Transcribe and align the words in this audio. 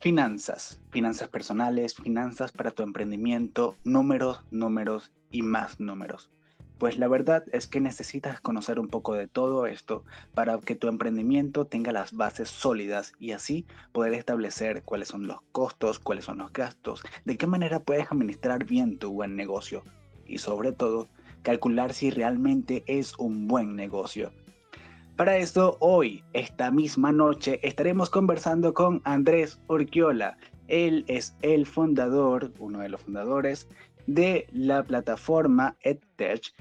Finanzas, 0.00 0.78
finanzas 0.90 1.28
personales, 1.28 1.94
finanzas 1.94 2.52
para 2.52 2.70
tu 2.70 2.82
emprendimiento, 2.82 3.76
números, 3.82 4.44
números 4.50 5.10
y 5.30 5.40
más 5.40 5.80
números. 5.80 6.30
Pues 6.78 6.98
la 6.98 7.08
verdad 7.08 7.44
es 7.52 7.66
que 7.66 7.80
necesitas 7.80 8.42
conocer 8.42 8.78
un 8.78 8.88
poco 8.88 9.14
de 9.14 9.26
todo 9.26 9.66
esto 9.66 10.04
para 10.34 10.58
que 10.58 10.74
tu 10.74 10.88
emprendimiento 10.88 11.66
tenga 11.66 11.92
las 11.92 12.12
bases 12.12 12.50
sólidas 12.50 13.14
y 13.18 13.32
así 13.32 13.66
poder 13.92 14.12
establecer 14.12 14.82
cuáles 14.82 15.08
son 15.08 15.26
los 15.26 15.38
costos, 15.52 15.98
cuáles 15.98 16.26
son 16.26 16.38
los 16.38 16.52
gastos, 16.52 17.02
de 17.24 17.38
qué 17.38 17.46
manera 17.46 17.80
puedes 17.80 18.12
administrar 18.12 18.66
bien 18.66 18.98
tu 18.98 19.10
buen 19.12 19.34
negocio 19.34 19.82
y 20.26 20.38
sobre 20.38 20.72
todo 20.72 21.08
calcular 21.42 21.94
si 21.94 22.10
realmente 22.10 22.84
es 22.86 23.14
un 23.18 23.48
buen 23.48 23.74
negocio. 23.74 24.30
Para 25.16 25.38
esto, 25.38 25.78
hoy, 25.80 26.22
esta 26.34 26.70
misma 26.70 27.10
noche, 27.10 27.58
estaremos 27.66 28.10
conversando 28.10 28.74
con 28.74 29.00
Andrés 29.04 29.58
Urquiola. 29.66 30.36
Él 30.68 31.06
es 31.08 31.34
el 31.40 31.64
fundador, 31.64 32.52
uno 32.58 32.80
de 32.80 32.90
los 32.90 33.00
fundadores 33.00 33.66
de 34.06 34.46
la 34.52 34.82
plataforma 34.82 35.74
EdTech 35.80 36.52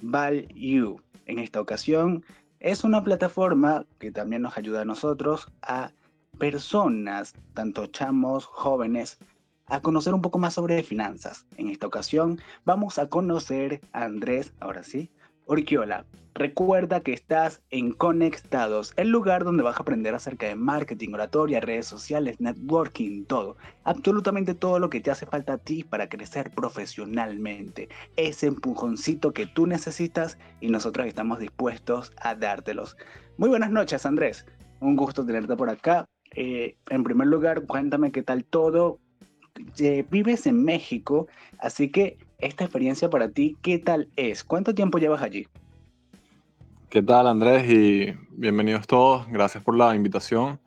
Value. 0.00 1.02
En 1.26 1.40
esta 1.40 1.60
ocasión, 1.60 2.24
es 2.60 2.84
una 2.84 3.02
plataforma 3.02 3.84
que 3.98 4.12
también 4.12 4.42
nos 4.42 4.56
ayuda 4.56 4.82
a 4.82 4.84
nosotros, 4.84 5.50
a 5.62 5.90
personas, 6.38 7.34
tanto 7.52 7.88
chamos, 7.88 8.46
jóvenes, 8.46 9.18
a 9.66 9.80
conocer 9.80 10.14
un 10.14 10.22
poco 10.22 10.38
más 10.38 10.54
sobre 10.54 10.84
finanzas. 10.84 11.46
En 11.56 11.68
esta 11.68 11.88
ocasión 11.88 12.40
vamos 12.64 13.00
a 13.00 13.08
conocer 13.08 13.80
a 13.92 14.04
Andrés, 14.04 14.52
ahora 14.60 14.84
sí, 14.84 15.10
Orquiola. 15.48 16.04
Recuerda 16.34 17.00
que 17.00 17.14
estás 17.14 17.62
en 17.70 17.92
Conectados, 17.92 18.92
el 18.96 19.08
lugar 19.08 19.44
donde 19.44 19.62
vas 19.62 19.78
a 19.78 19.80
aprender 19.80 20.14
acerca 20.14 20.46
de 20.46 20.54
marketing, 20.54 21.14
oratoria, 21.14 21.58
redes 21.58 21.86
sociales, 21.86 22.38
networking, 22.38 23.24
todo. 23.24 23.56
Absolutamente 23.82 24.54
todo 24.54 24.78
lo 24.78 24.90
que 24.90 25.00
te 25.00 25.10
hace 25.10 25.26
falta 25.26 25.54
a 25.54 25.58
ti 25.58 25.82
para 25.82 26.08
crecer 26.08 26.50
profesionalmente. 26.50 27.88
Ese 28.16 28.46
empujoncito 28.46 29.32
que 29.32 29.46
tú 29.46 29.66
necesitas 29.66 30.38
y 30.60 30.68
nosotros 30.68 31.06
estamos 31.06 31.38
dispuestos 31.40 32.12
a 32.20 32.34
dártelos. 32.34 32.96
Muy 33.38 33.48
buenas 33.48 33.70
noches, 33.70 34.04
Andrés. 34.04 34.46
Un 34.80 34.96
gusto 34.96 35.24
tenerte 35.24 35.56
por 35.56 35.70
acá. 35.70 36.04
Eh, 36.36 36.76
en 36.90 37.02
primer 37.02 37.26
lugar, 37.26 37.62
cuéntame 37.62 38.12
qué 38.12 38.22
tal 38.22 38.44
todo, 38.44 39.00
eh, 39.78 40.04
vives 40.10 40.46
en 40.46 40.62
México, 40.62 41.26
así 41.58 41.90
que 41.90 42.18
esta 42.38 42.64
experiencia 42.64 43.10
para 43.10 43.28
ti, 43.28 43.56
¿qué 43.62 43.78
tal 43.78 44.08
es? 44.14 44.44
¿Cuánto 44.44 44.72
tiempo 44.72 44.98
llevas 44.98 45.22
allí? 45.22 45.48
¿Qué 46.88 47.02
tal 47.02 47.26
Andrés? 47.26 47.68
Y 47.68 48.14
bienvenidos 48.30 48.86
todos, 48.86 49.26
gracias 49.28 49.64
por 49.64 49.76
la 49.76 49.94
invitación. 49.96 50.60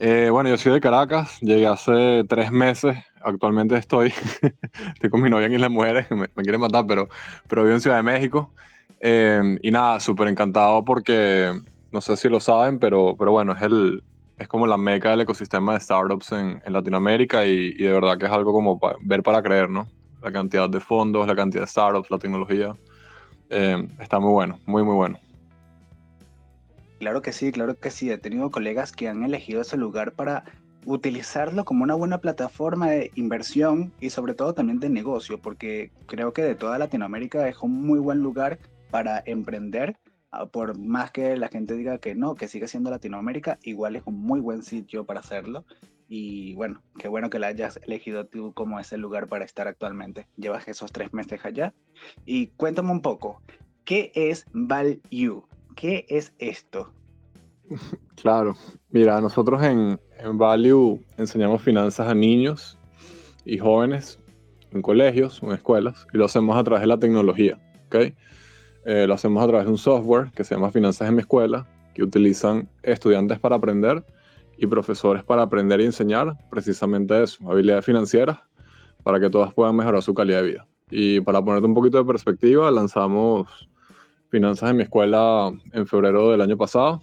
Eh, 0.00 0.30
bueno, 0.30 0.48
yo 0.48 0.56
soy 0.56 0.72
de 0.72 0.80
Caracas, 0.80 1.38
llegué 1.40 1.66
hace 1.66 2.24
tres 2.26 2.50
meses, 2.50 2.96
actualmente 3.20 3.76
estoy, 3.76 4.10
estoy 4.94 5.10
con 5.10 5.20
mi 5.20 5.28
novia 5.28 5.46
en 5.46 5.52
Isla 5.52 5.68
Mujeres, 5.68 6.06
me, 6.10 6.28
me 6.34 6.42
quiere 6.42 6.56
matar, 6.56 6.86
pero, 6.86 7.08
pero 7.46 7.62
vivo 7.62 7.74
en 7.74 7.80
Ciudad 7.82 7.98
de 7.98 8.02
México. 8.02 8.50
Eh, 9.00 9.58
y 9.60 9.70
nada, 9.70 10.00
súper 10.00 10.28
encantado 10.28 10.82
porque, 10.82 11.52
no 11.92 12.00
sé 12.00 12.16
si 12.16 12.30
lo 12.30 12.40
saben, 12.40 12.78
pero, 12.78 13.14
pero 13.18 13.32
bueno, 13.32 13.52
es 13.52 13.60
el, 13.60 14.02
es 14.38 14.48
como 14.48 14.66
la 14.66 14.78
meca 14.78 15.10
del 15.10 15.20
ecosistema 15.20 15.74
de 15.74 15.80
startups 15.80 16.32
en, 16.32 16.62
en 16.64 16.72
Latinoamérica 16.72 17.44
y, 17.44 17.74
y, 17.78 17.82
de 17.82 17.92
verdad 17.92 18.16
que 18.16 18.24
es 18.24 18.32
algo 18.32 18.54
como 18.54 18.80
ver 19.02 19.22
para 19.22 19.42
creer, 19.42 19.68
¿no? 19.68 19.86
La 20.22 20.32
cantidad 20.32 20.68
de 20.68 20.80
fondos, 20.80 21.26
la 21.26 21.36
cantidad 21.36 21.62
de 21.62 21.68
startups, 21.68 22.10
la 22.10 22.18
tecnología. 22.18 22.76
Eh, 23.50 23.86
está 24.00 24.18
muy 24.18 24.32
bueno, 24.32 24.58
muy, 24.66 24.82
muy 24.82 24.94
bueno. 24.94 25.18
Claro 26.98 27.22
que 27.22 27.32
sí, 27.32 27.52
claro 27.52 27.74
que 27.74 27.90
sí. 27.90 28.10
He 28.10 28.18
tenido 28.18 28.50
colegas 28.50 28.92
que 28.92 29.08
han 29.08 29.22
elegido 29.22 29.60
ese 29.60 29.76
lugar 29.76 30.12
para 30.12 30.44
utilizarlo 30.84 31.64
como 31.64 31.84
una 31.84 31.94
buena 31.94 32.18
plataforma 32.18 32.90
de 32.90 33.10
inversión 33.16 33.92
y 34.00 34.10
sobre 34.10 34.34
todo 34.34 34.54
también 34.54 34.80
de 34.80 34.88
negocio, 34.88 35.38
porque 35.38 35.90
creo 36.06 36.32
que 36.32 36.42
de 36.42 36.54
toda 36.54 36.78
Latinoamérica 36.78 37.48
es 37.48 37.58
un 37.58 37.82
muy 37.86 37.98
buen 37.98 38.20
lugar 38.20 38.58
para 38.90 39.22
emprender 39.26 39.96
Ah, 40.38 40.46
por 40.46 40.76
más 40.76 41.12
que 41.12 41.36
la 41.36 41.48
gente 41.48 41.74
diga 41.74 41.98
que 41.98 42.14
no, 42.14 42.34
que 42.34 42.48
sigue 42.48 42.68
siendo 42.68 42.90
Latinoamérica, 42.90 43.58
igual 43.62 43.96
es 43.96 44.02
un 44.04 44.20
muy 44.20 44.40
buen 44.40 44.62
sitio 44.62 45.04
para 45.06 45.20
hacerlo. 45.20 45.64
Y 46.08 46.54
bueno, 46.54 46.82
qué 46.98 47.08
bueno 47.08 47.30
que 47.30 47.38
la 47.38 47.48
hayas 47.48 47.80
elegido 47.82 48.26
tú 48.26 48.52
como 48.52 48.78
ese 48.78 48.96
lugar 48.96 49.28
para 49.28 49.44
estar 49.44 49.66
actualmente. 49.66 50.26
Llevas 50.36 50.68
esos 50.68 50.92
tres 50.92 51.12
meses 51.12 51.44
allá. 51.44 51.74
Y 52.24 52.48
cuéntame 52.48 52.90
un 52.90 53.02
poco, 53.02 53.42
¿qué 53.84 54.12
es 54.14 54.46
Value? 54.52 55.44
¿Qué 55.74 56.06
es 56.08 56.32
esto? 56.38 56.92
Claro, 58.16 58.56
mira, 58.90 59.20
nosotros 59.20 59.62
en, 59.62 60.00
en 60.18 60.38
Value 60.38 60.98
enseñamos 61.18 61.60
finanzas 61.60 62.08
a 62.08 62.14
niños 62.14 62.78
y 63.44 63.58
jóvenes 63.58 64.18
en 64.72 64.82
colegios 64.82 65.42
en 65.42 65.52
escuelas 65.52 66.06
y 66.12 66.16
lo 66.16 66.24
hacemos 66.24 66.56
a 66.56 66.64
través 66.64 66.80
de 66.80 66.86
la 66.86 66.98
tecnología, 66.98 67.58
¿ok? 67.86 67.96
Eh, 68.86 69.06
lo 69.06 69.14
hacemos 69.14 69.42
a 69.42 69.48
través 69.48 69.66
de 69.66 69.72
un 69.72 69.78
software 69.78 70.30
que 70.34 70.44
se 70.44 70.54
llama 70.54 70.70
Finanzas 70.70 71.08
en 71.08 71.14
mi 71.14 71.20
escuela, 71.20 71.66
que 71.94 72.02
utilizan 72.02 72.68
estudiantes 72.82 73.38
para 73.38 73.56
aprender 73.56 74.04
y 74.58 74.66
profesores 74.66 75.24
para 75.24 75.42
aprender 75.42 75.80
y 75.80 75.84
enseñar 75.84 76.36
precisamente 76.50 77.22
eso, 77.22 77.50
habilidades 77.50 77.84
financieras, 77.84 78.38
para 79.02 79.20
que 79.20 79.30
todas 79.30 79.52
puedan 79.54 79.76
mejorar 79.76 80.02
su 80.02 80.14
calidad 80.14 80.42
de 80.42 80.48
vida. 80.48 80.66
Y 80.90 81.20
para 81.20 81.42
ponerte 81.42 81.66
un 81.66 81.74
poquito 81.74 81.98
de 81.98 82.04
perspectiva, 82.04 82.70
lanzamos 82.70 83.48
Finanzas 84.28 84.70
en 84.70 84.76
mi 84.76 84.82
escuela 84.82 85.52
en 85.72 85.86
febrero 85.86 86.30
del 86.30 86.40
año 86.40 86.56
pasado, 86.56 87.00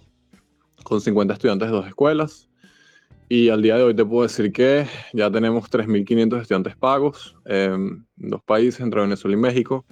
con 0.82 1.00
50 1.00 1.32
estudiantes 1.34 1.68
de 1.68 1.74
dos 1.74 1.86
escuelas. 1.86 2.50
Y 3.30 3.48
al 3.48 3.62
día 3.62 3.76
de 3.76 3.84
hoy 3.84 3.94
te 3.94 4.04
puedo 4.04 4.24
decir 4.24 4.52
que 4.52 4.86
ya 5.14 5.30
tenemos 5.30 5.70
3.500 5.70 6.42
estudiantes 6.42 6.76
pagos 6.76 7.34
en 7.46 8.06
dos 8.16 8.42
países, 8.42 8.80
entre 8.80 9.00
Venezuela 9.00 9.36
y 9.36 9.40
México 9.40 9.86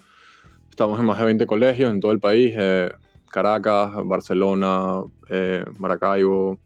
Estamos 0.73 0.99
en 0.99 1.05
más 1.05 1.19
de 1.19 1.27
20 1.27 1.47
colegios 1.47 1.91
en 1.91 2.01
todo 2.01 2.13
el 2.13 2.19
país, 2.19 2.55
eh, 2.57 2.91
Caracas, 3.31 3.93
Barcelona, 4.07 5.03
eh, 5.29 5.67
Maracaibo, 5.79 6.59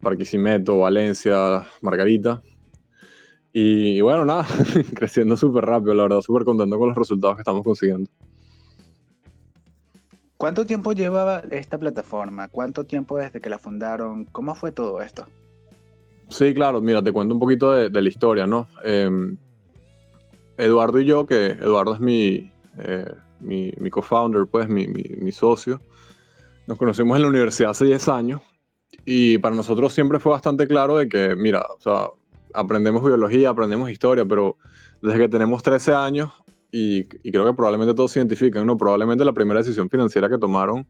Barquisimeto, 0.00 0.78
Valencia, 0.78 1.66
Margarita. 1.80 2.42
Y, 3.52 4.00
bueno, 4.00 4.24
nada, 4.24 4.46
creciendo 4.94 5.36
súper 5.36 5.64
rápido, 5.64 5.94
la 5.94 6.04
verdad, 6.04 6.20
súper 6.20 6.44
contento 6.44 6.78
con 6.78 6.88
los 6.88 6.96
resultados 6.96 7.36
que 7.36 7.42
estamos 7.42 7.64
consiguiendo. 7.64 8.10
¿Cuánto 10.36 10.64
tiempo 10.64 10.92
llevaba 10.92 11.42
esta 11.50 11.78
plataforma? 11.78 12.48
¿Cuánto 12.48 12.84
tiempo 12.84 13.18
desde 13.18 13.40
que 13.40 13.50
la 13.50 13.58
fundaron? 13.58 14.24
¿Cómo 14.26 14.54
fue 14.54 14.70
todo 14.70 15.02
esto? 15.02 15.26
Sí, 16.28 16.54
claro, 16.54 16.80
mira, 16.80 17.02
te 17.02 17.10
cuento 17.10 17.34
un 17.34 17.40
poquito 17.40 17.72
de, 17.72 17.90
la 17.90 18.08
historia, 18.08 18.46
¿no? 18.46 18.68
Em, 18.84 19.36
Eduardo 20.56 21.00
y 21.00 21.06
yo, 21.06 21.26
que 21.26 21.46
Eduardo 21.46 21.94
es 21.94 22.00
mi, 22.00 22.52
eh, 22.78 23.12
mi, 23.40 23.72
mi 23.78 23.90
co-founder, 23.90 24.46
pues 24.46 24.68
mi, 24.68 24.86
mi, 24.86 25.32
socio. 25.32 25.80
Nos 26.68 26.78
conocimos 26.78 27.16
en 27.16 27.22
la 27.22 27.28
universidad 27.28 27.70
hace 27.70 27.86
10 27.86 28.08
años 28.08 28.40
y 29.04 29.38
para 29.38 29.54
nosotros 29.54 29.92
siempre 29.92 30.18
fue 30.18 30.32
bastante 30.32 30.66
claro 30.66 30.98
de 30.98 31.08
que, 31.08 31.34
mira, 31.36 31.64
o 31.76 31.80
sea, 31.80 32.08
aprendemos 32.54 33.02
biología, 33.04 33.50
aprendemos 33.50 33.90
historia, 33.90 34.24
pero 34.24 34.56
desde 35.02 35.18
que 35.18 35.28
tenemos 35.28 35.62
13 35.62 35.94
años, 35.94 36.30
y, 36.70 37.06
y, 37.22 37.32
creo 37.32 37.46
que 37.46 37.54
probablemente 37.54 37.94
todos 37.94 38.12
se 38.12 38.18
identifican, 38.18 38.66
¿no? 38.66 38.76
Probablemente 38.76 39.24
la 39.24 39.32
primera 39.32 39.60
decisión 39.60 39.88
financiera 39.88 40.28
que 40.28 40.36
tomaron 40.36 40.86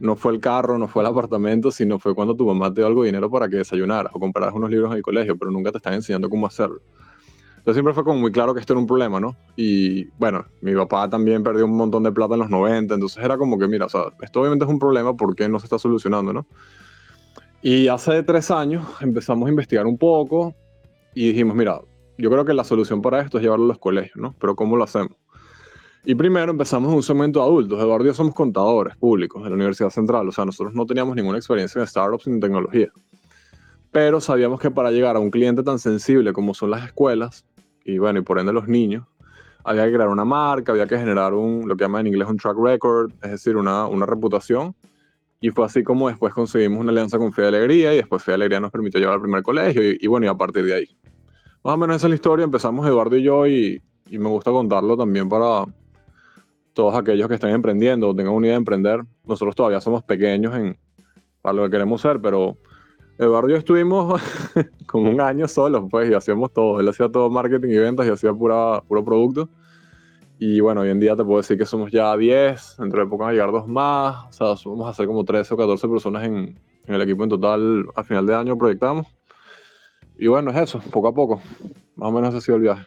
no 0.00 0.16
fue 0.16 0.32
el 0.32 0.40
carro, 0.40 0.78
no 0.78 0.88
fue 0.88 1.02
el 1.02 1.08
apartamento, 1.08 1.70
sino 1.70 1.98
fue 1.98 2.14
cuando 2.14 2.36
tu 2.36 2.46
mamá 2.46 2.72
te 2.72 2.80
dio 2.80 2.86
algo 2.86 3.02
de 3.02 3.08
dinero 3.08 3.30
para 3.30 3.48
que 3.48 3.56
desayunaras 3.56 4.12
o 4.14 4.20
compraras 4.20 4.54
unos 4.54 4.70
libros 4.70 4.90
en 4.90 4.98
el 4.98 5.02
colegio, 5.02 5.36
pero 5.36 5.50
nunca 5.50 5.72
te 5.72 5.78
están 5.78 5.94
enseñando 5.94 6.28
cómo 6.28 6.46
hacerlo. 6.46 6.80
Entonces 7.56 7.74
siempre 7.74 7.92
fue 7.92 8.04
como 8.04 8.18
muy 8.18 8.32
claro 8.32 8.54
que 8.54 8.60
esto 8.60 8.72
era 8.72 8.80
un 8.80 8.86
problema, 8.86 9.20
¿no? 9.20 9.36
Y 9.56 10.04
bueno, 10.18 10.46
mi 10.60 10.74
papá 10.74 11.10
también 11.10 11.42
perdió 11.42 11.64
un 11.64 11.76
montón 11.76 12.02
de 12.02 12.12
plata 12.12 12.34
en 12.34 12.40
los 12.40 12.50
90, 12.50 12.94
entonces 12.94 13.22
era 13.22 13.36
como 13.36 13.58
que, 13.58 13.66
mira, 13.66 13.86
o 13.86 13.88
sea, 13.88 14.04
esto 14.22 14.40
obviamente 14.40 14.64
es 14.64 14.70
un 14.70 14.78
problema, 14.78 15.14
¿por 15.16 15.34
qué 15.34 15.48
no 15.48 15.58
se 15.58 15.66
está 15.66 15.78
solucionando, 15.78 16.32
no? 16.32 16.46
Y 17.60 17.88
hace 17.88 18.22
tres 18.22 18.50
años 18.50 18.86
empezamos 19.00 19.46
a 19.46 19.50
investigar 19.50 19.86
un 19.86 19.98
poco 19.98 20.54
y 21.14 21.28
dijimos, 21.28 21.56
mira, 21.56 21.80
yo 22.16 22.30
creo 22.30 22.44
que 22.44 22.54
la 22.54 22.64
solución 22.64 23.02
para 23.02 23.20
esto 23.20 23.38
es 23.38 23.42
llevarlo 23.42 23.64
a 23.64 23.68
los 23.68 23.78
colegios, 23.78 24.16
¿no? 24.16 24.34
Pero 24.38 24.54
¿cómo 24.54 24.76
lo 24.76 24.84
hacemos? 24.84 25.12
Y 26.04 26.14
primero 26.14 26.50
empezamos 26.52 26.90
en 26.90 26.96
un 26.96 27.02
segmento 27.02 27.40
de 27.40 27.46
adultos. 27.46 27.80
Eduardo 27.80 28.04
y 28.04 28.08
yo 28.08 28.14
somos 28.14 28.34
contadores 28.34 28.96
públicos 28.96 29.42
de 29.42 29.50
la 29.50 29.56
Universidad 29.56 29.90
Central. 29.90 30.28
O 30.28 30.32
sea, 30.32 30.44
nosotros 30.44 30.74
no 30.74 30.86
teníamos 30.86 31.16
ninguna 31.16 31.38
experiencia 31.38 31.80
en 31.80 31.86
startups 31.86 32.26
ni 32.28 32.34
en 32.34 32.40
tecnología. 32.40 32.88
Pero 33.90 34.20
sabíamos 34.20 34.60
que 34.60 34.70
para 34.70 34.90
llegar 34.90 35.16
a 35.16 35.18
un 35.18 35.30
cliente 35.30 35.62
tan 35.62 35.78
sensible 35.78 36.32
como 36.32 36.54
son 36.54 36.70
las 36.70 36.84
escuelas, 36.84 37.44
y 37.84 37.98
bueno, 37.98 38.20
y 38.20 38.22
por 38.22 38.38
ende 38.38 38.52
los 38.52 38.68
niños, 38.68 39.04
había 39.64 39.84
que 39.86 39.94
crear 39.94 40.08
una 40.08 40.24
marca, 40.24 40.72
había 40.72 40.86
que 40.86 40.96
generar 40.96 41.34
un, 41.34 41.68
lo 41.68 41.76
que 41.76 41.84
llaman 41.84 42.02
en 42.02 42.14
inglés 42.14 42.28
un 42.28 42.36
track 42.36 42.56
record, 42.56 43.12
es 43.22 43.32
decir, 43.32 43.56
una, 43.56 43.86
una 43.86 44.06
reputación. 44.06 44.74
Y 45.40 45.50
fue 45.50 45.66
así 45.66 45.84
como 45.84 46.08
después 46.08 46.34
conseguimos 46.34 46.80
una 46.80 46.90
alianza 46.90 47.18
con 47.18 47.32
Fe 47.32 47.42
de 47.42 47.48
Alegría 47.48 47.94
y 47.94 47.98
después 47.98 48.22
Fe 48.22 48.32
de 48.32 48.36
Alegría 48.36 48.60
nos 48.60 48.72
permitió 48.72 48.98
llevar 48.98 49.16
al 49.16 49.22
primer 49.22 49.42
colegio 49.42 49.82
y, 49.84 50.06
bueno, 50.06 50.26
y 50.26 50.28
a 50.28 50.34
partir 50.34 50.64
de 50.64 50.74
ahí. 50.74 50.88
Más 51.62 51.74
o 51.74 51.76
menos 51.76 51.96
esa 51.96 52.06
es 52.06 52.10
la 52.10 52.14
historia, 52.16 52.44
empezamos 52.44 52.86
Eduardo 52.86 53.16
y 53.16 53.22
yo 53.22 53.46
y, 53.46 53.80
y 54.06 54.18
me 54.18 54.28
gusta 54.28 54.50
contarlo 54.50 54.96
también 54.96 55.28
para 55.28 55.64
todos 56.72 56.94
aquellos 56.94 57.28
que 57.28 57.34
estén 57.34 57.50
emprendiendo 57.50 58.08
o 58.08 58.14
tengan 58.14 58.34
una 58.34 58.46
idea 58.46 58.54
de 58.54 58.58
emprender. 58.58 59.00
Nosotros 59.24 59.54
todavía 59.54 59.80
somos 59.80 60.02
pequeños 60.02 60.54
en, 60.56 60.78
para 61.40 61.54
lo 61.54 61.64
que 61.64 61.70
queremos 61.70 62.00
ser, 62.00 62.20
pero 62.20 62.56
Eduardo 63.18 63.48
y 63.48 63.52
yo 63.52 63.58
estuvimos 63.58 64.20
como 64.86 65.10
un 65.10 65.20
año 65.20 65.48
solos, 65.48 65.86
pues, 65.90 66.08
y 66.10 66.14
hacíamos 66.14 66.52
todo. 66.52 66.78
Él 66.78 66.88
hacía 66.88 67.08
todo 67.08 67.28
marketing 67.30 67.70
y 67.70 67.78
ventas 67.78 68.06
y 68.06 68.10
hacía 68.10 68.32
pura, 68.32 68.80
puro 68.86 69.04
producto. 69.04 69.48
Y 70.38 70.60
bueno, 70.60 70.82
hoy 70.82 70.90
en 70.90 71.00
día 71.00 71.16
te 71.16 71.24
puedo 71.24 71.38
decir 71.38 71.58
que 71.58 71.66
somos 71.66 71.90
ya 71.90 72.16
10, 72.16 72.76
dentro 72.78 73.00
de 73.00 73.06
poco 73.06 73.24
van 73.24 73.30
a 73.30 73.32
llegar 73.32 73.50
dos 73.50 73.66
más, 73.66 74.40
o 74.40 74.56
sea, 74.56 74.70
vamos 74.70 74.88
a 74.88 74.94
ser 74.94 75.06
como 75.06 75.24
13 75.24 75.54
o 75.54 75.56
14 75.56 75.88
personas 75.88 76.24
en, 76.24 76.60
en 76.86 76.94
el 76.94 77.02
equipo 77.02 77.24
en 77.24 77.30
total 77.30 77.86
a 77.96 78.04
final 78.04 78.24
de 78.24 78.34
año 78.36 78.56
proyectamos. 78.56 79.06
Y 80.16 80.28
bueno, 80.28 80.50
es 80.50 80.56
eso, 80.56 80.80
poco 80.90 81.08
a 81.08 81.14
poco. 81.14 81.42
Más 81.96 82.08
o 82.08 82.12
menos 82.12 82.34
ha 82.34 82.40
sido 82.40 82.56
el 82.56 82.62
viaje. 82.62 82.86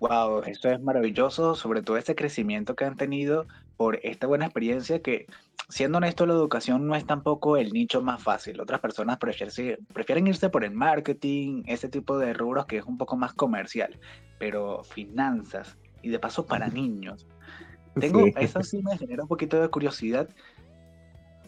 Wow, 0.00 0.42
eso 0.46 0.70
es 0.70 0.80
maravilloso, 0.80 1.54
sobre 1.54 1.82
todo 1.82 1.96
ese 1.96 2.14
crecimiento 2.14 2.74
que 2.74 2.84
han 2.84 2.96
tenido 2.96 3.46
por 3.76 4.00
esta 4.02 4.26
buena 4.26 4.46
experiencia 4.46 5.00
que, 5.00 5.26
siendo 5.68 5.98
honesto, 5.98 6.26
la 6.26 6.34
educación 6.34 6.86
no 6.86 6.94
es 6.94 7.06
tampoco 7.06 7.56
el 7.56 7.72
nicho 7.72 8.02
más 8.02 8.22
fácil. 8.22 8.60
Otras 8.60 8.80
personas 8.80 9.18
prefieren, 9.18 9.78
prefieren 9.92 10.26
irse 10.26 10.50
por 10.50 10.64
el 10.64 10.72
marketing, 10.72 11.62
ese 11.66 11.88
tipo 11.88 12.18
de 12.18 12.34
rubros 12.34 12.66
que 12.66 12.78
es 12.78 12.84
un 12.84 12.98
poco 12.98 13.16
más 13.16 13.34
comercial, 13.34 13.98
pero 14.38 14.84
finanzas 14.84 15.78
y 16.02 16.10
de 16.10 16.18
paso 16.18 16.46
para 16.46 16.68
niños. 16.68 17.26
Tengo, 18.00 18.26
eso 18.36 18.62
sí 18.62 18.82
me 18.82 18.98
genera 18.98 19.22
un 19.22 19.28
poquito 19.28 19.60
de 19.60 19.68
curiosidad 19.68 20.28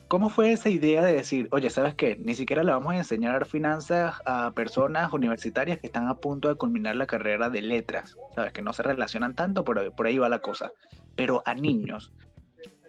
¿Cómo 0.09 0.31
fue 0.31 0.53
esa 0.53 0.71
idea 0.71 1.05
de 1.05 1.15
decir, 1.15 1.49
oye, 1.51 1.69
¿sabes 1.69 1.95
qué? 1.95 2.17
Ni 2.23 2.35
siquiera 2.35 2.63
le 2.63 2.71
vamos 2.71 2.93
a 2.93 2.99
enseñar 2.99 3.45
finanzas 3.45 4.15
a 4.25 4.53
personas 4.53 5.13
universitarias 5.13 5.81
que 5.81 5.89
están 5.89 6.07
a 6.07 6.19
punto 6.19 6.49
de 6.49 6.55
culminar 6.55 6.95
la 6.95 7.07
carrera 7.07 7.51
de 7.51 7.61
letras, 7.61 8.17
¿sabes? 8.37 8.53
Que 8.53 8.63
no 8.63 8.73
se 8.73 8.85
relacionan 8.85 9.35
tanto, 9.35 9.65
pero 9.65 9.91
por 9.91 10.07
ahí 10.07 10.19
va 10.19 10.29
la 10.29 10.39
cosa. 10.39 10.71
Pero 11.17 11.43
a 11.45 11.55
niños. 11.55 12.13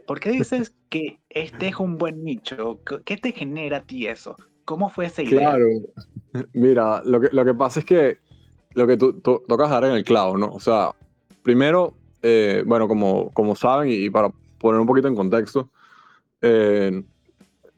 ¿Por 0.05 0.19
qué 0.19 0.29
dices 0.29 0.75
que 0.89 1.19
este 1.29 1.69
es 1.69 1.77
un 1.77 1.97
buen 1.97 2.23
nicho? 2.23 2.81
¿Qué 3.03 3.17
te 3.17 3.31
genera 3.31 3.77
a 3.77 3.81
ti 3.81 4.05
eso? 4.05 4.35
¿Cómo 4.65 4.91
fue 4.91 5.07
esa 5.07 5.23
idea? 5.23 5.55
Claro, 5.55 5.65
mira, 6.53 7.01
lo 7.03 7.19
que, 7.19 7.29
lo 7.31 7.45
que 7.45 7.53
pasa 7.55 7.79
es 7.79 7.85
que 7.85 8.19
lo 8.73 8.85
que 8.85 8.95
tú, 8.95 9.13
tocas 9.21 9.71
dar 9.71 9.85
en 9.85 9.93
el 9.93 10.03
clavo, 10.03 10.37
¿no? 10.37 10.49
O 10.49 10.59
sea, 10.59 10.91
primero, 11.41 11.95
eh, 12.21 12.63
bueno, 12.67 12.87
como, 12.87 13.31
como 13.31 13.55
saben, 13.55 13.89
y 13.91 14.07
para 14.11 14.29
poner 14.59 14.79
un 14.79 14.85
poquito 14.85 15.07
en 15.07 15.15
contexto, 15.15 15.71
eh, 16.41 17.03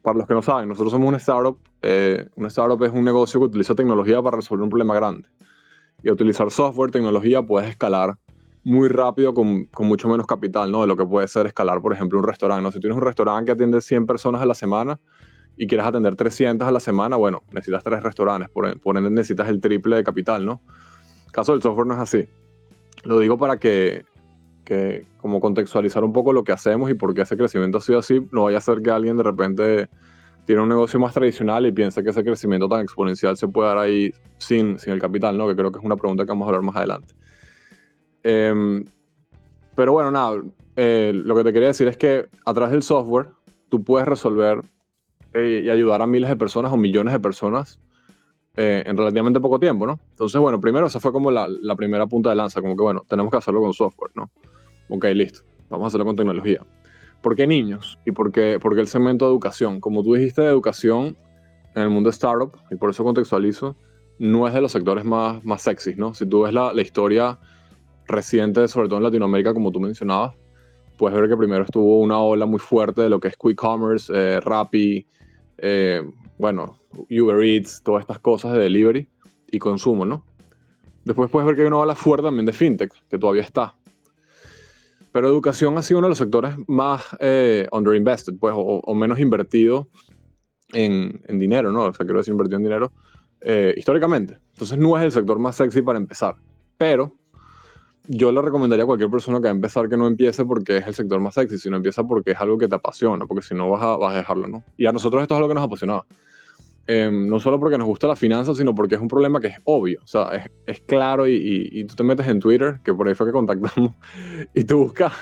para 0.02 0.18
los 0.18 0.26
que 0.26 0.34
no 0.34 0.42
saben, 0.42 0.68
nosotros 0.68 0.92
somos 0.92 1.08
una 1.08 1.18
startup. 1.18 1.58
Eh, 1.82 2.28
una 2.36 2.48
startup 2.48 2.82
es 2.84 2.92
un 2.92 3.04
negocio 3.04 3.40
que 3.40 3.46
utiliza 3.46 3.74
tecnología 3.74 4.22
para 4.22 4.36
resolver 4.36 4.62
un 4.62 4.70
problema 4.70 4.94
grande. 4.94 5.28
Y 6.02 6.10
utilizar 6.10 6.50
software, 6.50 6.90
tecnología, 6.90 7.42
puedes 7.42 7.68
escalar 7.68 8.16
muy 8.64 8.88
rápido 8.88 9.32
con, 9.32 9.64
con, 9.66 9.86
mucho 9.86 10.08
menos 10.08 10.26
capital, 10.26 10.70
¿no? 10.70 10.82
De 10.82 10.86
lo 10.86 10.96
que 10.96 11.04
puede 11.04 11.28
ser 11.28 11.46
escalar, 11.46 11.80
por 11.80 11.92
ejemplo, 11.92 12.18
un 12.18 12.24
restaurante. 12.24 12.62
¿no? 12.62 12.72
Si 12.72 12.80
tienes 12.80 12.96
un 12.96 13.02
restaurante 13.02 13.46
que 13.46 13.52
atiende 13.52 13.80
100 13.80 14.06
personas 14.06 14.42
a 14.42 14.46
la 14.46 14.54
semana 14.54 14.98
y 15.56 15.66
quieres 15.66 15.86
atender 15.86 16.16
300 16.16 16.66
a 16.66 16.70
la 16.70 16.80
semana, 16.80 17.16
bueno, 17.16 17.42
necesitas 17.52 17.84
tres 17.84 18.02
restaurantes, 18.02 18.50
por, 18.50 18.78
por 18.80 18.96
ende 18.96 19.10
necesitas 19.10 19.48
el 19.48 19.60
triple 19.60 19.96
de 19.96 20.04
capital, 20.04 20.44
¿no? 20.44 20.62
El 21.26 21.32
caso 21.32 21.52
del 21.52 21.62
software 21.62 21.86
no 21.86 21.94
es 21.94 22.00
así. 22.00 22.28
Lo 23.04 23.18
digo 23.18 23.38
para 23.38 23.58
que 23.58 24.04
que 24.64 25.06
como 25.18 25.40
contextualizar 25.40 26.04
un 26.04 26.12
poco 26.12 26.32
lo 26.32 26.44
que 26.44 26.52
hacemos 26.52 26.90
y 26.90 26.94
por 26.94 27.14
qué 27.14 27.22
ese 27.22 27.36
crecimiento 27.36 27.78
ha 27.78 27.80
sido 27.80 27.98
así, 27.98 28.26
no 28.30 28.44
vaya 28.44 28.58
a 28.58 28.60
ser 28.60 28.82
que 28.82 28.90
alguien 28.90 29.16
de 29.16 29.22
repente 29.22 29.88
tiene 30.44 30.62
un 30.62 30.68
negocio 30.68 30.98
más 30.98 31.14
tradicional 31.14 31.66
y 31.66 31.72
piense 31.72 32.02
que 32.02 32.10
ese 32.10 32.24
crecimiento 32.24 32.68
tan 32.68 32.80
exponencial 32.80 33.36
se 33.36 33.46
puede 33.48 33.68
dar 33.68 33.78
ahí 33.78 34.12
sin, 34.38 34.78
sin 34.78 34.92
el 34.92 35.00
capital, 35.00 35.36
¿no? 35.36 35.46
Que 35.46 35.54
creo 35.54 35.70
que 35.70 35.78
es 35.78 35.84
una 35.84 35.96
pregunta 35.96 36.24
que 36.24 36.28
vamos 36.28 36.46
a 36.46 36.48
hablar 36.48 36.62
más 36.62 36.76
adelante. 36.76 37.14
Em, 38.22 38.84
pero 39.74 39.92
bueno, 39.92 40.10
nada, 40.10 40.42
eh, 40.76 41.12
lo 41.14 41.34
que 41.36 41.44
te 41.44 41.52
quería 41.52 41.68
decir 41.68 41.88
es 41.88 41.96
que 41.96 42.28
a 42.44 42.54
través 42.54 42.72
del 42.72 42.82
software 42.82 43.28
tú 43.68 43.82
puedes 43.84 44.08
resolver 44.08 44.62
eh, 45.34 45.62
y 45.64 45.70
ayudar 45.70 46.02
a 46.02 46.06
miles 46.06 46.28
de 46.28 46.36
personas 46.36 46.72
o 46.72 46.76
millones 46.76 47.12
de 47.12 47.20
personas 47.20 47.78
eh, 48.56 48.82
en 48.84 48.96
relativamente 48.96 49.38
poco 49.38 49.60
tiempo, 49.60 49.86
¿no? 49.86 50.00
Entonces, 50.10 50.40
bueno, 50.40 50.60
primero 50.60 50.86
esa 50.86 50.98
fue 50.98 51.12
como 51.12 51.30
la, 51.30 51.46
la 51.48 51.76
primera 51.76 52.06
punta 52.06 52.30
de 52.30 52.36
lanza, 52.36 52.60
como 52.60 52.76
que, 52.76 52.82
bueno, 52.82 53.04
tenemos 53.08 53.30
que 53.30 53.38
hacerlo 53.38 53.60
con 53.60 53.72
software, 53.72 54.10
¿no? 54.14 54.30
Ok, 54.90 55.04
listo. 55.14 55.40
Vamos 55.68 55.84
a 55.84 55.88
hacerlo 55.88 56.04
con 56.04 56.16
tecnología. 56.16 56.60
¿Por 57.22 57.36
qué 57.36 57.46
niños? 57.46 57.98
¿Y 58.04 58.12
por 58.12 58.32
qué, 58.32 58.58
el 58.60 58.86
segmento 58.88 59.26
de 59.26 59.30
educación? 59.30 59.80
Como 59.80 60.02
tú 60.02 60.14
dijiste, 60.14 60.42
de 60.42 60.48
educación 60.48 61.16
en 61.74 61.82
el 61.82 61.90
mundo 61.90 62.10
startup, 62.10 62.56
y 62.70 62.74
por 62.74 62.90
eso 62.90 63.04
contextualizo, 63.04 63.76
no 64.18 64.48
es 64.48 64.54
de 64.54 64.60
los 64.60 64.72
sectores 64.72 65.04
más, 65.04 65.42
más 65.44 65.62
sexys, 65.62 65.96
¿no? 65.96 66.12
Si 66.12 66.26
tú 66.26 66.42
ves 66.42 66.52
la, 66.52 66.72
la 66.74 66.82
historia 66.82 67.38
reciente, 68.06 68.66
sobre 68.68 68.88
todo 68.88 68.98
en 68.98 69.04
Latinoamérica, 69.04 69.54
como 69.54 69.70
tú 69.70 69.78
mencionabas, 69.80 70.34
puedes 70.96 71.18
ver 71.18 71.30
que 71.30 71.36
primero 71.36 71.64
estuvo 71.64 72.00
una 72.00 72.18
ola 72.18 72.44
muy 72.44 72.58
fuerte 72.58 73.02
de 73.02 73.08
lo 73.08 73.20
que 73.20 73.28
es 73.28 73.36
quick 73.36 73.56
commerce, 73.56 74.12
eh, 74.14 74.40
Rappi, 74.40 75.06
eh, 75.58 76.02
bueno, 76.36 76.78
Uber 77.10 77.42
Eats, 77.42 77.82
todas 77.82 78.02
estas 78.02 78.18
cosas 78.18 78.52
de 78.54 78.58
delivery 78.58 79.08
y 79.50 79.58
consumo, 79.58 80.04
¿no? 80.04 80.24
Después 81.04 81.30
puedes 81.30 81.46
ver 81.46 81.56
que 81.56 81.62
hay 81.62 81.68
una 81.68 81.78
ola 81.78 81.94
fuerte 81.94 82.24
también 82.24 82.46
de 82.46 82.52
fintech, 82.52 82.92
que 83.08 83.18
todavía 83.18 83.42
está. 83.42 83.74
Pero 85.12 85.28
educación 85.28 85.76
ha 85.76 85.82
sido 85.82 85.98
uno 85.98 86.06
de 86.06 86.10
los 86.10 86.18
sectores 86.18 86.54
más 86.68 87.04
eh, 87.18 87.66
underinvested, 87.72 88.34
pues, 88.38 88.54
o, 88.56 88.94
menos 88.94 89.18
invertido 89.18 89.88
en, 90.72 91.20
en, 91.26 91.38
dinero, 91.38 91.72
¿no? 91.72 91.86
O 91.86 91.92
sea, 91.92 92.06
quiero 92.06 92.18
decir, 92.18 92.32
invertido 92.32 92.58
en 92.58 92.64
dinero 92.64 92.92
eh, 93.40 93.74
históricamente. 93.76 94.38
Entonces 94.52 94.78
no 94.78 94.96
es 94.98 95.04
el 95.04 95.12
sector 95.12 95.38
más 95.38 95.56
sexy 95.56 95.82
para 95.82 95.98
empezar. 95.98 96.36
Pero 96.76 97.16
yo 98.06 98.32
le 98.32 98.42
recomendaría 98.42 98.84
a 98.84 98.86
cualquier 98.86 99.10
persona 99.10 99.38
que 99.38 99.44
va 99.44 99.50
a 99.50 99.54
empezar 99.54 99.88
que 99.88 99.96
no 99.96 100.06
empiece 100.06 100.44
porque 100.44 100.78
es 100.78 100.86
el 100.86 100.94
sector 100.94 101.20
más 101.20 101.34
sexy, 101.34 101.58
sino 101.58 101.76
empieza 101.76 102.04
porque 102.04 102.32
es 102.32 102.40
algo 102.40 102.58
que 102.58 102.68
te 102.68 102.74
apasiona, 102.74 103.26
porque 103.26 103.42
si 103.42 103.54
no 103.54 103.70
vas 103.70 103.82
a, 103.82 103.96
vas 103.96 104.14
a 104.14 104.18
dejarlo, 104.18 104.48
¿no? 104.48 104.64
Y 104.76 104.86
a 104.86 104.92
nosotros 104.92 105.22
esto 105.22 105.34
es 105.34 105.36
algo 105.36 105.48
que 105.48 105.54
nos 105.54 105.64
apasionaba. 105.64 106.06
Em, 106.92 107.28
no 107.28 107.38
solo 107.38 107.60
porque 107.60 107.78
nos 107.78 107.86
gusta 107.86 108.08
la 108.08 108.16
finanza, 108.16 108.52
sino 108.52 108.74
porque 108.74 108.96
es 108.96 109.00
un 109.00 109.06
problema 109.06 109.40
que 109.40 109.46
es 109.46 109.58
obvio, 109.62 110.00
o 110.02 110.06
sea, 110.08 110.30
es, 110.30 110.50
es 110.66 110.80
claro 110.80 111.28
y, 111.28 111.68
y, 111.70 111.84
tú 111.84 111.94
te 111.94 112.02
metes 112.02 112.26
en 112.26 112.40
Twitter, 112.40 112.80
que 112.82 112.92
por 112.92 113.06
ahí 113.06 113.14
fue 113.14 113.26
que 113.26 113.32
contactamos, 113.32 113.92
y 114.54 114.64
tú 114.64 114.78
buscas 114.78 115.12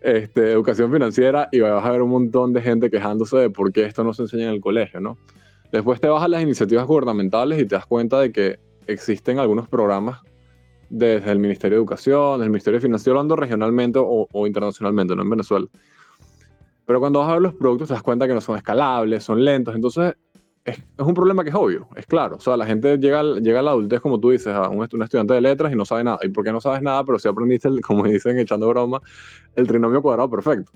este, 0.00 0.50
educación 0.50 0.90
financiera 0.90 1.48
y 1.52 1.60
vas 1.60 1.86
a 1.86 1.90
ver 1.92 2.02
un 2.02 2.10
montón 2.10 2.52
de 2.52 2.60
gente 2.62 2.90
quejándose 2.90 3.36
de 3.36 3.48
por 3.48 3.72
qué 3.72 3.84
esto 3.84 4.02
no 4.02 4.12
se 4.12 4.22
enseña 4.22 4.46
en 4.46 4.54
el 4.54 4.60
colegio, 4.60 4.98
¿no? 4.98 5.16
Después 5.70 6.00
te 6.00 6.08
vas 6.08 6.20
a 6.20 6.26
las 6.26 6.42
iniciativas 6.42 6.84
gubernamentales 6.84 7.60
y 7.60 7.64
te 7.64 7.76
das 7.76 7.86
cuenta 7.86 8.18
de 8.18 8.32
que 8.32 8.58
existen 8.88 9.38
algunos 9.38 9.68
programas 9.68 10.20
desde 10.90 11.30
el 11.30 11.38
Ministerio 11.38 11.76
de 11.76 11.80
Educación, 11.80 12.38
desde 12.38 12.46
el 12.46 12.50
Ministerio 12.50 12.80
de 12.80 12.86
Finanzas, 12.86 13.06
hablando 13.06 13.36
regionalmente 13.36 14.00
o, 14.00 14.26
o 14.32 14.46
internacionalmente, 14.48 15.14
no 15.14 15.22
en 15.22 15.30
Venezuela. 15.30 15.68
Pero 16.84 16.98
cuando 16.98 17.20
vas 17.20 17.28
a 17.28 17.34
ver 17.34 17.42
los 17.42 17.54
productos 17.54 17.86
te 17.86 17.94
das 17.94 18.02
cuenta 18.02 18.26
que 18.26 18.34
no 18.34 18.40
son 18.40 18.56
escalables, 18.56 19.22
son 19.22 19.44
lentos, 19.44 19.76
entonces 19.76 20.16
es, 20.64 20.82
un 20.98 21.12
problema 21.12 21.44
que 21.44 21.50
es 21.50 21.54
obvio, 21.54 21.88
es 21.94 22.06
claro. 22.06 22.36
O 22.36 22.40
sea, 22.40 22.56
la 22.56 22.64
gente 22.64 22.96
llega, 22.98 23.22
llega 23.22 23.60
a 23.60 23.62
la 23.62 23.72
adultez, 23.72 24.00
como 24.00 24.18
tú 24.18 24.30
dices, 24.30 24.54
a 24.54 24.68
un, 24.68 24.82
estudiante 24.82 25.34
de 25.34 25.40
letras 25.40 25.72
y 25.72 25.76
no 25.76 25.84
sabe 25.84 26.04
nada. 26.04 26.18
¿Y 26.22 26.28
por 26.28 26.42
qué 26.42 26.52
no 26.52 26.60
sabes 26.60 26.80
nada? 26.80 27.04
Pero 27.04 27.18
si 27.18 27.28
aprendiste, 27.28 27.68
como 27.82 28.04
dicen, 28.04 28.38
echando 28.38 28.68
broma, 28.68 29.00
el 29.54 29.66
trinomio 29.66 30.00
cuadrado 30.00 30.30
perfecto. 30.30 30.72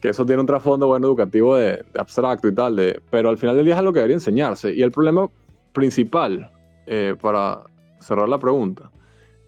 Que 0.00 0.08
eso 0.10 0.24
tiene 0.24 0.40
un 0.40 0.46
trasfondo 0.46 0.86
bueno 0.86 1.06
educativo 1.06 1.56
de, 1.56 1.84
abstracto 1.98 2.48
y 2.48 2.54
tal. 2.54 2.76
De, 2.76 3.00
pero 3.10 3.28
al 3.28 3.36
final 3.36 3.56
del 3.56 3.66
día 3.66 3.74
es 3.74 3.80
algo 3.80 3.92
que 3.92 3.98
debería 3.98 4.16
enseñarse. 4.16 4.74
Y 4.74 4.82
el 4.82 4.90
problema 4.90 5.28
principal, 5.72 6.50
eh, 6.86 7.14
para 7.20 7.62
cerrar 8.00 8.28
la 8.28 8.38
pregunta, 8.38 8.90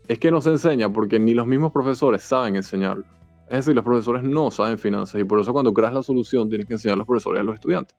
es 0.07 0.19
que 0.19 0.31
no 0.31 0.41
se 0.41 0.51
enseña 0.51 0.93
porque 0.93 1.19
ni 1.19 1.33
los 1.35 1.47
mismos 1.47 1.73
profesores 1.73 2.23
saben 2.23 2.57
enseñarlo. 2.57 3.05
Es 3.49 3.59
decir, 3.59 3.75
los 3.75 3.85
profesores 3.85 4.23
no 4.23 4.51
saben 4.51 4.77
finanzas 4.79 5.21
y 5.21 5.25
por 5.25 5.41
eso 5.41 5.53
cuando 5.53 5.73
creas 5.73 5.95
la 5.95 6.03
solución 6.03 6.49
tienes 6.49 6.67
que 6.67 6.75
enseñar 6.75 6.95
a 6.95 6.99
los 6.99 7.07
profesores 7.07 7.41
a 7.41 7.45
los 7.45 7.55
estudiantes. 7.55 7.97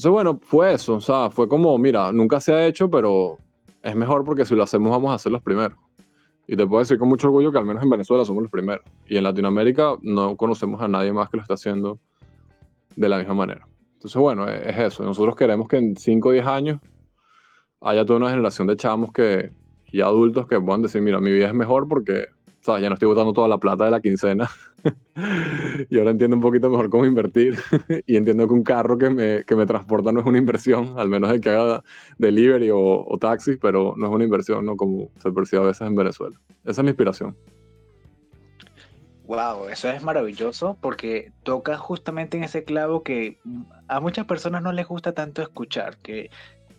Entonces, 0.00 0.12
bueno, 0.12 0.40
fue 0.42 0.72
eso. 0.72 0.94
O 0.94 1.00
sea, 1.02 1.28
fue 1.28 1.46
como, 1.46 1.76
mira, 1.76 2.10
nunca 2.10 2.40
se 2.40 2.54
ha 2.54 2.66
hecho, 2.66 2.90
pero 2.90 3.36
es 3.82 3.94
mejor 3.94 4.24
porque 4.24 4.46
si 4.46 4.54
lo 4.54 4.62
hacemos 4.62 4.90
vamos 4.90 5.14
a 5.14 5.18
ser 5.18 5.30
los 5.30 5.42
primeros. 5.42 5.76
Y 6.46 6.56
te 6.56 6.66
puedo 6.66 6.80
decir 6.80 6.98
con 6.98 7.06
mucho 7.06 7.26
orgullo 7.26 7.52
que 7.52 7.58
al 7.58 7.66
menos 7.66 7.82
en 7.82 7.90
Venezuela 7.90 8.24
somos 8.24 8.42
los 8.44 8.50
primeros. 8.50 8.82
Y 9.06 9.18
en 9.18 9.24
Latinoamérica 9.24 9.96
no 10.00 10.38
conocemos 10.38 10.80
a 10.80 10.88
nadie 10.88 11.12
más 11.12 11.28
que 11.28 11.36
lo 11.36 11.42
está 11.42 11.52
haciendo 11.52 11.98
de 12.96 13.10
la 13.10 13.18
misma 13.18 13.34
manera. 13.34 13.68
Entonces, 13.92 14.18
bueno, 14.18 14.48
es, 14.48 14.78
eso. 14.78 15.04
Nosotros 15.04 15.36
queremos 15.36 15.68
que 15.68 15.76
en 15.76 15.94
5 15.94 16.30
o 16.30 16.32
10 16.32 16.46
años 16.46 16.80
haya 17.82 18.02
toda 18.06 18.20
una 18.20 18.30
generación 18.30 18.68
de 18.68 18.78
chamos 18.78 19.12
que, 19.12 19.52
y 19.92 20.00
adultos 20.00 20.46
que 20.46 20.58
puedan 20.58 20.80
decir, 20.80 21.02
mira, 21.02 21.20
mi 21.20 21.30
vida 21.30 21.48
es 21.48 21.54
mejor 21.54 21.86
porque 21.86 22.28
ya 22.66 22.88
no 22.88 22.94
estoy 22.94 23.08
botando 23.08 23.34
toda 23.34 23.48
la 23.48 23.58
plata 23.58 23.84
de 23.84 23.90
la 23.90 24.00
quincena 24.00 24.48
y 25.90 25.98
ahora 25.98 26.10
entiendo 26.10 26.36
un 26.36 26.42
poquito 26.42 26.70
mejor 26.70 26.90
cómo 26.90 27.06
invertir 27.06 27.58
y 28.06 28.16
entiendo 28.16 28.46
que 28.46 28.54
un 28.54 28.62
carro 28.62 28.98
que 28.98 29.10
me, 29.10 29.44
que 29.44 29.56
me 29.56 29.66
transporta 29.66 30.12
no 30.12 30.20
es 30.20 30.26
una 30.26 30.38
inversión, 30.38 30.94
al 30.96 31.08
menos 31.08 31.30
el 31.30 31.40
que 31.40 31.50
haga 31.50 31.82
delivery 32.18 32.70
o, 32.70 32.78
o 32.78 33.18
taxi, 33.18 33.56
pero 33.56 33.94
no 33.96 34.06
es 34.06 34.12
una 34.12 34.24
inversión, 34.24 34.64
¿no? 34.64 34.76
Como 34.76 35.10
se 35.22 35.30
percibe 35.32 35.62
a 35.62 35.66
veces 35.66 35.86
en 35.86 35.94
Venezuela. 35.94 36.38
Esa 36.64 36.80
es 36.80 36.84
mi 36.84 36.90
inspiración. 36.90 37.36
Wow, 39.30 39.68
eso 39.68 39.88
es 39.88 40.02
maravilloso 40.02 40.76
porque 40.80 41.30
toca 41.44 41.76
justamente 41.76 42.36
en 42.36 42.42
ese 42.42 42.64
clavo 42.64 43.04
que 43.04 43.38
a 43.86 44.00
muchas 44.00 44.26
personas 44.26 44.60
no 44.60 44.72
les 44.72 44.88
gusta 44.88 45.12
tanto 45.12 45.40
escuchar, 45.40 45.98
que 45.98 46.30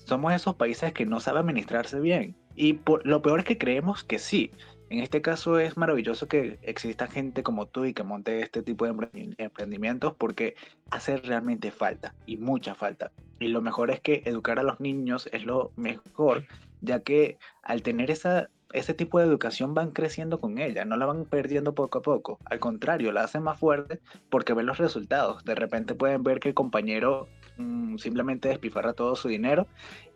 somos 0.03 0.33
esos 0.33 0.55
países 0.55 0.91
que 0.91 1.05
no 1.05 1.21
saben 1.21 1.43
administrarse 1.43 2.01
bien. 2.01 2.35
Y 2.55 2.73
por, 2.73 3.07
lo 3.07 3.21
peor 3.21 3.39
es 3.39 3.45
que 3.45 3.57
creemos 3.57 4.03
que 4.03 4.19
sí, 4.19 4.51
En 4.91 4.99
este 4.99 5.21
caso 5.21 5.57
es 5.57 5.77
maravilloso 5.77 6.27
que 6.27 6.59
exista 6.63 7.07
gente 7.07 7.43
como 7.43 7.65
tú 7.65 7.85
y 7.85 7.93
que 7.93 8.03
monte 8.03 8.41
este 8.41 8.61
tipo 8.61 8.83
de 8.83 8.91
emprendimientos 9.37 10.15
porque 10.17 10.55
hace 10.89 11.15
realmente 11.15 11.71
falta 11.71 12.13
y 12.25 12.35
mucha 12.35 12.75
falta. 12.75 13.09
Y 13.39 13.47
lo 13.47 13.61
mejor 13.61 13.89
es 13.89 14.01
que 14.01 14.21
educar 14.25 14.59
a 14.59 14.63
los 14.63 14.81
niños 14.81 15.29
es 15.31 15.45
lo 15.45 15.71
mejor, 15.77 16.43
ya 16.81 16.99
que 16.99 17.37
al 17.63 17.83
tener 17.83 18.11
esa, 18.11 18.49
ese 18.73 18.93
tipo 18.93 19.17
de 19.17 19.27
educación 19.27 19.73
van 19.73 19.91
creciendo 19.91 20.41
con 20.41 20.57
ella, 20.57 20.83
no 20.83 20.97
la 20.97 21.05
van 21.05 21.23
perdiendo 21.23 21.73
poco 21.73 21.99
a 21.99 22.01
poco. 22.01 22.37
Al 22.43 22.59
contrario, 22.59 23.13
la 23.13 23.23
hacen 23.23 23.43
más 23.43 23.57
fuerte 23.57 24.01
porque 24.29 24.51
ven 24.51 24.65
los 24.65 24.77
resultados. 24.77 25.45
De 25.45 25.55
repente 25.55 25.95
pueden 25.95 26.21
ver 26.23 26.41
que 26.41 26.49
el 26.49 26.53
compañero 26.53 27.29
mm, 27.55 27.95
simplemente 27.95 28.49
despifarra 28.49 28.91
todo 28.91 29.15
su 29.15 29.29
dinero 29.29 29.67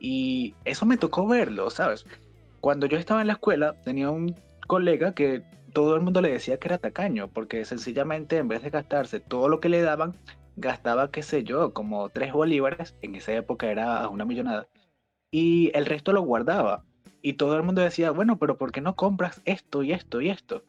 y 0.01 0.53
eso 0.65 0.85
me 0.85 0.97
tocó 0.97 1.25
verlo, 1.25 1.69
¿sabes? 1.69 2.05
Cuando 2.59 2.87
yo 2.87 2.97
estaba 2.97 3.21
en 3.21 3.27
la 3.27 3.33
escuela 3.33 3.75
tenía 3.81 4.09
un 4.09 4.35
colega 4.65 5.13
que 5.13 5.43
todo 5.73 5.95
el 5.95 6.01
mundo 6.01 6.21
le 6.21 6.31
decía 6.31 6.57
que 6.57 6.67
era 6.67 6.77
tacaño 6.77 7.27
porque 7.27 7.65
sencillamente 7.65 8.37
en 8.37 8.47
vez 8.47 8.63
de 8.63 8.69
gastarse 8.69 9.19
todo 9.19 9.49
lo 9.49 9.59
que 9.59 9.69
le 9.69 9.81
daban, 9.81 10.15
gastaba, 10.55 11.11
qué 11.11 11.21
sé 11.23 11.43
yo, 11.43 11.73
como 11.73 12.09
tres 12.09 12.33
bolívares, 12.33 12.95
en 13.01 13.15
esa 13.15 13.33
época 13.33 13.69
era 13.69 14.07
una 14.09 14.25
millonada, 14.25 14.67
y 15.31 15.71
el 15.73 15.85
resto 15.85 16.13
lo 16.13 16.21
guardaba. 16.21 16.83
Y 17.21 17.33
todo 17.33 17.57
el 17.57 17.63
mundo 17.63 17.81
decía, 17.81 18.11
bueno, 18.11 18.37
pero 18.37 18.57
¿por 18.57 18.71
qué 18.71 18.81
no 18.81 18.95
compras 18.95 19.41
esto 19.45 19.83
y 19.83 19.91
esto 19.91 20.21
y 20.21 20.29
esto? 20.29 20.63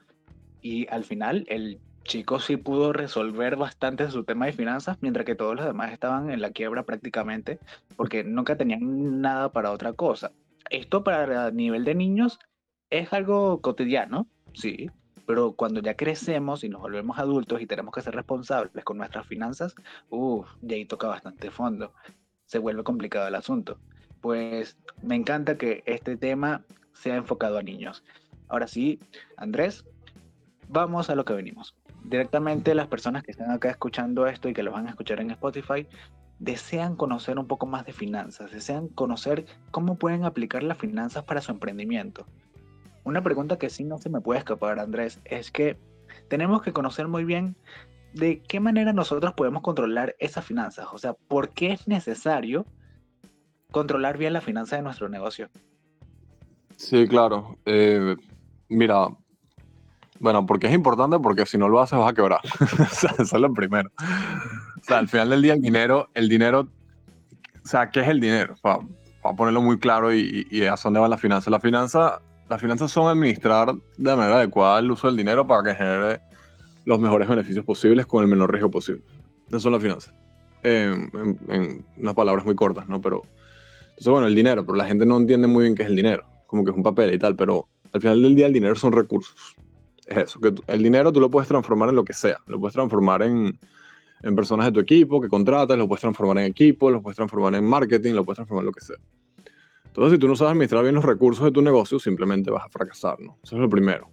Y 0.62 0.88
al 0.88 1.04
final 1.04 1.44
el 1.48 1.78
chico 2.02 2.40
sí 2.40 2.56
pudo 2.56 2.92
resolver 2.92 3.56
bastante 3.56 4.10
su 4.10 4.24
tema 4.24 4.46
de 4.46 4.52
finanzas, 4.52 4.96
mientras 5.00 5.26
que 5.26 5.34
todos 5.34 5.54
los 5.54 5.66
demás 5.66 5.92
estaban 5.92 6.30
en 6.30 6.40
la 6.40 6.50
quiebra 6.50 6.84
prácticamente, 6.84 7.58
porque 7.96 8.24
nunca 8.24 8.56
tenían 8.56 9.20
nada 9.20 9.52
para 9.52 9.70
otra 9.70 9.92
cosa. 9.92 10.32
Esto 10.70 11.04
para 11.04 11.50
nivel 11.50 11.84
de 11.84 11.94
niños 11.94 12.38
es 12.90 13.12
algo 13.12 13.60
cotidiano, 13.60 14.26
sí, 14.52 14.90
pero 15.26 15.52
cuando 15.52 15.80
ya 15.80 15.94
crecemos 15.96 16.62
y 16.62 16.68
nos 16.68 16.80
volvemos 16.80 17.18
adultos 17.18 17.60
y 17.60 17.66
tenemos 17.66 17.92
que 17.92 18.00
ser 18.00 18.14
responsables 18.14 18.84
con 18.84 18.98
nuestras 18.98 19.26
finanzas, 19.26 19.74
uff, 20.08 20.48
ya 20.62 20.76
ahí 20.76 20.84
toca 20.84 21.08
bastante 21.08 21.50
fondo. 21.50 21.92
Se 22.46 22.58
vuelve 22.58 22.84
complicado 22.84 23.26
el 23.26 23.34
asunto. 23.34 23.78
Pues 24.20 24.76
me 25.02 25.16
encanta 25.16 25.58
que 25.58 25.82
este 25.86 26.16
tema 26.16 26.64
sea 26.92 27.16
enfocado 27.16 27.58
a 27.58 27.62
niños. 27.62 28.04
Ahora 28.48 28.68
sí, 28.68 29.00
Andrés, 29.36 29.84
vamos 30.68 31.10
a 31.10 31.16
lo 31.16 31.24
que 31.24 31.34
venimos. 31.34 31.74
Directamente 32.04 32.74
las 32.76 32.86
personas 32.86 33.24
que 33.24 33.32
están 33.32 33.50
acá 33.50 33.68
escuchando 33.68 34.28
esto 34.28 34.48
y 34.48 34.54
que 34.54 34.62
lo 34.62 34.70
van 34.70 34.86
a 34.86 34.90
escuchar 34.90 35.20
en 35.20 35.32
Spotify, 35.32 35.88
desean 36.38 36.94
conocer 36.94 37.38
un 37.38 37.48
poco 37.48 37.66
más 37.66 37.84
de 37.84 37.92
finanzas, 37.92 38.52
desean 38.52 38.88
conocer 38.88 39.46
cómo 39.72 39.96
pueden 39.96 40.24
aplicar 40.24 40.62
las 40.62 40.78
finanzas 40.78 41.24
para 41.24 41.40
su 41.40 41.50
emprendimiento. 41.50 42.26
Una 43.06 43.22
pregunta 43.22 43.56
que 43.56 43.70
sí 43.70 43.84
no 43.84 43.98
se 43.98 44.10
me 44.10 44.20
puede 44.20 44.40
escapar, 44.40 44.80
Andrés, 44.80 45.20
es 45.24 45.52
que 45.52 45.78
tenemos 46.26 46.60
que 46.62 46.72
conocer 46.72 47.06
muy 47.06 47.24
bien 47.24 47.54
de 48.12 48.42
qué 48.42 48.58
manera 48.58 48.92
nosotros 48.92 49.32
podemos 49.34 49.62
controlar 49.62 50.16
esas 50.18 50.44
finanzas. 50.44 50.88
O 50.92 50.98
sea, 50.98 51.12
¿por 51.12 51.50
qué 51.50 51.70
es 51.70 51.86
necesario 51.86 52.66
controlar 53.70 54.18
bien 54.18 54.32
la 54.32 54.40
finanza 54.40 54.74
de 54.74 54.82
nuestro 54.82 55.08
negocio? 55.08 55.48
Sí, 56.74 57.06
claro. 57.06 57.56
Eh, 57.64 58.16
mira, 58.68 59.06
bueno, 60.18 60.44
porque 60.44 60.66
es 60.66 60.74
importante, 60.74 61.20
porque 61.20 61.46
si 61.46 61.58
no 61.58 61.68
lo 61.68 61.80
haces 61.80 61.96
vas 61.96 62.10
a 62.10 62.14
quebrar. 62.14 62.40
eso 62.90 63.08
es 63.20 63.32
lo 63.40 63.54
primero. 63.54 63.88
O 64.80 64.82
sea, 64.82 64.98
al 64.98 65.06
final 65.06 65.30
del 65.30 65.42
día 65.42 65.54
el 65.54 65.62
dinero, 65.62 66.08
el 66.12 66.28
dinero, 66.28 66.66
o 67.64 67.68
sea, 67.68 67.88
¿qué 67.88 68.00
es 68.00 68.08
el 68.08 68.18
dinero? 68.18 68.56
Para, 68.60 68.80
ponerlo 69.36 69.62
muy 69.62 69.78
claro 69.78 70.12
y, 70.12 70.48
y, 70.50 70.64
a 70.64 70.74
dónde 70.74 70.98
van 70.98 71.10
las 71.10 71.20
finanzas. 71.20 71.52
La 71.52 71.60
finanza 71.60 72.20
las 72.48 72.60
finanzas 72.60 72.90
son 72.90 73.08
administrar 73.08 73.74
de 73.74 74.16
manera 74.16 74.36
adecuada 74.36 74.78
el 74.78 74.90
uso 74.90 75.08
del 75.08 75.16
dinero 75.16 75.46
para 75.46 75.62
que 75.62 75.74
genere 75.74 76.20
los 76.84 77.00
mejores 77.00 77.28
beneficios 77.28 77.64
posibles 77.64 78.06
con 78.06 78.22
el 78.22 78.28
menor 78.30 78.50
riesgo 78.52 78.70
posible. 78.70 79.02
Esas 79.48 79.62
son 79.62 79.72
las 79.72 79.82
finanzas. 79.82 80.14
En, 80.62 81.10
unas 81.96 82.14
palabras 82.14 82.44
muy 82.44 82.54
cortas, 82.54 82.88
¿no? 82.88 83.00
Pero, 83.00 83.22
entonces, 83.90 84.08
bueno, 84.08 84.26
el 84.26 84.34
dinero, 84.34 84.64
pero 84.64 84.76
la 84.76 84.86
gente 84.86 85.04
no 85.06 85.16
entiende 85.16 85.46
muy 85.46 85.64
bien 85.64 85.74
qué 85.74 85.82
es 85.82 85.88
el 85.88 85.96
dinero, 85.96 86.24
como 86.46 86.64
que 86.64 86.70
es 86.70 86.76
un 86.76 86.82
papel 86.82 87.14
y 87.14 87.18
tal, 87.18 87.36
pero 87.36 87.68
al 87.92 88.00
final 88.00 88.22
del 88.22 88.34
día 88.34 88.46
el 88.46 88.52
dinero 88.52 88.74
son 88.76 88.92
recursos. 88.92 89.56
Es 90.06 90.18
eso, 90.18 90.40
que 90.40 90.54
el 90.68 90.82
dinero 90.82 91.12
tú 91.12 91.20
lo 91.20 91.30
puedes 91.30 91.48
transformar 91.48 91.88
en 91.88 91.96
lo 91.96 92.04
que 92.04 92.12
sea, 92.12 92.38
lo 92.46 92.60
puedes 92.60 92.74
transformar 92.74 93.22
en, 93.22 93.58
en 94.22 94.36
personas 94.36 94.66
de 94.66 94.72
tu 94.72 94.80
equipo 94.80 95.20
que 95.20 95.28
contratas, 95.28 95.76
lo 95.76 95.88
puedes 95.88 96.00
transformar 96.00 96.38
en 96.38 96.44
equipo, 96.44 96.90
lo 96.90 97.02
puedes 97.02 97.16
transformar 97.16 97.54
en 97.56 97.64
marketing, 97.64 98.14
lo 98.14 98.24
puedes 98.24 98.36
transformar 98.36 98.62
en 98.62 98.66
lo 98.66 98.72
que 98.72 98.80
sea. 98.80 98.96
Entonces, 99.96 100.16
si 100.16 100.20
tú 100.20 100.28
no 100.28 100.36
sabes 100.36 100.52
administrar 100.52 100.82
bien 100.82 100.94
los 100.94 101.06
recursos 101.06 101.42
de 101.42 101.50
tu 101.50 101.62
negocio, 101.62 101.98
simplemente 101.98 102.50
vas 102.50 102.66
a 102.66 102.68
fracasar, 102.68 103.18
¿no? 103.18 103.38
Eso 103.42 103.56
es 103.56 103.62
lo 103.62 103.70
primero. 103.70 104.10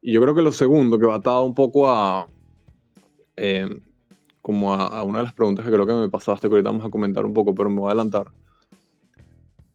Y 0.00 0.10
yo 0.10 0.22
creo 0.22 0.34
que 0.34 0.40
lo 0.40 0.52
segundo, 0.52 0.98
que 0.98 1.04
va 1.04 1.16
atado 1.16 1.44
un 1.44 1.54
poco 1.54 1.90
a, 1.90 2.26
eh, 3.36 3.68
como 4.40 4.72
a, 4.72 5.02
una 5.02 5.18
de 5.18 5.24
las 5.24 5.34
preguntas 5.34 5.66
que 5.66 5.70
creo 5.70 5.86
que 5.86 5.92
me 5.92 6.08
pasaste, 6.08 6.48
que 6.48 6.54
ahorita 6.54 6.70
vamos 6.70 6.86
a 6.86 6.90
comentar 6.90 7.26
un 7.26 7.34
poco, 7.34 7.54
pero 7.54 7.68
me 7.68 7.80
voy 7.80 7.88
a 7.88 7.90
adelantar, 7.90 8.28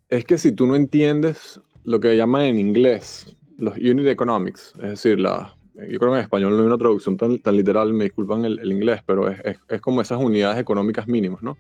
es 0.10 0.26
que 0.26 0.40
si 0.40 0.54
tú 0.54 0.66
no 0.66 0.76
entiendes 0.76 1.62
lo 1.84 2.00
que 2.00 2.18
llaman 2.18 2.42
en 2.42 2.60
inglés 2.60 3.38
los 3.60 3.78
unit 3.78 4.08
economics, 4.08 4.74
es 4.78 4.90
decir, 4.90 5.20
yo 5.20 6.00
creo 6.00 6.14
que 6.14 6.18
en 6.18 6.24
español 6.24 6.54
no 6.54 6.62
hay 6.62 6.66
una 6.66 6.80
traducción 6.80 7.16
tan, 7.16 7.38
tan 7.38 7.56
literal, 7.56 7.94
me 7.94 8.06
disculpan 8.06 8.44
el, 8.44 8.58
el 8.58 8.72
inglés, 8.72 9.02
pero 9.06 9.30
es, 9.30 9.40
es, 9.46 9.60
es 9.70 9.82
como 9.82 10.02
esas 10.02 10.20
unidades 10.20 10.58
económicas 10.58 11.08
mínimas, 11.08 11.44
¿no? 11.44 11.56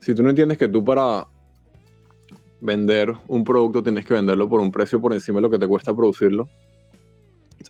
Si 0.00 0.14
tú 0.14 0.22
no 0.22 0.30
entiendes 0.30 0.56
que 0.56 0.68
tú 0.68 0.82
para 0.82 1.26
vender 2.60 3.12
un 3.28 3.44
producto 3.44 3.82
tienes 3.82 4.04
que 4.04 4.14
venderlo 4.14 4.48
por 4.48 4.60
un 4.60 4.72
precio 4.72 5.00
por 5.00 5.12
encima 5.12 5.38
de 5.38 5.42
lo 5.42 5.50
que 5.50 5.58
te 5.58 5.66
cuesta 5.66 5.94
producirlo. 5.94 6.48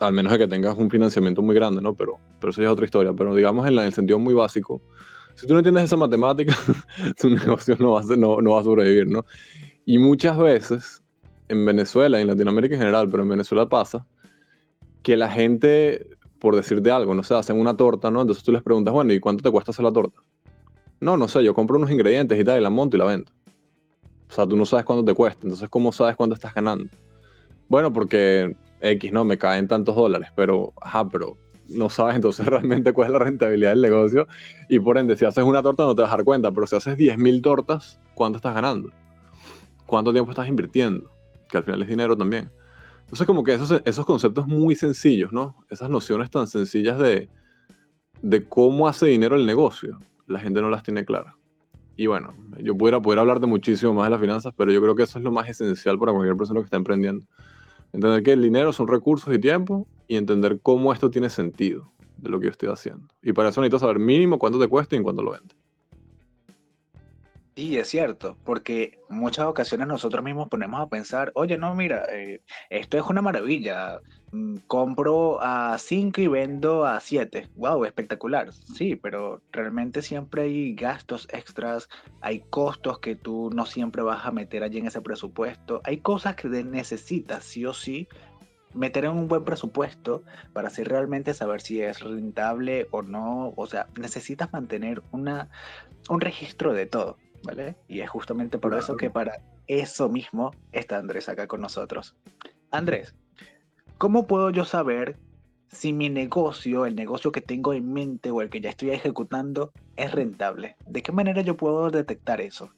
al 0.00 0.12
menos 0.12 0.32
de 0.32 0.38
que 0.38 0.48
tengas 0.48 0.76
un 0.76 0.90
financiamiento 0.90 1.42
muy 1.42 1.54
grande, 1.54 1.80
¿no? 1.80 1.94
Pero, 1.94 2.18
pero 2.40 2.50
eso 2.50 2.60
ya 2.60 2.68
es 2.68 2.72
otra 2.72 2.84
historia. 2.84 3.12
Pero 3.12 3.34
digamos 3.34 3.66
en, 3.66 3.78
el 3.78 3.92
sentido 3.92 4.18
muy 4.18 4.34
básico, 4.34 4.82
si 5.34 5.46
tú 5.46 5.52
no 5.52 5.60
entiendes 5.60 5.84
esa 5.84 5.96
matemática, 5.96 6.56
tu 7.20 7.30
negocio 7.30 7.76
no 7.78 7.92
va, 7.92 8.00
a, 8.00 8.16
no, 8.16 8.40
no 8.40 8.52
va 8.52 8.60
a 8.60 8.64
sobrevivir, 8.64 9.06
¿no? 9.06 9.24
Y 9.84 9.98
muchas 9.98 10.36
veces 10.36 11.02
en 11.48 11.64
Venezuela 11.64 12.20
en 12.20 12.26
Latinoamérica 12.26 12.74
en 12.74 12.80
general, 12.80 13.08
pero 13.10 13.22
en 13.22 13.28
Venezuela 13.28 13.68
pasa 13.68 14.06
que 15.02 15.16
la 15.16 15.30
gente, 15.30 16.16
por 16.40 16.56
decirte 16.56 16.90
algo, 16.90 17.14
no 17.14 17.22
sé, 17.22 17.34
hacen 17.34 17.58
una 17.58 17.76
torta, 17.76 18.10
¿no? 18.10 18.22
Entonces 18.22 18.42
tú 18.42 18.52
les 18.52 18.62
preguntas, 18.62 18.92
bueno, 18.92 19.12
¿y 19.12 19.20
cuánto 19.20 19.42
te 19.42 19.50
cuesta 19.50 19.70
hacer 19.70 19.84
la 19.84 19.92
torta? 19.92 20.20
No, 21.00 21.16
no 21.16 21.28
sé, 21.28 21.44
yo 21.44 21.54
compro 21.54 21.76
unos 21.76 21.90
ingredientes 21.90 22.40
y 22.40 22.44
tal, 22.44 22.58
y 22.58 22.62
la 22.62 22.70
monto 22.70 22.96
y 22.96 22.98
la 22.98 23.04
vendo. 23.04 23.30
O 24.28 24.32
sea, 24.32 24.46
tú 24.46 24.56
no 24.56 24.66
sabes 24.66 24.84
cuánto 24.84 25.04
te 25.04 25.14
cuesta, 25.14 25.40
entonces 25.44 25.68
¿cómo 25.68 25.92
sabes 25.92 26.16
cuánto 26.16 26.34
estás 26.34 26.54
ganando? 26.54 26.88
Bueno, 27.68 27.92
porque 27.92 28.56
X, 28.80 29.12
¿no? 29.12 29.24
Me 29.24 29.38
caen 29.38 29.68
tantos 29.68 29.94
dólares, 29.96 30.28
pero, 30.34 30.72
ajá, 30.80 31.08
pero 31.08 31.36
no 31.68 31.90
sabes 31.90 32.16
entonces 32.16 32.46
realmente 32.46 32.92
cuál 32.92 33.08
es 33.08 33.12
la 33.12 33.18
rentabilidad 33.20 33.70
del 33.70 33.82
negocio 33.82 34.26
y 34.68 34.78
por 34.78 34.98
ende, 34.98 35.16
si 35.16 35.24
haces 35.24 35.44
una 35.44 35.62
torta 35.62 35.84
no 35.84 35.94
te 35.94 36.02
vas 36.02 36.12
a 36.12 36.16
dar 36.16 36.24
cuenta, 36.24 36.50
pero 36.52 36.66
si 36.66 36.76
haces 36.76 36.96
10.000 36.96 37.42
tortas, 37.42 38.00
¿cuánto 38.14 38.36
estás 38.36 38.54
ganando? 38.54 38.90
¿Cuánto 39.86 40.12
tiempo 40.12 40.30
estás 40.30 40.48
invirtiendo? 40.48 41.10
Que 41.48 41.58
al 41.58 41.64
final 41.64 41.82
es 41.82 41.88
dinero 41.88 42.16
también. 42.16 42.50
Entonces 43.02 43.26
como 43.26 43.44
que 43.44 43.54
esos, 43.54 43.80
esos 43.84 44.04
conceptos 44.04 44.48
muy 44.48 44.74
sencillos, 44.74 45.32
¿no? 45.32 45.56
Esas 45.70 45.88
nociones 45.88 46.28
tan 46.28 46.48
sencillas 46.48 46.98
de, 46.98 47.28
de 48.20 48.48
cómo 48.48 48.88
hace 48.88 49.06
dinero 49.06 49.36
el 49.36 49.46
negocio, 49.46 50.00
la 50.26 50.40
gente 50.40 50.60
no 50.60 50.70
las 50.70 50.82
tiene 50.82 51.04
claras. 51.04 51.34
Y 51.96 52.06
bueno, 52.06 52.34
yo 52.58 52.76
pudiera 52.76 53.00
poder 53.00 53.18
hablar 53.18 53.40
de 53.40 53.46
muchísimo 53.46 53.94
más 53.94 54.06
de 54.06 54.10
las 54.10 54.20
finanzas, 54.20 54.52
pero 54.56 54.70
yo 54.70 54.82
creo 54.82 54.94
que 54.94 55.04
eso 55.04 55.18
es 55.18 55.24
lo 55.24 55.32
más 55.32 55.48
esencial 55.48 55.98
para 55.98 56.12
cualquier 56.12 56.36
persona 56.36 56.60
que 56.60 56.64
está 56.64 56.76
emprendiendo. 56.76 57.24
Entender 57.92 58.22
que 58.22 58.32
el 58.32 58.42
dinero 58.42 58.72
son 58.72 58.88
recursos 58.88 59.34
y 59.34 59.38
tiempo 59.38 59.86
y 60.06 60.16
entender 60.16 60.60
cómo 60.62 60.92
esto 60.92 61.10
tiene 61.10 61.30
sentido 61.30 61.90
de 62.18 62.30
lo 62.30 62.38
que 62.38 62.46
yo 62.46 62.50
estoy 62.50 62.68
haciendo. 62.68 63.08
Y 63.22 63.32
para 63.32 63.48
eso 63.48 63.60
necesito 63.60 63.78
saber 63.78 63.98
mínimo 63.98 64.38
cuánto 64.38 64.58
te 64.58 64.68
cuesta 64.68 64.94
y 64.94 64.98
en 64.98 65.04
cuánto 65.04 65.22
lo 65.22 65.32
vendes. 65.32 65.56
Sí, 67.56 67.78
es 67.78 67.88
cierto, 67.88 68.36
porque 68.44 69.00
muchas 69.08 69.46
ocasiones 69.46 69.88
nosotros 69.88 70.22
mismos 70.22 70.50
ponemos 70.50 70.78
a 70.78 70.90
pensar, 70.90 71.32
oye, 71.34 71.56
no, 71.56 71.74
mira, 71.74 72.04
eh, 72.12 72.42
esto 72.68 72.98
es 72.98 73.04
una 73.04 73.22
maravilla, 73.22 73.98
mm, 74.30 74.56
compro 74.66 75.38
a 75.40 75.78
5 75.78 76.20
y 76.20 76.26
vendo 76.26 76.84
a 76.84 77.00
7, 77.00 77.48
wow, 77.54 77.86
espectacular, 77.86 78.52
sí, 78.52 78.96
pero 78.96 79.40
realmente 79.52 80.02
siempre 80.02 80.42
hay 80.42 80.74
gastos 80.74 81.26
extras, 81.32 81.88
hay 82.20 82.40
costos 82.50 82.98
que 82.98 83.16
tú 83.16 83.48
no 83.54 83.64
siempre 83.64 84.02
vas 84.02 84.26
a 84.26 84.32
meter 84.32 84.62
allí 84.62 84.76
en 84.76 84.88
ese 84.88 85.00
presupuesto, 85.00 85.80
hay 85.84 86.00
cosas 86.00 86.36
que 86.36 86.48
necesitas 86.48 87.42
sí 87.42 87.64
o 87.64 87.72
sí 87.72 88.06
meter 88.74 89.06
en 89.06 89.12
un 89.12 89.28
buen 89.28 89.44
presupuesto 89.44 90.24
para 90.52 90.68
así 90.68 90.84
realmente 90.84 91.32
saber 91.32 91.62
si 91.62 91.80
es 91.80 92.00
rentable 92.00 92.86
o 92.90 93.00
no, 93.00 93.54
o 93.56 93.66
sea, 93.66 93.86
necesitas 93.98 94.52
mantener 94.52 95.02
una, 95.10 95.48
un 96.10 96.20
registro 96.20 96.74
de 96.74 96.84
todo. 96.84 97.16
Y 97.88 98.00
es 98.00 98.10
justamente 98.10 98.58
por 98.58 98.74
eso 98.74 98.96
que 98.96 99.10
para 99.10 99.40
eso 99.66 100.08
mismo 100.08 100.52
está 100.72 100.98
Andrés 100.98 101.28
acá 101.28 101.46
con 101.46 101.60
nosotros. 101.60 102.16
Andrés, 102.70 103.14
¿cómo 103.98 104.26
puedo 104.26 104.50
yo 104.50 104.64
saber 104.64 105.16
si 105.68 105.92
mi 105.92 106.08
negocio, 106.08 106.86
el 106.86 106.94
negocio 106.94 107.32
que 107.32 107.40
tengo 107.40 107.72
en 107.72 107.92
mente 107.92 108.30
o 108.30 108.40
el 108.40 108.50
que 108.50 108.60
ya 108.60 108.70
estoy 108.70 108.90
ejecutando 108.90 109.72
es 109.96 110.12
rentable? 110.12 110.76
¿De 110.86 111.02
qué 111.02 111.12
manera 111.12 111.42
yo 111.42 111.56
puedo 111.56 111.90
detectar 111.90 112.40
eso? 112.40 112.70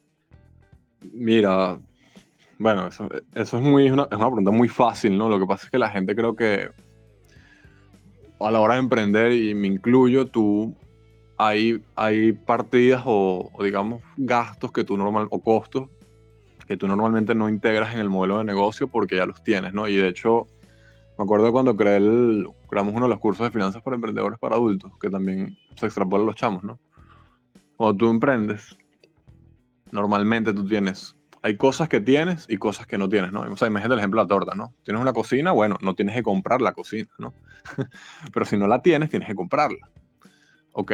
Mira, 1.00 1.79
Bueno, 2.59 2.88
eso, 2.88 3.09
eso 3.35 3.57
es, 3.59 3.62
muy, 3.62 3.88
una, 3.91 4.05
es 4.05 4.17
una 4.17 4.27
pregunta 4.27 4.50
muy 4.50 4.69
fácil, 4.69 5.17
¿no? 5.17 5.29
Lo 5.29 5.38
que 5.38 5.47
pasa 5.47 5.67
es 5.67 5.71
que 5.71 5.79
la 5.79 5.91
gente 5.91 6.17
creo 6.17 6.35
que 6.35 6.71
a 8.41 8.50
la 8.50 8.61
hora 8.61 8.75
de 8.75 8.81
emprender, 8.81 9.33
y 9.33 9.55
me 9.55 9.69
incluyo, 9.69 10.27
tú, 10.27 10.75
hay, 11.38 11.83
hay 11.95 12.33
partidas 12.33 13.02
o, 13.07 13.50
digamos 13.62 14.02
gastos 14.16 14.73
que 14.73 14.85
tú 14.85 14.97
normal, 14.97 15.28
o 15.30 15.40
costos 15.40 15.88
que 16.66 16.76
tú 16.76 16.87
normalmente 16.87 17.35
no 17.35 17.49
integras 17.49 17.95
en 17.95 18.00
el 18.00 18.11
modelo 18.11 18.38
de 18.38 18.45
negocio 18.45 18.88
porque 18.88 19.16
ya 19.16 19.25
los 19.25 19.42
tienes, 19.42 19.73
¿no? 19.73 19.88
Y 19.88 19.97
de 19.97 20.09
hecho, 20.09 20.47
me 21.16 21.25
acuerdo 21.25 21.50
cuando 21.50 21.75
creé 21.75 21.97
el, 21.97 22.47
creamos 22.68 22.95
uno 22.95 23.07
de 23.07 23.11
los 23.11 23.21
cursos 23.21 23.47
de 23.47 23.50
finanzas 23.50 23.83
para 23.83 23.95
emprendedores 23.95 24.38
para 24.38 24.57
adultos, 24.57 24.92
que 25.00 25.09
también 25.09 25.57
se 25.76 25.87
extrapola 25.87 26.25
a 26.25 26.26
los 26.26 26.37
chamos, 26.37 26.62
¿no? 26.64 26.78
Cuando 27.76 27.97
tú 27.97 28.11
emprendes, 28.11 28.76
normalmente 29.90 30.52
tú 30.52 30.66
tienes 30.66 31.14
hay 31.42 31.57
cosas 31.57 31.88
que 31.88 32.00
tienes 32.00 32.47
y 32.49 32.57
cosas 32.57 32.87
que 32.87 32.99
no 32.99 33.09
tienes, 33.09 33.33
¿no? 33.33 33.42
O 33.42 33.57
sea, 33.57 33.68
imagínate 33.68 33.95
el 33.95 34.00
ejemplo 34.00 34.21
de 34.21 34.25
la 34.25 34.28
torta, 34.28 34.54
¿no? 34.54 34.75
Tienes 34.85 35.00
una 35.00 35.12
cocina, 35.12 35.52
bueno, 35.52 35.78
no 35.80 35.95
tienes 35.95 36.16
que 36.16 36.23
comprar 36.23 36.61
la 36.61 36.73
cocina, 36.73 37.09
¿no? 37.18 37.33
Pero 38.33 38.45
si 38.45 38.57
no 38.57 38.66
la 38.66 38.83
tienes, 38.83 39.09
tienes 39.09 39.28
que 39.28 39.35
comprarla. 39.35 39.88
Ok. 40.73 40.92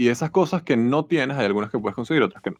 Y 0.00 0.08
esas 0.08 0.30
cosas 0.30 0.62
que 0.62 0.76
no 0.76 1.04
tienes, 1.04 1.36
hay 1.36 1.46
algunas 1.46 1.70
que 1.70 1.78
puedes 1.78 1.94
conseguir, 1.94 2.22
otras 2.22 2.42
que 2.42 2.50
no. 2.50 2.56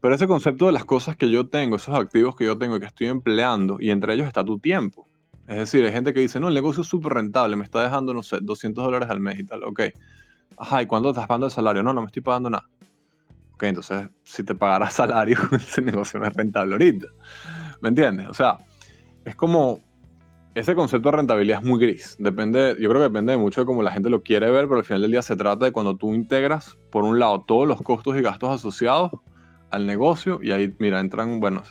Pero 0.00 0.14
ese 0.14 0.26
concepto 0.26 0.66
de 0.66 0.72
las 0.72 0.84
cosas 0.84 1.16
que 1.16 1.30
yo 1.30 1.48
tengo, 1.48 1.76
esos 1.76 1.94
activos 1.94 2.36
que 2.36 2.44
yo 2.44 2.58
tengo 2.58 2.76
y 2.76 2.80
que 2.80 2.86
estoy 2.86 3.08
empleando, 3.08 3.78
y 3.80 3.90
entre 3.90 4.14
ellos 4.14 4.26
está 4.26 4.44
tu 4.44 4.58
tiempo. 4.58 5.08
Es 5.48 5.56
decir, 5.56 5.84
hay 5.84 5.92
gente 5.92 6.14
que 6.14 6.20
dice, 6.20 6.38
no, 6.38 6.48
el 6.48 6.54
negocio 6.54 6.82
es 6.82 6.88
súper 6.88 7.14
rentable, 7.14 7.56
me 7.56 7.64
está 7.64 7.82
dejando, 7.82 8.14
no 8.14 8.22
sé, 8.22 8.38
200 8.40 8.84
dólares 8.84 9.10
al 9.10 9.20
mes 9.20 9.40
y 9.40 9.44
tal. 9.44 9.64
Ok. 9.64 9.82
Ajá, 10.56 10.82
¿y 10.82 10.86
cuándo 10.86 11.10
estás 11.10 11.26
pagando 11.26 11.46
el 11.46 11.52
salario? 11.52 11.82
No, 11.82 11.92
no 11.92 12.00
me 12.00 12.06
estoy 12.06 12.22
pagando 12.22 12.48
nada 12.48 12.68
entonces 13.68 14.08
si 14.22 14.42
te 14.42 14.54
pagara 14.54 14.90
salario, 14.90 15.38
ese 15.52 15.82
negocio 15.82 16.20
no 16.20 16.26
es 16.26 16.34
rentable 16.34 16.74
ahorita. 16.74 17.06
¿Me 17.80 17.88
entiendes? 17.88 18.28
O 18.28 18.34
sea, 18.34 18.58
es 19.24 19.34
como 19.34 19.80
ese 20.54 20.74
concepto 20.74 21.10
de 21.10 21.16
rentabilidad 21.16 21.60
es 21.60 21.64
muy 21.64 21.80
gris. 21.80 22.16
Depende, 22.18 22.76
yo 22.78 22.88
creo 22.90 23.00
que 23.00 23.08
depende 23.08 23.36
mucho 23.36 23.62
de 23.62 23.66
cómo 23.66 23.82
la 23.82 23.92
gente 23.92 24.10
lo 24.10 24.22
quiere 24.22 24.50
ver, 24.50 24.68
pero 24.68 24.78
al 24.78 24.84
final 24.84 25.02
del 25.02 25.10
día 25.12 25.22
se 25.22 25.36
trata 25.36 25.64
de 25.64 25.72
cuando 25.72 25.96
tú 25.96 26.12
integras, 26.14 26.78
por 26.90 27.04
un 27.04 27.18
lado, 27.18 27.42
todos 27.42 27.66
los 27.66 27.80
costos 27.82 28.16
y 28.16 28.22
gastos 28.22 28.50
asociados 28.50 29.12
al 29.70 29.86
negocio, 29.86 30.38
y 30.42 30.50
ahí, 30.52 30.74
mira, 30.78 31.00
entran, 31.00 31.40
bueno, 31.40 31.62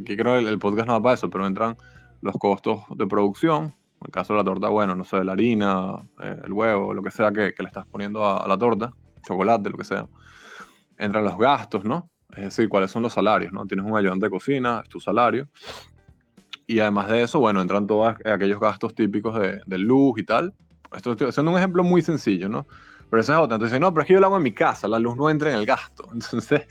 aquí 0.00 0.16
creo 0.16 0.38
que 0.38 0.48
el, 0.48 0.58
podcast 0.60 0.86
no 0.86 0.92
va 0.94 1.02
para 1.02 1.14
eso, 1.14 1.28
pero 1.28 1.46
entran 1.46 1.76
los 2.20 2.36
costos 2.36 2.82
de 2.94 3.06
producción, 3.08 3.64
en 3.64 4.06
el 4.06 4.12
caso 4.12 4.34
de 4.34 4.38
la 4.38 4.44
torta, 4.44 4.68
bueno, 4.68 4.94
no 4.94 5.04
sé, 5.04 5.24
la 5.24 5.32
harina, 5.32 5.96
eh, 6.22 6.36
el 6.44 6.52
huevo, 6.52 6.94
lo 6.94 7.02
que 7.02 7.10
sea 7.10 7.32
que, 7.32 7.52
le 7.58 7.66
estás 7.66 7.86
poniendo 7.86 8.24
a, 8.24 8.46
la 8.46 8.56
torta, 8.56 8.92
chocolate, 9.26 9.70
lo 9.70 9.76
que 9.76 9.84
sea 9.84 10.06
entran 11.00 11.24
los 11.24 11.36
gastos, 11.38 11.84
¿no? 11.84 12.10
Es 12.30 12.44
decir, 12.44 12.68
cuáles 12.68 12.90
son 12.90 13.02
los 13.02 13.12
salarios, 13.12 13.52
¿no? 13.52 13.66
Tienes 13.66 13.84
un 13.84 13.96
ayudante 13.96 14.26
de 14.26 14.30
cocina, 14.30 14.80
es 14.84 14.88
tu 14.88 15.00
salario. 15.00 15.48
Y 16.70 16.78
además 16.78 17.08
de 17.08 17.24
eso, 17.24 17.40
bueno, 17.40 17.60
entran 17.60 17.88
todos 17.88 18.14
aquellos 18.24 18.60
gastos 18.60 18.94
típicos 18.94 19.36
de, 19.36 19.78
luz 19.78 20.20
y 20.20 20.22
tal. 20.22 20.54
Esto 20.94 21.10
estoy 21.10 21.28
haciendo 21.28 21.50
un 21.50 21.58
ejemplo 21.58 21.82
muy 21.82 22.00
sencillo, 22.00 22.48
¿no? 22.48 22.64
Pero 23.10 23.22
eso 23.22 23.32
es 23.32 23.38
otra. 23.40 23.56
Entonces, 23.56 23.80
no, 23.80 23.92
pero 23.92 24.02
es 24.02 24.06
que 24.06 24.14
yo 24.14 24.20
lo 24.20 24.26
hago 24.26 24.36
en 24.36 24.44
mi 24.44 24.52
casa, 24.52 24.86
la 24.86 25.00
luz 25.00 25.16
no 25.16 25.28
entra 25.28 25.50
en 25.50 25.56
el 25.56 25.66
gasto. 25.66 26.08
Entonces, 26.12 26.68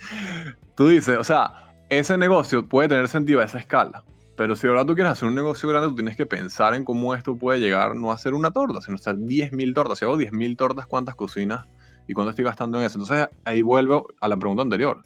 tú 0.77 0.87
dices, 0.87 1.17
o 1.17 1.23
sea, 1.25 1.73
ese 1.89 2.17
negocio 2.17 2.65
puede 2.65 2.87
tener 2.87 3.09
sentido 3.09 3.41
a 3.41 3.43
esa 3.43 3.59
escala. 3.59 4.05
Pero 4.37 4.55
si 4.55 4.67
ahora 4.67 4.85
tú 4.85 4.95
quieres 4.95 5.11
hacer 5.11 5.27
un 5.27 5.35
negocio 5.35 5.67
grande, 5.67 5.89
tú 5.89 5.95
tienes 5.95 6.15
que 6.15 6.25
pensar 6.25 6.75
en 6.75 6.85
cómo 6.85 7.13
esto 7.13 7.35
puede 7.35 7.59
llegar 7.59 7.93
no 7.97 8.13
a 8.13 8.17
ser 8.17 8.33
una 8.35 8.51
torta, 8.51 8.79
sino 8.79 8.95
a 8.95 8.99
ser 8.99 9.17
10.000 9.17 9.73
tortas. 9.73 9.99
Si 9.99 10.05
hago 10.05 10.17
10.000 10.17 10.55
tortas, 10.55 10.87
¿cuántas 10.87 11.15
cocinas 11.15 11.65
y 12.07 12.13
cuánto 12.13 12.29
estoy 12.29 12.45
gastando 12.45 12.79
en 12.79 12.85
eso. 12.85 12.99
Entonces 12.99 13.27
ahí 13.43 13.63
vuelvo 13.63 14.07
a 14.21 14.29
la 14.29 14.37
pregunta 14.37 14.61
anterior. 14.63 15.03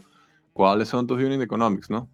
¿Cuáles 0.54 0.88
son 0.88 1.08
tus 1.08 1.18
unit 1.18 1.42
economics, 1.42 1.90
no? 1.90 2.10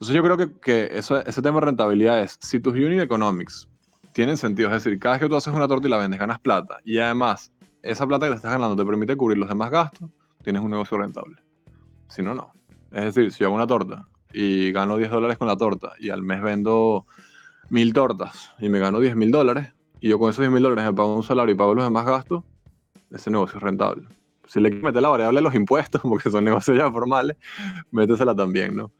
Entonces 0.00 0.14
yo 0.14 0.22
creo 0.22 0.60
que, 0.60 0.90
eso, 0.92 1.18
ese 1.26 1.42
tema 1.42 1.58
de 1.58 1.66
rentabilidad 1.66 2.22
es, 2.22 2.38
si 2.40 2.60
tus 2.60 2.72
unit 2.72 3.00
economics 3.00 3.68
tienen 4.12 4.36
sentido, 4.36 4.68
es 4.68 4.84
decir, 4.84 4.96
cada 5.00 5.16
vez 5.16 5.22
que 5.22 5.28
tú 5.28 5.34
haces 5.34 5.52
una 5.52 5.66
torta 5.66 5.88
y 5.88 5.90
la 5.90 5.98
vendes, 5.98 6.20
ganas 6.20 6.38
plata, 6.38 6.78
y 6.84 6.98
además 6.98 7.52
esa 7.82 8.06
plata 8.06 8.26
que 8.26 8.30
te 8.30 8.36
estás 8.36 8.52
ganando 8.52 8.76
te 8.76 8.88
permite 8.88 9.16
cubrir 9.16 9.38
los 9.38 9.48
demás 9.48 9.72
gastos, 9.72 10.08
tienes 10.44 10.62
un 10.62 10.70
negocio 10.70 10.98
rentable. 10.98 11.36
Si 12.08 12.22
no, 12.22 12.32
no. 12.32 12.52
Es 12.92 13.12
decir, 13.12 13.32
si 13.32 13.40
yo 13.40 13.46
hago 13.46 13.56
una 13.56 13.66
torta 13.66 14.06
y 14.32 14.70
gano 14.70 14.98
10 14.98 15.10
dólares 15.10 15.36
con 15.36 15.48
la 15.48 15.56
torta 15.56 15.92
y 15.98 16.10
al 16.10 16.22
mes 16.22 16.42
vendo 16.42 17.04
mil 17.68 17.92
tortas 17.92 18.52
y 18.60 18.68
me 18.68 18.78
gano 18.78 19.00
10 19.00 19.16
mil 19.16 19.32
dólares 19.32 19.72
y 20.00 20.10
yo 20.10 20.18
con 20.20 20.30
esos 20.30 20.42
10 20.42 20.52
mil 20.52 20.62
dólares 20.62 20.84
me 20.84 20.92
pago 20.94 21.16
un 21.16 21.24
salario 21.24 21.54
y 21.54 21.58
pago 21.58 21.74
los 21.74 21.84
demás 21.84 22.06
gastos, 22.06 22.44
ese 23.10 23.32
negocio 23.32 23.56
es 23.56 23.62
rentable 23.64 24.06
si 24.48 24.60
le 24.60 24.70
quieres 24.70 24.84
meter 24.84 25.02
la 25.02 25.10
variable 25.10 25.38
de 25.38 25.42
los 25.42 25.54
impuestos, 25.54 26.00
porque 26.02 26.30
son 26.30 26.44
negocios 26.44 26.76
ya 26.76 26.90
formales, 26.90 27.36
métesela 27.90 28.34
también, 28.34 28.76
¿no? 28.76 28.90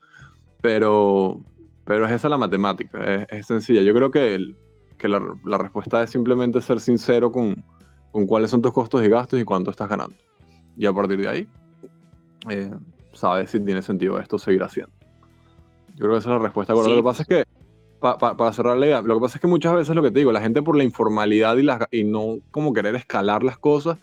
Pero, 0.61 1.40
pero 1.85 2.07
es 2.07 2.12
esa 2.12 2.29
la 2.29 2.38
matemática, 2.38 3.25
es, 3.31 3.47
sencilla. 3.47 3.83
Yo 3.83 3.94
creo 3.94 4.11
que, 4.11 4.55
que 4.97 5.09
la, 5.09 5.23
la, 5.44 5.59
respuesta 5.59 6.03
es 6.03 6.11
simplemente 6.11 6.61
ser 6.61 6.81
sincero 6.81 7.31
con, 7.31 7.64
con, 8.11 8.27
cuáles 8.27 8.51
son 8.51 8.62
tus 8.62 8.73
costos 8.73 9.05
y 9.05 9.09
gastos 9.09 9.40
y 9.40 9.44
cuánto 9.44 9.71
estás 9.71 9.88
ganando. 9.88 10.16
Y 10.77 10.87
a 10.87 10.92
partir 10.92 11.21
de 11.21 11.29
ahí, 11.29 11.49
eh, 12.49 12.71
sabes 13.12 13.51
si 13.51 13.61
tiene 13.61 13.83
sentido 13.83 14.18
esto 14.18 14.38
seguir 14.38 14.62
haciendo. 14.62 14.92
Yo 15.94 16.05
creo 16.05 16.12
que 16.12 16.18
esa 16.18 16.31
es 16.31 16.37
la 16.37 16.42
respuesta. 16.42 16.75
Lo 16.75 16.85
que 16.85 17.03
pasa 17.03 17.23
es 17.23 17.29
que, 17.29 17.44
para 18.01 18.53
cerrar 18.53 18.77
la 18.77 18.87
idea, 18.87 19.03
lo 19.03 19.14
que 19.14 19.21
pasa 19.21 19.38
es 19.38 19.40
que 19.40 19.49
muchas 19.49 19.75
veces 19.75 19.94
lo 19.97 20.03
que 20.03 20.12
te 20.12 20.21
digo, 20.21 20.31
la 20.31 20.40
gente 20.40 20.62
por 20.62 20.77
la 20.77 20.85
informalidad 20.85 21.57
y, 21.57 21.62
la, 21.62 21.88
y 21.90 22.05
no 22.05 22.38
como 22.53 22.73
querer 22.73 22.94
escalar 22.94 23.42
las 23.42 23.59
cosas, 23.59 23.99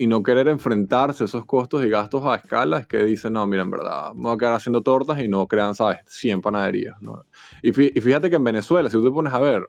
y 0.00 0.06
no 0.06 0.22
querer 0.22 0.48
enfrentarse 0.48 1.24
a 1.24 1.26
esos 1.26 1.44
costos 1.44 1.84
y 1.84 1.90
gastos 1.90 2.24
a 2.24 2.36
escala 2.36 2.78
es 2.78 2.86
que 2.86 3.04
dicen, 3.04 3.34
no, 3.34 3.46
mira, 3.46 3.64
en 3.64 3.70
verdad, 3.70 4.14
me 4.14 4.22
voy 4.22 4.34
a 4.34 4.38
quedar 4.38 4.54
haciendo 4.54 4.80
tortas 4.80 5.20
y 5.20 5.28
no 5.28 5.46
crean, 5.46 5.74
¿sabes? 5.74 5.98
100 6.06 6.40
panaderías. 6.40 6.96
¿no? 7.02 7.22
Y, 7.62 7.70
fíjate 7.70 8.30
que 8.30 8.36
en 8.36 8.44
Venezuela, 8.44 8.88
si 8.88 8.96
tú 8.96 9.04
te 9.04 9.10
pones 9.10 9.30
a 9.34 9.38
ver, 9.38 9.68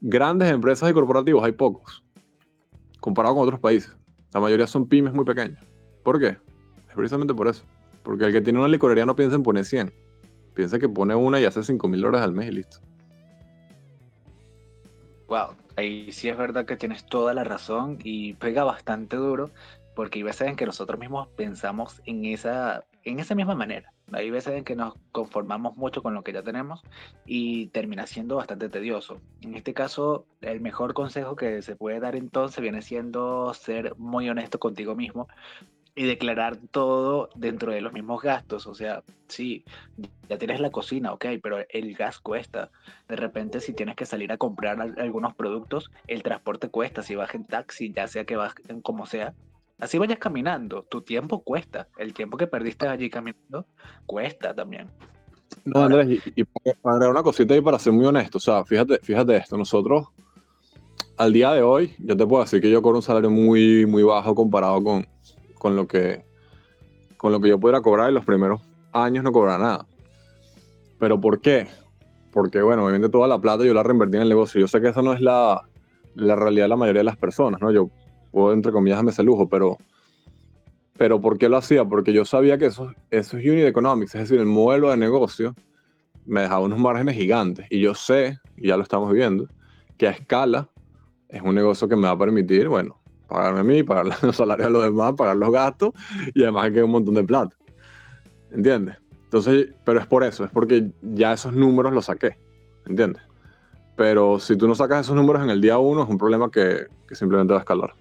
grandes 0.00 0.52
empresas 0.52 0.88
y 0.88 0.94
corporativos 0.94 1.42
hay 1.42 1.50
pocos, 1.50 2.04
comparado 3.00 3.34
con 3.34 3.42
otros 3.42 3.58
países. 3.58 3.96
La 4.32 4.38
mayoría 4.38 4.68
son 4.68 4.86
pymes 4.86 5.12
muy 5.12 5.24
pequeñas. 5.24 5.66
¿Por 6.04 6.20
qué? 6.20 6.28
Es 6.88 6.94
precisamente 6.94 7.34
por 7.34 7.48
eso. 7.48 7.64
Porque 8.04 8.26
el 8.26 8.32
que 8.32 8.40
tiene 8.40 8.60
una 8.60 8.68
licorería 8.68 9.04
no 9.04 9.16
piensa 9.16 9.34
en 9.34 9.42
poner 9.42 9.64
100. 9.64 9.92
Piensa 10.54 10.78
que 10.78 10.88
pone 10.88 11.12
una 11.16 11.40
y 11.40 11.44
hace 11.44 11.64
5 11.64 11.88
mil 11.88 12.02
dólares 12.02 12.24
al 12.24 12.34
mes 12.34 12.52
y 12.52 12.52
listo. 12.52 12.78
Wow, 15.26 15.56
ahí 15.76 16.12
sí 16.12 16.28
es 16.28 16.36
verdad 16.36 16.66
que 16.66 16.76
tienes 16.76 17.04
toda 17.06 17.34
la 17.34 17.44
razón 17.44 17.98
y 18.02 18.34
pega 18.34 18.64
bastante 18.64 19.16
duro 19.16 19.50
porque 19.94 20.18
hay 20.18 20.22
veces 20.24 20.48
en 20.48 20.56
que 20.56 20.66
nosotros 20.66 20.98
mismos 20.98 21.28
pensamos 21.36 22.02
en 22.04 22.24
esa, 22.24 22.84
en 23.04 23.20
esa 23.20 23.34
misma 23.34 23.54
manera. 23.54 23.92
Hay 24.12 24.30
veces 24.30 24.54
en 24.54 24.64
que 24.64 24.76
nos 24.76 24.94
conformamos 25.12 25.76
mucho 25.76 26.02
con 26.02 26.14
lo 26.14 26.22
que 26.22 26.32
ya 26.32 26.42
tenemos 26.42 26.82
y 27.24 27.68
termina 27.68 28.06
siendo 28.06 28.36
bastante 28.36 28.68
tedioso. 28.68 29.20
En 29.40 29.54
este 29.54 29.72
caso, 29.72 30.26
el 30.40 30.60
mejor 30.60 30.94
consejo 30.94 31.36
que 31.36 31.62
se 31.62 31.76
puede 31.76 32.00
dar 32.00 32.16
entonces 32.16 32.60
viene 32.60 32.82
siendo 32.82 33.54
ser 33.54 33.94
muy 33.96 34.28
honesto 34.28 34.58
contigo 34.58 34.94
mismo 34.94 35.28
y 35.96 36.04
declarar 36.04 36.56
todo 36.70 37.28
dentro 37.36 37.72
de 37.72 37.80
los 37.80 37.92
mismos 37.92 38.22
gastos. 38.22 38.66
O 38.66 38.74
sea, 38.74 39.02
sí, 39.28 39.64
ya 40.28 40.38
tienes 40.38 40.60
la 40.60 40.70
cocina, 40.70 41.12
ok, 41.12 41.26
pero 41.42 41.58
el 41.68 41.94
gas 41.94 42.18
cuesta. 42.18 42.70
De 43.08 43.16
repente, 43.16 43.60
si 43.60 43.72
tienes 43.72 43.94
que 43.94 44.06
salir 44.06 44.32
a 44.32 44.36
comprar 44.36 44.80
algunos 44.98 45.34
productos, 45.34 45.90
el 46.06 46.22
transporte 46.22 46.68
cuesta. 46.68 47.02
Si 47.02 47.14
vas 47.14 47.34
en 47.34 47.44
taxi, 47.44 47.92
ya 47.92 48.08
sea 48.08 48.24
que 48.24 48.36
vas 48.36 48.54
en 48.68 48.80
como 48.80 49.06
sea. 49.06 49.34
Así 49.78 49.98
vayas 49.98 50.18
caminando, 50.18 50.82
tu 50.82 51.02
tiempo 51.02 51.42
cuesta. 51.42 51.88
El 51.96 52.14
tiempo 52.14 52.36
que 52.36 52.46
perdiste 52.46 52.88
allí 52.88 53.10
caminando 53.10 53.66
cuesta 54.06 54.54
también. 54.54 54.88
No, 55.64 55.84
Andrés, 55.84 56.20
y, 56.34 56.44
para 56.44 56.96
agregar 56.96 57.10
una 57.10 57.22
cosita 57.22 57.54
ahí 57.54 57.60
para 57.60 57.78
ser 57.78 57.92
muy 57.92 58.04
honesto, 58.04 58.38
o 58.38 58.40
sea, 58.40 58.64
fíjate, 58.64 58.98
fíjate 59.02 59.36
esto, 59.36 59.56
nosotros 59.56 60.08
al 61.16 61.32
día 61.32 61.52
de 61.52 61.62
hoy, 61.62 61.94
yo 61.98 62.16
te 62.16 62.26
puedo 62.26 62.42
decir 62.42 62.60
que 62.60 62.70
yo 62.70 62.82
cobro 62.82 62.98
un 62.98 63.02
salario 63.02 63.30
muy, 63.30 63.86
muy 63.86 64.02
bajo 64.02 64.34
comparado 64.34 64.82
con, 64.82 65.06
con 65.64 65.76
lo 65.76 65.88
que, 65.88 66.26
con 67.16 67.32
lo 67.32 67.40
que 67.40 67.48
yo 67.48 67.58
pudiera 67.58 67.80
cobrar 67.80 68.10
en 68.10 68.14
los 68.14 68.26
primeros 68.26 68.60
años 68.92 69.24
no 69.24 69.32
cobrar 69.32 69.58
nada. 69.58 69.86
¿Pero 70.98 71.18
por 71.18 71.40
qué? 71.40 71.68
Porque, 72.32 72.60
bueno, 72.60 72.84
obviamente 72.84 73.08
toda 73.08 73.26
la 73.26 73.38
plata 73.38 73.64
yo 73.64 73.72
la 73.72 73.82
reinvertí 73.82 74.16
en 74.16 74.24
el 74.24 74.28
negocio. 74.28 74.60
Yo 74.60 74.68
sé 74.68 74.82
que 74.82 74.88
esa 74.88 75.00
no 75.00 75.14
es 75.14 75.22
la, 75.22 75.62
la 76.16 76.36
realidad 76.36 76.64
de 76.64 76.68
la 76.68 76.76
mayoría 76.76 77.00
de 77.00 77.04
las 77.04 77.16
personas, 77.16 77.62
¿no? 77.62 77.72
Yo 77.72 77.88
puedo, 78.30 78.52
entre 78.52 78.72
comillas, 78.72 78.98
darme 78.98 79.12
ese 79.12 79.22
lujo, 79.22 79.48
pero, 79.48 79.78
pero 80.98 81.18
¿por 81.18 81.38
qué 81.38 81.48
lo 81.48 81.56
hacía? 81.56 81.86
Porque 81.86 82.12
yo 82.12 82.26
sabía 82.26 82.58
que 82.58 82.66
esos, 82.66 82.92
esos 83.10 83.40
unit 83.40 83.64
economics, 83.64 84.14
es 84.16 84.28
decir, 84.28 84.40
el 84.40 84.46
modelo 84.46 84.90
de 84.90 84.98
negocio, 84.98 85.54
me 86.26 86.42
dejaba 86.42 86.60
unos 86.60 86.78
márgenes 86.78 87.16
gigantes. 87.16 87.66
Y 87.70 87.80
yo 87.80 87.94
sé, 87.94 88.38
y 88.58 88.68
ya 88.68 88.76
lo 88.76 88.82
estamos 88.82 89.10
viendo, 89.14 89.48
que 89.96 90.08
a 90.08 90.10
escala 90.10 90.68
es 91.30 91.40
un 91.40 91.54
negocio 91.54 91.88
que 91.88 91.96
me 91.96 92.02
va 92.02 92.10
a 92.10 92.18
permitir, 92.18 92.68
bueno, 92.68 93.00
pagarme 93.28 93.60
a 93.60 93.64
mí, 93.64 93.82
pagar 93.82 94.06
los 94.22 94.36
salarios 94.36 94.66
a 94.66 94.70
los 94.70 94.84
demás, 94.84 95.14
pagar 95.14 95.36
los 95.36 95.50
gastos 95.50 95.92
y 96.34 96.42
además 96.42 96.70
que 96.70 96.82
un 96.82 96.90
montón 96.90 97.14
de 97.14 97.24
plata. 97.24 97.56
¿Entiendes? 98.52 98.96
Entonces, 99.24 99.68
pero 99.84 99.98
es 99.98 100.06
por 100.06 100.22
eso, 100.22 100.44
es 100.44 100.50
porque 100.50 100.90
ya 101.02 101.32
esos 101.32 101.52
números 101.52 101.92
los 101.92 102.04
saqué. 102.06 102.36
¿Entiendes? 102.86 103.22
Pero 103.96 104.38
si 104.38 104.56
tú 104.56 104.68
no 104.68 104.74
sacas 104.74 105.06
esos 105.06 105.16
números 105.16 105.42
en 105.42 105.50
el 105.50 105.60
día 105.60 105.78
uno, 105.78 106.02
es 106.02 106.08
un 106.08 106.18
problema 106.18 106.50
que, 106.50 106.86
que 107.08 107.14
simplemente 107.14 107.52
va 107.52 107.60
a 107.60 107.62
escalar. 107.62 107.94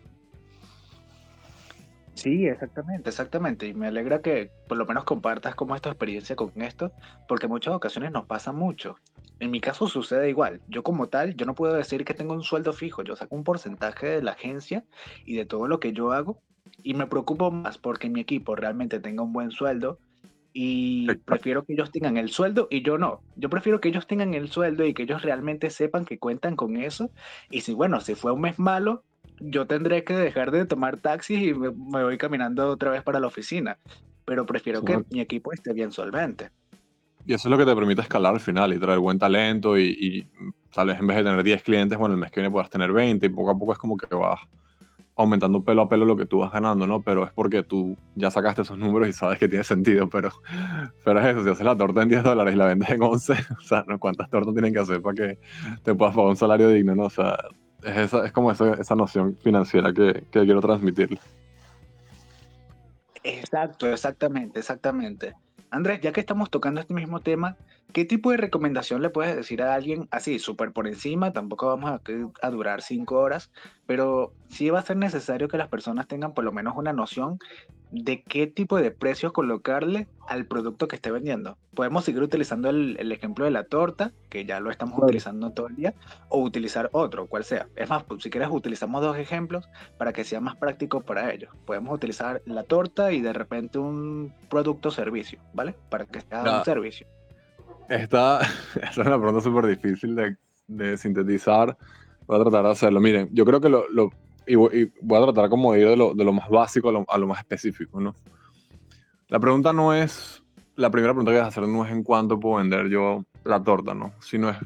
Sí, 2.23 2.47
exactamente, 2.47 3.09
exactamente. 3.09 3.67
Y 3.67 3.73
me 3.73 3.87
alegra 3.87 4.21
que 4.21 4.49
por 4.67 4.77
lo 4.77 4.85
menos 4.85 5.03
compartas 5.03 5.55
como 5.55 5.75
esta 5.75 5.89
experiencia 5.89 6.35
con 6.35 6.51
esto, 6.61 6.91
porque 7.27 7.47
en 7.47 7.51
muchas 7.51 7.73
ocasiones 7.73 8.11
nos 8.11 8.25
pasa 8.25 8.51
mucho. 8.51 8.95
En 9.39 9.51
mi 9.51 9.59
caso 9.59 9.87
sucede 9.87 10.29
igual. 10.29 10.61
Yo 10.67 10.83
como 10.83 11.09
tal, 11.09 11.35
yo 11.35 11.45
no 11.45 11.55
puedo 11.55 11.73
decir 11.73 12.05
que 12.05 12.13
tengo 12.13 12.33
un 12.33 12.43
sueldo 12.43 12.73
fijo. 12.73 13.03
Yo 13.03 13.15
saco 13.15 13.35
un 13.35 13.43
porcentaje 13.43 14.07
de 14.07 14.23
la 14.23 14.31
agencia 14.31 14.85
y 15.25 15.35
de 15.35 15.45
todo 15.45 15.67
lo 15.67 15.79
que 15.79 15.93
yo 15.93 16.11
hago. 16.11 16.41
Y 16.81 16.93
me 16.93 17.07
preocupo 17.07 17.51
más 17.51 17.77
porque 17.77 18.09
mi 18.09 18.21
equipo 18.21 18.55
realmente 18.55 18.99
tenga 18.99 19.23
un 19.23 19.33
buen 19.33 19.51
sueldo 19.51 19.99
y 20.53 21.07
prefiero 21.25 21.65
que 21.65 21.73
ellos 21.73 21.91
tengan 21.91 22.15
el 22.17 22.29
sueldo 22.29 22.67
y 22.69 22.83
yo 22.83 22.99
no. 22.99 23.21
Yo 23.35 23.49
prefiero 23.49 23.81
que 23.81 23.89
ellos 23.89 24.05
tengan 24.05 24.35
el 24.35 24.49
sueldo 24.49 24.85
y 24.85 24.93
que 24.93 25.03
ellos 25.03 25.23
realmente 25.23 25.71
sepan 25.71 26.05
que 26.05 26.19
cuentan 26.19 26.55
con 26.55 26.77
eso. 26.77 27.09
Y 27.49 27.61
si, 27.61 27.73
bueno, 27.73 27.99
si 28.01 28.13
fue 28.13 28.31
un 28.31 28.41
mes 28.41 28.59
malo, 28.59 29.03
yo 29.39 29.65
tendré 29.65 30.03
que 30.03 30.13
dejar 30.13 30.51
de 30.51 30.65
tomar 30.65 30.97
taxis 30.97 31.41
y 31.41 31.53
me, 31.55 31.69
voy 31.69 32.17
caminando 32.19 32.69
otra 32.69 32.91
vez 32.91 33.01
para 33.01 33.19
la 33.19 33.27
oficina. 33.27 33.79
Pero 34.25 34.45
prefiero 34.45 34.83
que 34.83 35.03
mi 35.09 35.19
equipo 35.19 35.51
esté 35.51 35.73
bien 35.73 35.91
solvente. 35.91 36.51
Y 37.25 37.33
eso 37.33 37.47
es 37.47 37.51
lo 37.51 37.57
que 37.57 37.65
te 37.65 37.75
permite 37.75 38.01
escalar 38.01 38.33
al 38.33 38.39
final 38.39 38.73
y 38.73 38.79
traer 38.79 38.99
buen 38.99 39.17
talento 39.17 39.77
y, 39.77 39.83
y 39.83 40.27
en 40.75 41.07
vez 41.07 41.17
de 41.17 41.23
tener 41.23 41.43
10 41.43 41.63
clientes, 41.63 41.97
bueno, 41.97 42.15
el 42.15 42.19
mes 42.19 42.31
que 42.31 42.41
viene 42.41 42.51
puedas 42.51 42.69
tener 42.69 42.91
20 42.91 43.25
y 43.25 43.29
poco 43.29 43.51
a 43.51 43.57
poco 43.57 43.73
es 43.73 43.77
como 43.77 43.95
que 43.95 44.13
vas 44.13 44.39
aumentando 45.15 45.63
pelo 45.63 45.83
a 45.83 45.89
pelo 45.89 46.05
lo 46.05 46.17
que 46.17 46.25
tú 46.25 46.39
vas 46.39 46.51
ganando, 46.51 46.87
¿no? 46.87 47.01
Pero 47.01 47.23
es 47.23 47.31
porque 47.31 47.63
tú 47.63 47.95
ya 48.15 48.31
sacaste 48.31 48.63
esos 48.63 48.77
números 48.77 49.07
y 49.07 49.13
sabes 49.13 49.37
que 49.37 49.47
tiene 49.47 49.63
sentido, 49.63 50.09
pero, 50.09 50.31
pero 51.05 51.19
es 51.19 51.25
eso, 51.27 51.43
si 51.43 51.49
haces 51.51 51.65
la 51.65 51.77
torta 51.77 52.01
en 52.01 52.09
10 52.09 52.23
dólares 52.23 52.53
y 52.55 52.57
la 52.57 52.65
vendes 52.65 52.89
en 52.89 53.03
11, 53.03 53.33
o 53.59 53.61
sea, 53.61 53.85
¿cuántas 53.99 54.29
tortas 54.29 54.53
tienen 54.53 54.73
que 54.73 54.79
hacer 54.79 55.01
para 55.01 55.15
que 55.15 55.39
te 55.83 55.93
puedas 55.93 56.15
pagar 56.15 56.29
un 56.29 56.37
salario 56.37 56.69
digno, 56.69 56.95
¿no? 56.95 57.03
O 57.03 57.09
sea, 57.09 57.37
es, 57.83 57.97
esa, 57.97 58.25
es 58.25 58.31
como 58.31 58.51
esa, 58.51 58.73
esa 58.73 58.95
noción 58.95 59.37
financiera 59.43 59.93
que, 59.93 60.23
que 60.31 60.43
quiero 60.45 60.61
transmitirle. 60.61 61.19
Exacto, 63.23 63.87
exactamente, 63.87 64.59
exactamente. 64.59 65.33
Andrés, 65.73 66.01
ya 66.01 66.11
que 66.11 66.19
estamos 66.19 66.51
tocando 66.51 66.81
este 66.81 66.93
mismo 66.93 67.19
tema, 67.19 67.57
¿qué 67.93 68.05
tipo 68.05 68.31
de 68.31 68.37
recomendación 68.37 69.01
le 69.01 69.09
puedes 69.09 69.35
decir 69.35 69.61
a 69.61 69.73
alguien 69.75 70.07
así, 70.11 70.39
súper 70.39 70.73
por 70.73 70.87
encima? 70.87 71.31
Tampoco 71.31 71.67
vamos 71.67 71.91
a, 71.91 72.01
a, 72.41 72.49
durar 72.49 72.81
cinco 72.81 73.19
horas, 73.19 73.51
pero 73.85 74.33
sí 74.49 74.69
va 74.69 74.79
a 74.79 74.83
ser 74.83 74.97
necesario 74.97 75.47
que 75.47 75.57
las 75.57 75.69
personas 75.69 76.07
tengan 76.07 76.33
por 76.33 76.43
lo 76.43 76.51
menos 76.51 76.73
una 76.75 76.91
noción 76.91 77.39
de 77.91 78.23
qué 78.23 78.47
tipo 78.47 78.77
de 78.77 78.89
precios 78.89 79.31
colocarle 79.33 80.07
al 80.27 80.47
producto 80.47 80.87
que 80.87 80.95
esté 80.95 81.11
vendiendo. 81.11 81.57
Podemos 81.75 82.03
seguir 82.03 82.23
utilizando 82.23 82.71
el, 82.71 82.97
el 82.99 83.11
ejemplo 83.11 83.45
de 83.45 83.51
la 83.51 83.65
torta, 83.65 84.11
que 84.29 84.45
ya 84.45 84.59
lo 84.59 84.71
estamos 84.71 84.97
utilizando 84.97 85.51
todo 85.51 85.67
el 85.67 85.75
día, 85.75 85.93
o 86.29 86.39
utilizar 86.39 86.89
otro, 86.91 87.27
cual 87.27 87.43
sea. 87.43 87.67
Es 87.75 87.89
más, 87.89 88.03
pues, 88.03 88.23
si 88.23 88.31
quieres 88.31 88.49
utilizamos 88.51 89.03
dos 89.03 89.17
ejemplos 89.17 89.69
para 89.99 90.11
que 90.11 90.23
sea 90.23 90.41
más 90.41 90.55
práctico 90.55 91.01
para 91.01 91.31
ellos. 91.31 91.51
Podemos 91.65 91.93
utilizar 91.93 92.41
la 92.45 92.63
torta 92.63 93.11
y 93.11 93.21
de 93.21 93.33
repente 93.33 93.77
un 93.77 94.33
producto 94.49 94.89
o 94.89 94.91
servicio, 94.91 95.39
¿vale? 95.53 95.75
Para 95.89 96.05
que 96.05 96.21
sea 96.21 96.41
un 96.41 96.65
servicio. 96.65 97.05
Esta, 97.93 98.41
esta, 98.81 98.89
es 98.89 98.97
una 98.97 99.19
pregunta 99.19 99.41
súper 99.41 99.67
difícil 99.67 100.15
de, 100.15 100.35
de, 100.67 100.97
sintetizar. 100.97 101.77
Voy 102.25 102.39
a 102.39 102.43
tratar 102.43 102.65
de 102.65 102.71
hacerlo. 102.71 102.99
Miren, 102.99 103.29
yo 103.31 103.45
creo 103.45 103.61
que 103.61 103.69
lo, 103.69 103.87
lo 103.89 104.09
y, 104.47 104.55
voy 104.55 105.21
a 105.21 105.23
tratar 105.25 105.49
como 105.49 105.73
de 105.73 105.81
ir 105.81 105.87
de 105.89 105.95
lo, 105.95 106.15
de 106.15 106.23
lo 106.23 106.33
más 106.33 106.49
básico 106.49 106.89
a 106.89 106.91
lo, 106.91 107.05
a 107.07 107.17
lo, 107.19 107.27
más 107.27 107.39
específico, 107.39 108.01
¿no? 108.01 108.15
La 109.27 109.39
pregunta 109.39 109.73
no 109.73 109.93
es, 109.93 110.43
la 110.75 110.89
primera 110.89 111.13
pregunta 111.13 111.31
que 111.31 111.37
vas 111.37 111.45
a 111.45 111.49
hacer 111.49 111.67
no 111.67 111.85
es 111.85 111.91
en 111.91 112.03
cuánto 112.03 112.39
puedo 112.39 112.57
vender 112.57 112.89
yo 112.89 113.25
la 113.43 113.63
torta, 113.63 113.93
¿no? 113.93 114.13
Sino 114.21 114.49
es, 114.49 114.57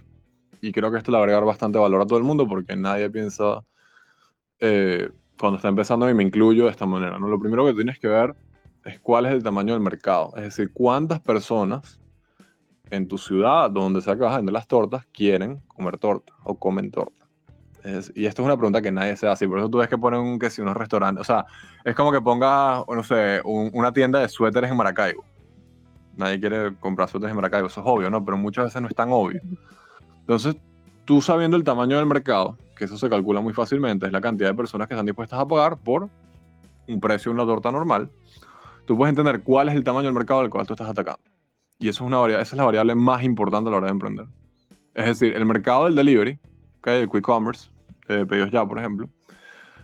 y 0.62 0.72
creo 0.72 0.90
que 0.90 0.98
esto 0.98 1.12
le 1.12 1.18
va 1.18 1.20
a 1.20 1.24
agregar 1.24 1.44
bastante 1.44 1.78
valor 1.78 2.02
a 2.02 2.06
todo 2.06 2.18
el 2.18 2.24
mundo 2.24 2.48
porque 2.48 2.78
nadie 2.78 3.10
piensa, 3.10 3.62
eh, 4.60 5.10
cuando 5.38 5.58
está 5.58 5.68
empezando, 5.68 6.10
y 6.10 6.13
me 6.13 6.24
incluyo 6.24 6.66
de 6.66 6.72
esta 6.72 6.86
manera, 6.86 7.20
¿no? 7.20 7.28
Lo 7.28 7.40
primero 7.40 7.66
que 7.66 7.74
tienes 7.74 8.00
que 8.00 8.08
ver 8.08 8.36
es 8.86 9.02
cuál 9.02 9.26
es 9.26 9.34
el 9.34 9.44
tamaño 9.44 9.74
del 9.74 9.84
mercado, 9.84 10.32
es 10.38 10.44
decir, 10.44 10.72
cuántas 10.74 11.20
personas 11.20 12.00
en 12.89 13.08
tu 13.08 13.17
ciudad, 13.17 13.69
donde 13.69 14.02
sea 14.02 14.15
que 14.15 14.21
vas 14.21 14.34
a 14.34 14.38
vender 14.38 14.54
las 14.54 14.67
tortas, 14.67 15.06
quieren 15.13 15.62
comer 15.67 15.97
torta 15.97 16.34
o 16.43 16.56
comen 16.56 16.91
torta 16.91 17.28
y 18.15 18.26
esto 18.26 18.41
es 18.41 18.45
una 18.45 18.58
pregunta 18.58 18.82
que 18.82 18.91
nadie 18.91 19.15
se 19.15 19.28
hace, 19.28 19.47
por 19.47 19.60
eso 19.60 19.69
tú 19.69 19.78
ves 19.78 19.88
que 19.88 19.97
ponen 19.97 20.39
que 20.39 20.50
si 20.50 20.62
unos 20.62 20.76
restaurantes, 20.76 21.21
o 21.21 21.23
sea, 21.23 21.45
es 21.84 21.95
como 21.95 22.12
que 22.12 22.21
ponga, 22.21 22.84
no 22.88 23.04
sé, 23.04 23.41
una 23.43 23.91
tienda 23.93 24.19
de 24.19 24.30
suéteres 24.30 24.69
en 24.69 24.78
Maracaibo. 24.78 25.23
Nadie 26.15 26.39
quiere 26.39 26.76
comprar 26.78 27.08
suéteres 27.08 27.32
en 27.32 27.38
Maracaibo, 27.38 27.67
eso 27.67 27.82
es 27.82 27.88
obvio, 27.88 28.10
¿no? 28.10 28.23
Pero 28.26 28.38
muchas 28.38 28.65
veces 28.65 28.82
no 28.82 28.88
es 28.88 28.95
tan 28.95 29.10
obvio. 29.12 29.41
Entonces, 30.19 30.58
tú 31.06 31.21
sabiendo 31.21 31.56
el 31.56 31.63
tamaño 31.63 31.97
del 31.97 32.08
mercado, 32.08 32.58
que 32.76 32.86
eso 32.86 32.97
se 32.97 33.10
calcula 33.10 33.39
muy 33.39 33.54
fácilmente, 33.54 34.06
es 34.06 34.12
la 34.12 34.21
cantidad 34.21 34.50
de 34.50 34.56
personas 34.56 34.88
que 34.88 34.93
están 34.93 35.06
dispuestas 35.06 35.39
a 35.39 35.47
pagar 35.47 35.78
por 35.78 36.10
un 36.88 37.00
precio 37.00 37.32
de 37.32 37.36
una 37.36 37.45
torta 37.45 37.71
normal, 37.71 38.10
tú 38.86 38.97
puedes 38.97 39.12
entender 39.12 39.41
cuál 39.43 39.69
es 39.69 39.76
el 39.76 39.84
tamaño 39.84 40.06
del 40.06 40.13
mercado 40.13 40.41
al 40.41 40.50
cual 40.50 40.65
tú 40.67 40.73
estás 40.73 40.89
atacando. 40.89 41.21
Y 41.80 41.90
eso 41.90 42.04
es 42.04 42.08
una 42.08 42.18
variable, 42.18 42.44
esa 42.44 42.56
es 42.56 42.58
la 42.58 42.66
variable 42.66 42.96
más 42.96 43.24
importante 43.24 43.70
a 43.70 43.72
la 43.72 43.78
hora 43.78 43.88
de 43.88 43.92
emprender. 43.92 44.26
Es 44.94 45.06
decir, 45.06 45.36
el 45.36 45.46
mercado 45.46 45.86
del 45.86 45.96
delivery, 45.96 46.40
okay, 46.80 47.02
el 47.02 47.10
quick 47.10 47.22
commerce, 47.22 47.70
de 48.08 48.26
pedidos 48.26 48.52
ya, 48.52 48.66
por 48.66 48.80
ejemplo, 48.80 49.10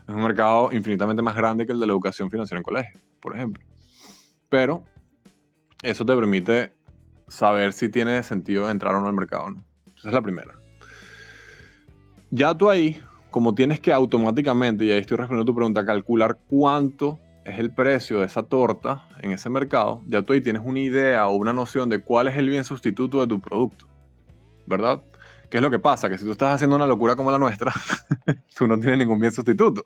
es 0.08 0.14
un 0.14 0.24
mercado 0.24 0.72
infinitamente 0.72 1.22
más 1.22 1.36
grande 1.36 1.66
que 1.66 1.72
el 1.72 1.80
de 1.80 1.88
la 1.88 1.94
educación 1.94 2.32
financiera 2.32 2.60
en 2.60 2.64
colegio, 2.64 3.00
por 3.22 3.36
ejemplo. 3.36 3.64
Pero 4.50 4.84
eso 5.82 6.06
te 6.06 6.16
permite 6.16 6.74
saber 7.28 7.74
si 7.74 7.90
tiene 7.90 8.24
sentido 8.24 8.70
entrar 8.70 8.96
o 8.96 9.02
no 9.02 9.08
al 9.08 9.14
mercado. 9.14 9.52
¿no? 9.52 9.64
Esa 9.96 10.10
es 10.10 10.14
la 10.14 10.22
primera. 10.22 10.56
Ya 12.32 12.56
tú 12.56 12.70
ahí, 12.70 13.00
como 13.30 13.54
tienes 13.54 13.80
que 13.80 13.94
automáticamente, 13.94 14.86
y 14.86 14.92
ahí 14.92 15.00
estoy 15.00 15.18
respondiendo 15.18 15.44
a 15.44 15.54
tu 15.54 15.56
pregunta, 15.56 15.86
calcular 15.86 16.40
cuánto 16.48 17.20
es 17.46 17.60
el 17.60 17.72
precio 17.72 18.20
de 18.20 18.26
esa 18.26 18.44
torta 18.44 19.08
en 19.22 19.32
ese 19.32 19.50
mercado, 19.50 20.02
ya 20.08 20.22
tú 20.22 20.34
ahí 20.34 20.42
tienes 20.42 20.62
una 20.66 20.80
idea 20.80 21.28
o 21.28 21.36
una 21.36 21.54
noción 21.54 21.90
de 21.90 22.00
cuál 22.00 22.28
es 22.28 22.38
el 22.38 22.50
bien 22.50 22.64
sustituto 22.64 23.20
de 23.22 23.28
tu 23.28 23.40
producto, 23.40 23.88
¿verdad? 24.66 25.02
¿Qué 25.50 25.58
es 25.58 25.64
lo 25.64 25.70
que 25.70 25.80
pasa? 25.80 26.10
Que 26.10 26.18
si 26.18 26.26
tú 26.26 26.32
estás 26.32 26.56
haciendo 26.56 26.76
una 26.76 26.88
locura 26.88 27.16
como 27.16 27.32
la 27.32 27.38
nuestra, 27.38 27.72
tú 28.56 28.68
no 28.68 28.80
tienes 28.80 29.00
ningún 29.00 29.20
bien 29.20 29.32
sustituto 29.32 29.84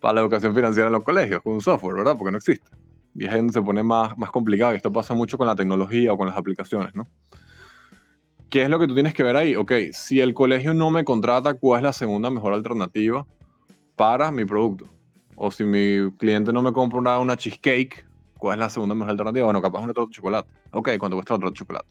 para 0.00 0.14
la 0.14 0.20
educación 0.22 0.54
financiera 0.54 0.88
en 0.88 0.92
los 0.92 1.04
colegios 1.04 1.42
con 1.42 1.54
un 1.54 1.60
software, 1.60 1.96
¿verdad? 1.96 2.16
Porque 2.18 2.32
no 2.32 2.38
existe. 2.38 2.68
Y 3.14 3.26
es 3.26 3.32
donde 3.32 3.52
se 3.52 3.62
pone 3.62 3.82
más, 3.82 4.18
más 4.18 4.30
complicado. 4.30 4.72
Y 4.72 4.76
esto 4.76 4.92
pasa 4.92 5.14
mucho 5.14 5.38
con 5.38 5.46
la 5.46 5.54
tecnología 5.54 6.12
o 6.12 6.18
con 6.18 6.26
las 6.26 6.36
aplicaciones, 6.36 6.94
¿no? 6.94 7.08
¿Qué 8.50 8.64
es 8.64 8.68
lo 8.68 8.78
que 8.78 8.86
tú 8.86 8.94
tienes 8.94 9.14
que 9.14 9.22
ver 9.22 9.36
ahí? 9.36 9.56
Ok, 9.56 9.72
si 9.92 10.20
el 10.20 10.34
colegio 10.34 10.74
no 10.74 10.90
me 10.90 11.04
contrata, 11.04 11.54
¿cuál 11.54 11.80
es 11.80 11.84
la 11.84 11.92
segunda 11.92 12.30
mejor 12.30 12.52
alternativa 12.52 13.26
para 13.96 14.30
mi 14.30 14.44
producto? 14.44 14.93
O 15.36 15.50
si 15.50 15.64
mi 15.64 16.10
cliente 16.16 16.52
no 16.52 16.62
me 16.62 16.72
compra 16.72 16.98
una, 16.98 17.18
una 17.18 17.36
cheesecake, 17.36 18.06
¿cuál 18.38 18.54
es 18.54 18.60
la 18.60 18.70
segunda 18.70 18.94
mejor 18.94 19.10
alternativa? 19.10 19.46
Bueno, 19.46 19.62
capaz 19.62 19.80
una 19.80 19.92
torta 19.92 20.08
de 20.10 20.14
chocolate. 20.14 20.48
Ok, 20.72 20.90
¿cuánto 20.98 21.16
cuesta 21.16 21.34
otra 21.34 21.52
chocolate? 21.52 21.88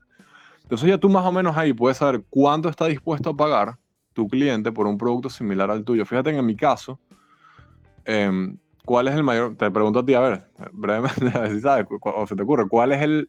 Entonces 0.64 0.90
ya 0.90 0.98
tú 0.98 1.10
más 1.10 1.26
o 1.26 1.32
menos 1.32 1.56
ahí 1.58 1.74
puedes 1.74 1.98
saber 1.98 2.24
cuánto 2.30 2.70
está 2.70 2.88
dispuesto 2.88 3.32
a 3.32 3.36
pagar 3.36 3.78
tu 4.14 4.28
cliente 4.28 4.72
por 4.72 4.88
un 4.88 4.98
producto 4.98 5.30
similar 5.30 5.70
al 5.70 5.84
tuyo. 5.84 6.06
Fíjate 6.06 6.30
en 6.30 6.46
mi 6.46 6.56
caso, 6.56 7.00
em, 8.06 8.58
¿cuál 8.86 9.08
es 9.08 9.16
el 9.16 9.24
mayor? 9.24 9.56
Te 9.56 9.70
pregunto 9.72 10.00
a 10.00 10.06
ti, 10.06 10.14
a 10.14 10.20
ver, 10.22 10.48
brevemente, 10.72 11.32
a 11.38 11.42
ver 11.42 11.52
si 11.52 11.62
sabes 11.62 11.86
o 11.90 12.28
se 12.28 12.36
te 12.36 12.44
ocurre, 12.44 12.68
¿cuál 12.68 12.92
es, 12.92 13.02
el, 13.02 13.28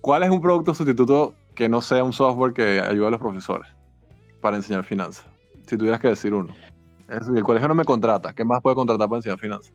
¿cuál 0.00 0.22
es 0.22 0.30
un 0.30 0.40
producto 0.40 0.74
sustituto 0.74 1.34
que 1.54 1.68
no 1.68 1.80
sea 1.80 2.02
un 2.02 2.12
software 2.12 2.52
que 2.52 2.80
ayude 2.80 3.06
a 3.06 3.10
los 3.10 3.20
profesores 3.20 3.68
para 4.40 4.56
enseñar 4.56 4.84
finanzas? 4.84 5.26
Si 5.66 5.76
tuvieras 5.76 6.00
que 6.00 6.08
decir 6.08 6.34
uno. 6.34 6.54
Es 7.08 7.28
el 7.28 7.42
colegio 7.42 7.68
no 7.68 7.74
me 7.74 7.84
contrata, 7.84 8.32
¿qué 8.32 8.44
más 8.44 8.60
puede 8.60 8.74
contratar 8.76 9.08
para 9.08 9.18
enseñar 9.18 9.38
finanzas? 9.38 9.72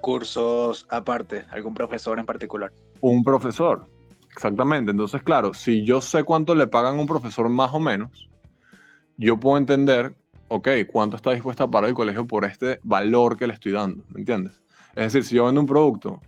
Cursos 0.00 0.86
aparte, 0.90 1.44
algún 1.50 1.74
profesor 1.74 2.18
en 2.18 2.26
particular. 2.26 2.72
Un 3.00 3.22
profesor. 3.22 3.86
Exactamente. 4.32 4.90
Entonces, 4.90 5.22
claro, 5.22 5.54
si 5.54 5.84
yo 5.84 6.00
sé 6.00 6.24
cuánto 6.24 6.54
le 6.54 6.66
pagan 6.66 6.96
a 6.96 7.00
un 7.00 7.06
profesor 7.06 7.48
más 7.48 7.72
o 7.74 7.80
menos, 7.80 8.28
yo 9.16 9.38
puedo 9.38 9.58
entender, 9.58 10.14
ok, 10.48 10.68
cuánto 10.90 11.16
está 11.16 11.32
dispuesto 11.32 11.64
a 11.64 11.70
pagar 11.70 11.90
el 11.90 11.94
colegio 11.94 12.26
por 12.26 12.44
este 12.44 12.80
valor 12.82 13.36
que 13.36 13.46
le 13.46 13.54
estoy 13.54 13.72
dando, 13.72 14.04
¿me 14.08 14.20
entiendes? 14.20 14.60
Es 14.94 15.12
decir, 15.12 15.24
si 15.24 15.36
yo 15.36 15.46
vendo 15.46 15.60
un 15.60 15.66
producto 15.66 16.20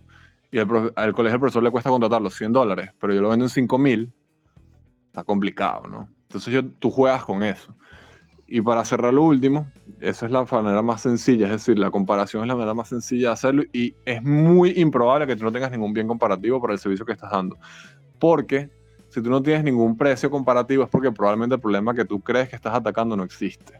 y 0.51 0.59
al 0.59 0.67
colegio 0.67 1.35
el 1.35 1.39
profesor 1.39 1.63
le 1.63 1.71
cuesta 1.71 1.89
contratarlo 1.89 2.29
100 2.29 2.53
dólares, 2.53 2.91
pero 2.99 3.13
yo 3.13 3.21
lo 3.21 3.29
vendo 3.29 3.45
en 3.45 3.49
5 3.49 3.77
mil, 3.77 4.13
está 5.07 5.23
complicado, 5.23 5.87
¿no? 5.87 6.07
Entonces 6.23 6.53
yo, 6.53 6.65
tú 6.65 6.91
juegas 6.91 7.25
con 7.25 7.41
eso. 7.43 7.75
Y 8.47 8.61
para 8.61 8.83
cerrar 8.83 9.13
lo 9.13 9.23
último, 9.23 9.67
esa 9.99 10.25
es 10.25 10.31
la 10.31 10.43
manera 10.43 10.81
más 10.81 11.01
sencilla, 11.01 11.45
es 11.45 11.53
decir, 11.53 11.79
la 11.79 11.89
comparación 11.89 12.43
es 12.43 12.47
la 12.47 12.55
manera 12.55 12.73
más 12.73 12.89
sencilla 12.89 13.29
de 13.29 13.33
hacerlo 13.33 13.63
y 13.71 13.95
es 14.05 14.21
muy 14.21 14.73
improbable 14.75 15.25
que 15.25 15.35
tú 15.35 15.43
no 15.43 15.51
tengas 15.51 15.71
ningún 15.71 15.93
bien 15.93 16.07
comparativo 16.07 16.61
para 16.61 16.73
el 16.73 16.79
servicio 16.79 17.05
que 17.05 17.13
estás 17.13 17.31
dando. 17.31 17.57
Porque 18.19 18.69
si 19.09 19.21
tú 19.21 19.29
no 19.29 19.41
tienes 19.41 19.63
ningún 19.63 19.97
precio 19.97 20.29
comparativo 20.29 20.83
es 20.83 20.89
porque 20.89 21.11
probablemente 21.11 21.55
el 21.55 21.61
problema 21.61 21.93
que 21.93 22.03
tú 22.03 22.19
crees 22.19 22.49
que 22.49 22.55
estás 22.55 22.73
atacando 22.73 23.15
no 23.15 23.23
existe. 23.23 23.79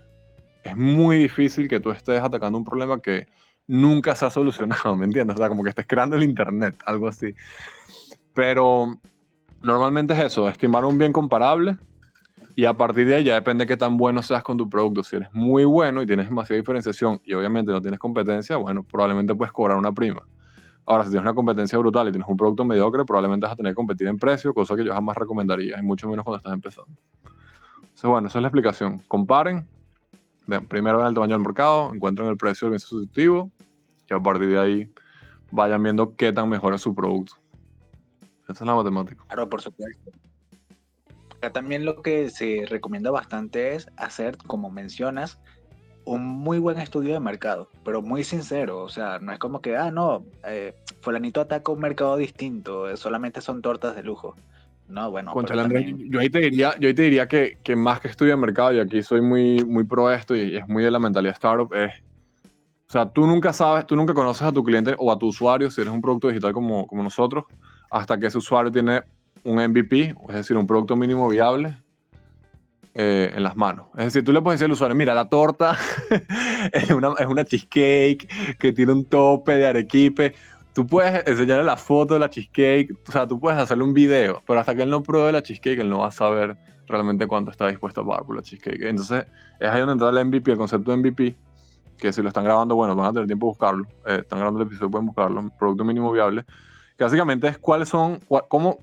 Es 0.63 0.77
muy 0.77 1.17
difícil 1.17 1.67
que 1.67 1.79
tú 1.79 1.91
estés 1.91 2.21
atacando 2.21 2.57
un 2.57 2.63
problema 2.63 3.01
que 3.01 3.27
nunca 3.67 4.15
se 4.15 4.25
ha 4.25 4.29
solucionado, 4.29 4.95
¿me 4.97 5.05
entiendes? 5.05 5.35
O 5.35 5.37
sea, 5.39 5.49
como 5.49 5.63
que 5.63 5.69
estés 5.69 5.87
creando 5.87 6.15
el 6.15 6.23
Internet, 6.23 6.75
algo 6.85 7.07
así. 7.07 7.33
Pero 8.33 8.97
normalmente 9.61 10.13
es 10.13 10.19
eso, 10.19 10.47
estimar 10.47 10.85
un 10.85 10.97
bien 10.97 11.11
comparable 11.11 11.77
Y 12.55 12.65
a 12.65 12.73
partir 12.73 13.07
de 13.07 13.15
ahí 13.15 13.23
ya 13.23 13.33
depende 13.33 13.63
de 13.63 13.67
qué 13.67 13.77
tan 13.77 13.97
bueno 13.97 14.21
seas 14.21 14.43
con 14.43 14.57
tu 14.57 14.69
producto. 14.69 15.03
Si 15.03 15.15
eres 15.15 15.29
muy 15.33 15.65
bueno 15.65 16.03
y 16.03 16.05
tienes 16.05 16.27
demasiada 16.27 16.59
diferenciación 16.59 17.19
y 17.23 17.33
obviamente 17.33 17.71
no 17.71 17.81
tienes 17.81 17.99
competencia, 17.99 18.57
bueno, 18.57 18.83
probablemente 18.83 19.33
puedes 19.33 19.51
cobrar 19.51 19.77
una 19.77 19.91
prima. 19.91 20.21
Ahora, 20.85 21.03
si 21.05 21.11
tienes 21.11 21.23
una 21.23 21.33
competencia 21.33 21.79
brutal 21.79 22.09
y 22.09 22.11
tienes 22.11 22.27
un 22.27 22.37
producto 22.37 22.63
mediocre, 22.65 23.05
probablemente 23.05 23.45
vas 23.45 23.53
a 23.53 23.55
tener 23.55 23.71
que 23.71 23.75
competir 23.75 24.07
en 24.07 24.19
precio, 24.19 24.53
cosa 24.53 24.75
que 24.75 24.83
yo 24.83 24.93
jamás 24.93 25.15
recomendaría, 25.17 25.79
y 25.79 25.81
mucho 25.81 26.07
menos 26.09 26.25
cuando 26.25 26.37
estás 26.37 26.53
empezando. 26.53 26.91
Entonces, 27.81 28.09
bueno, 28.09 28.27
esa 28.27 28.37
es 28.37 28.41
la 28.41 28.47
explicación. 28.49 28.99
Comparen, 29.07 29.65
primero 30.67 30.97
vean 30.97 31.09
el 31.09 31.13
tamaño 31.15 31.35
del 31.35 31.43
mercado, 31.43 31.93
encuentren 31.93 32.27
el 32.27 32.37
precio 32.37 32.65
del 32.65 32.71
bien 32.73 32.79
sustitutivo, 32.81 33.49
y 34.09 34.13
a 34.13 34.19
partir 34.19 34.49
de 34.49 34.59
ahí 34.59 34.91
vayan 35.51 35.81
viendo 35.81 36.15
qué 36.15 36.33
tan 36.33 36.49
mejor 36.49 36.73
es 36.73 36.81
su 36.81 36.93
producto. 36.93 37.35
Esa 38.43 38.51
es 38.51 38.61
la 38.61 38.75
matemática. 38.75 39.23
Claro, 39.27 39.49
por 39.49 39.61
supuesto. 39.61 40.11
También 41.51 41.85
lo 41.85 42.01
que 42.01 42.29
se 42.29 42.65
recomienda 42.67 43.11
bastante 43.11 43.75
es 43.75 43.87
hacer, 43.97 44.37
como 44.37 44.69
mencionas, 44.69 45.39
un 46.05 46.25
muy 46.25 46.59
buen 46.59 46.79
estudio 46.79 47.13
de 47.13 47.19
mercado, 47.19 47.69
pero 47.83 48.01
muy 48.01 48.23
sincero. 48.23 48.81
O 48.81 48.89
sea, 48.89 49.19
no 49.19 49.31
es 49.31 49.39
como 49.39 49.61
que, 49.61 49.75
ah, 49.75 49.91
no, 49.91 50.25
eh, 50.45 50.75
Fulanito 51.01 51.41
ataca 51.41 51.71
un 51.71 51.79
mercado 51.79 52.17
distinto, 52.17 52.89
eh, 52.89 52.97
solamente 52.97 53.41
son 53.41 53.61
tortas 53.61 53.95
de 53.95 54.03
lujo. 54.03 54.35
No, 54.87 55.09
bueno. 55.09 55.33
yo 56.09 56.19
ahí 56.19 56.29
te 56.29 56.39
diría, 56.39 56.75
yo 56.77 56.89
ahí 56.89 56.93
te 56.93 57.03
diría 57.03 57.27
que, 57.27 57.57
que, 57.63 57.75
más 57.75 58.01
que 58.01 58.09
estudio 58.09 58.33
de 58.33 58.37
mercado, 58.37 58.73
y 58.73 58.79
aquí 58.79 59.01
soy 59.01 59.21
muy, 59.21 59.63
muy 59.63 59.85
pro 59.85 60.11
esto 60.11 60.35
y 60.35 60.57
es 60.57 60.67
muy 60.67 60.83
de 60.83 60.91
la 60.91 60.99
mentalidad 60.99 61.33
startup, 61.33 61.73
es. 61.73 61.91
O 62.89 62.91
sea, 62.93 63.09
tú 63.09 63.25
nunca 63.25 63.53
sabes, 63.53 63.87
tú 63.87 63.95
nunca 63.95 64.13
conoces 64.13 64.43
a 64.43 64.51
tu 64.51 64.63
cliente 64.63 64.93
o 64.99 65.11
a 65.11 65.17
tu 65.17 65.27
usuario 65.27 65.71
si 65.71 65.81
eres 65.81 65.91
un 65.91 66.01
producto 66.01 66.27
digital 66.27 66.53
como, 66.53 66.85
como 66.85 67.01
nosotros, 67.01 67.45
hasta 67.89 68.19
que 68.19 68.27
ese 68.27 68.37
usuario 68.37 68.71
tiene 68.71 69.01
un 69.43 69.55
MVP, 69.55 70.15
es 70.29 70.35
decir, 70.35 70.57
un 70.57 70.67
producto 70.67 70.95
mínimo 70.95 71.27
viable, 71.27 71.77
eh, 72.95 73.31
en 73.35 73.41
las 73.41 73.55
manos. 73.55 73.87
Es 73.97 74.05
decir, 74.05 74.23
tú 74.23 74.31
le 74.31 74.39
puedes 74.39 74.59
decir 74.59 74.65
al 74.65 74.73
usuario, 74.73 74.95
mira, 74.95 75.15
la 75.15 75.27
torta 75.27 75.75
es, 76.71 76.91
una, 76.91 77.13
es 77.17 77.25
una 77.25 77.43
cheesecake 77.43 78.57
que 78.59 78.71
tiene 78.71 78.91
un 78.91 79.05
tope 79.05 79.55
de 79.55 79.65
arequipe. 79.65 80.35
Tú 80.73 80.85
puedes 80.85 81.25
enseñarle 81.27 81.63
la 81.63 81.75
foto 81.75 82.13
de 82.13 82.19
la 82.19 82.29
cheesecake, 82.29 82.95
o 83.07 83.11
sea, 83.11 83.27
tú 83.27 83.39
puedes 83.39 83.59
hacerle 83.59 83.83
un 83.83 83.95
video, 83.95 84.43
pero 84.45 84.59
hasta 84.59 84.75
que 84.75 84.83
él 84.83 84.91
no 84.91 85.01
pruebe 85.01 85.31
la 85.31 85.41
cheesecake, 85.41 85.79
él 85.79 85.89
no 85.89 85.99
va 85.99 86.09
a 86.09 86.11
saber 86.11 86.55
realmente 86.87 87.25
cuánto 87.25 87.49
está 87.49 87.67
dispuesto 87.67 88.01
a 88.01 88.05
pagar 88.05 88.25
por 88.25 88.35
la 88.35 88.43
cheesecake. 88.43 88.83
Entonces, 88.83 89.25
es 89.59 89.69
ahí 89.69 89.79
donde 89.79 89.93
entra 89.93 90.09
el 90.09 90.27
MVP, 90.27 90.51
el 90.51 90.57
concepto 90.59 90.91
de 90.91 90.97
MVP, 90.97 91.35
que 91.97 92.13
si 92.13 92.21
lo 92.21 92.27
están 92.27 92.43
grabando, 92.43 92.75
bueno, 92.75 92.95
van 92.95 93.07
a 93.07 93.13
tener 93.13 93.25
tiempo 93.25 93.47
de 93.47 93.49
buscarlo. 93.49 93.87
Eh, 94.05 94.19
están 94.21 94.37
grabando 94.37 94.61
el 94.61 94.67
episodio, 94.67 94.91
pueden 94.91 95.07
buscarlo. 95.07 95.49
Producto 95.57 95.83
mínimo 95.83 96.11
viable. 96.11 96.45
Que 96.95 97.05
básicamente 97.05 97.47
es 97.47 97.57
cuáles 97.57 97.89
son, 97.89 98.19
cómo, 98.49 98.77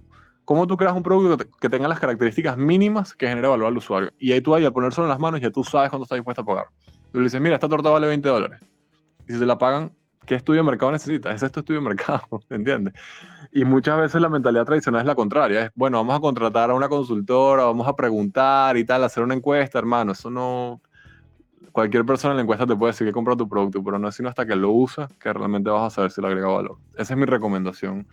¿Cómo 0.51 0.67
tú 0.67 0.77
creas 0.77 0.97
un 0.97 1.05
producto 1.05 1.47
que, 1.61 1.69
tenga 1.69 1.87
las 1.87 2.01
características 2.01 2.57
mínimas 2.57 3.15
que 3.15 3.29
genere 3.29 3.47
valor 3.47 3.69
al 3.69 3.77
usuario? 3.77 4.11
Y 4.19 4.33
ahí 4.33 4.41
tú 4.41 4.53
ahí 4.53 4.65
al 4.65 4.73
ponérselo 4.73 5.05
en 5.05 5.11
las 5.11 5.21
manos 5.21 5.41
ya 5.41 5.53
tú 5.53 5.63
sabes 5.63 5.91
cuánto 5.91 6.03
estás 6.03 6.17
dispuesto 6.17 6.43
a 6.43 6.45
pagar. 6.45 6.65
Tú 7.13 7.19
le 7.19 7.27
dices, 7.27 7.41
mira, 7.41 7.55
esta 7.55 7.69
torta 7.69 7.89
vale 7.89 8.09
20 8.09 8.29
dólares. 8.29 8.61
Y 9.29 9.33
si 9.33 9.39
se 9.39 9.47
la 9.47 9.59
pagan, 9.59 9.93
¿qué 10.27 10.35
estudio 10.35 10.65
de 10.65 10.69
mercado 10.69 10.91
necesitas? 10.91 11.37
Ese 11.37 11.47
es 11.47 11.53
tu 11.53 11.61
estudio 11.61 11.79
de 11.79 11.87
mercado, 11.87 12.25
¿entiendes? 12.51 12.95
Y 13.53 13.65
muchas 13.65 13.97
veces 14.01 14.21
la 14.21 14.29
mentalidad 14.29 14.65
tradicional 14.65 15.03
es 15.03 15.07
la 15.07 15.15
contraria. 15.15 15.67
Es, 15.67 15.71
bueno, 15.77 15.99
vamos 15.99 16.17
a 16.17 16.21
contratar 16.21 16.71
a 16.71 16.75
una 16.75 16.89
consultora, 16.89 17.67
vamos 17.67 17.87
a 17.87 17.95
preguntar 17.95 18.77
y 18.77 18.85
tal, 18.85 19.05
hacer 19.05 19.23
una 19.23 19.35
encuesta, 19.35 19.79
hermano. 19.79 20.11
Eso 20.11 20.31
no... 20.31 20.81
Cualquier 21.71 22.05
persona 22.05 22.33
en 22.33 22.39
la 22.39 22.43
encuesta 22.43 22.67
te 22.67 22.75
puede 22.75 22.91
decir 22.91 23.07
que 23.07 23.13
compra 23.13 23.37
tu 23.37 23.49
producto, 23.49 23.85
pero 23.85 24.01
no 24.01 24.09
es 24.09 24.17
sino 24.17 24.29
hasta 24.29 24.45
que 24.45 24.57
lo 24.57 24.73
usa 24.73 25.07
que 25.21 25.33
realmente 25.33 25.71
vas 25.71 25.93
a 25.93 25.95
saber 25.95 26.11
si 26.11 26.21
le 26.21 26.27
agrega 26.27 26.49
valor. 26.49 26.79
Esa 26.97 27.15
es 27.15 27.21
mi 27.21 27.27
recomendación 27.27 28.09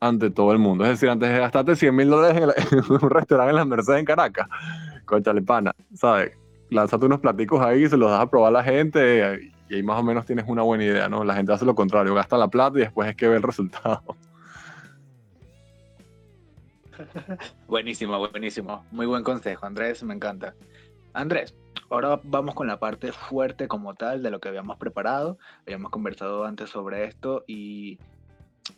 ante 0.00 0.30
todo 0.30 0.52
el 0.52 0.58
mundo. 0.58 0.84
Es 0.84 0.90
decir, 0.90 1.08
antes 1.08 1.28
de 1.28 1.38
gastarte 1.38 1.76
100 1.76 1.94
mil 1.94 2.10
dólares 2.10 2.54
en, 2.72 2.78
un 2.78 3.10
restaurante 3.10 3.50
en 3.50 3.56
la 3.56 3.64
Mercedes 3.64 4.00
en 4.00 4.04
Caracas, 4.04 4.48
con 5.04 5.22
chalepana, 5.22 5.74
¿sabes? 5.94 6.36
Lánzate 6.70 7.06
unos 7.06 7.20
platicos 7.20 7.60
ahí, 7.60 7.88
se 7.88 7.96
los 7.96 8.10
das 8.10 8.20
a 8.20 8.30
probar 8.30 8.48
a 8.48 8.58
la 8.58 8.64
gente 8.64 9.50
y 9.68 9.74
ahí 9.74 9.82
más 9.82 9.98
o 9.98 10.02
menos 10.02 10.26
tienes 10.26 10.44
una 10.48 10.62
buena 10.62 10.84
idea, 10.84 11.08
¿no? 11.08 11.24
La 11.24 11.34
gente 11.34 11.52
hace 11.52 11.64
lo 11.64 11.74
contrario, 11.74 12.14
gasta 12.14 12.36
la 12.36 12.48
plata 12.48 12.78
y 12.78 12.82
después 12.82 13.08
es 13.08 13.16
que 13.16 13.28
ve 13.28 13.36
el 13.36 13.42
resultado. 13.42 14.02
Buenísimo, 17.68 18.18
buenísimo. 18.18 18.84
Muy 18.90 19.06
buen 19.06 19.22
consejo, 19.22 19.66
Andrés, 19.66 20.02
me 20.02 20.14
encanta. 20.14 20.54
Andrés, 21.12 21.54
ahora 21.90 22.20
vamos 22.24 22.54
con 22.54 22.66
la 22.66 22.78
parte 22.78 23.12
fuerte 23.12 23.68
como 23.68 23.94
tal 23.94 24.22
de 24.22 24.30
lo 24.30 24.40
que 24.40 24.48
habíamos 24.48 24.78
preparado. 24.78 25.38
Habíamos 25.62 25.90
conversado 25.90 26.44
antes 26.44 26.70
sobre 26.70 27.04
esto 27.04 27.44
y 27.46 27.98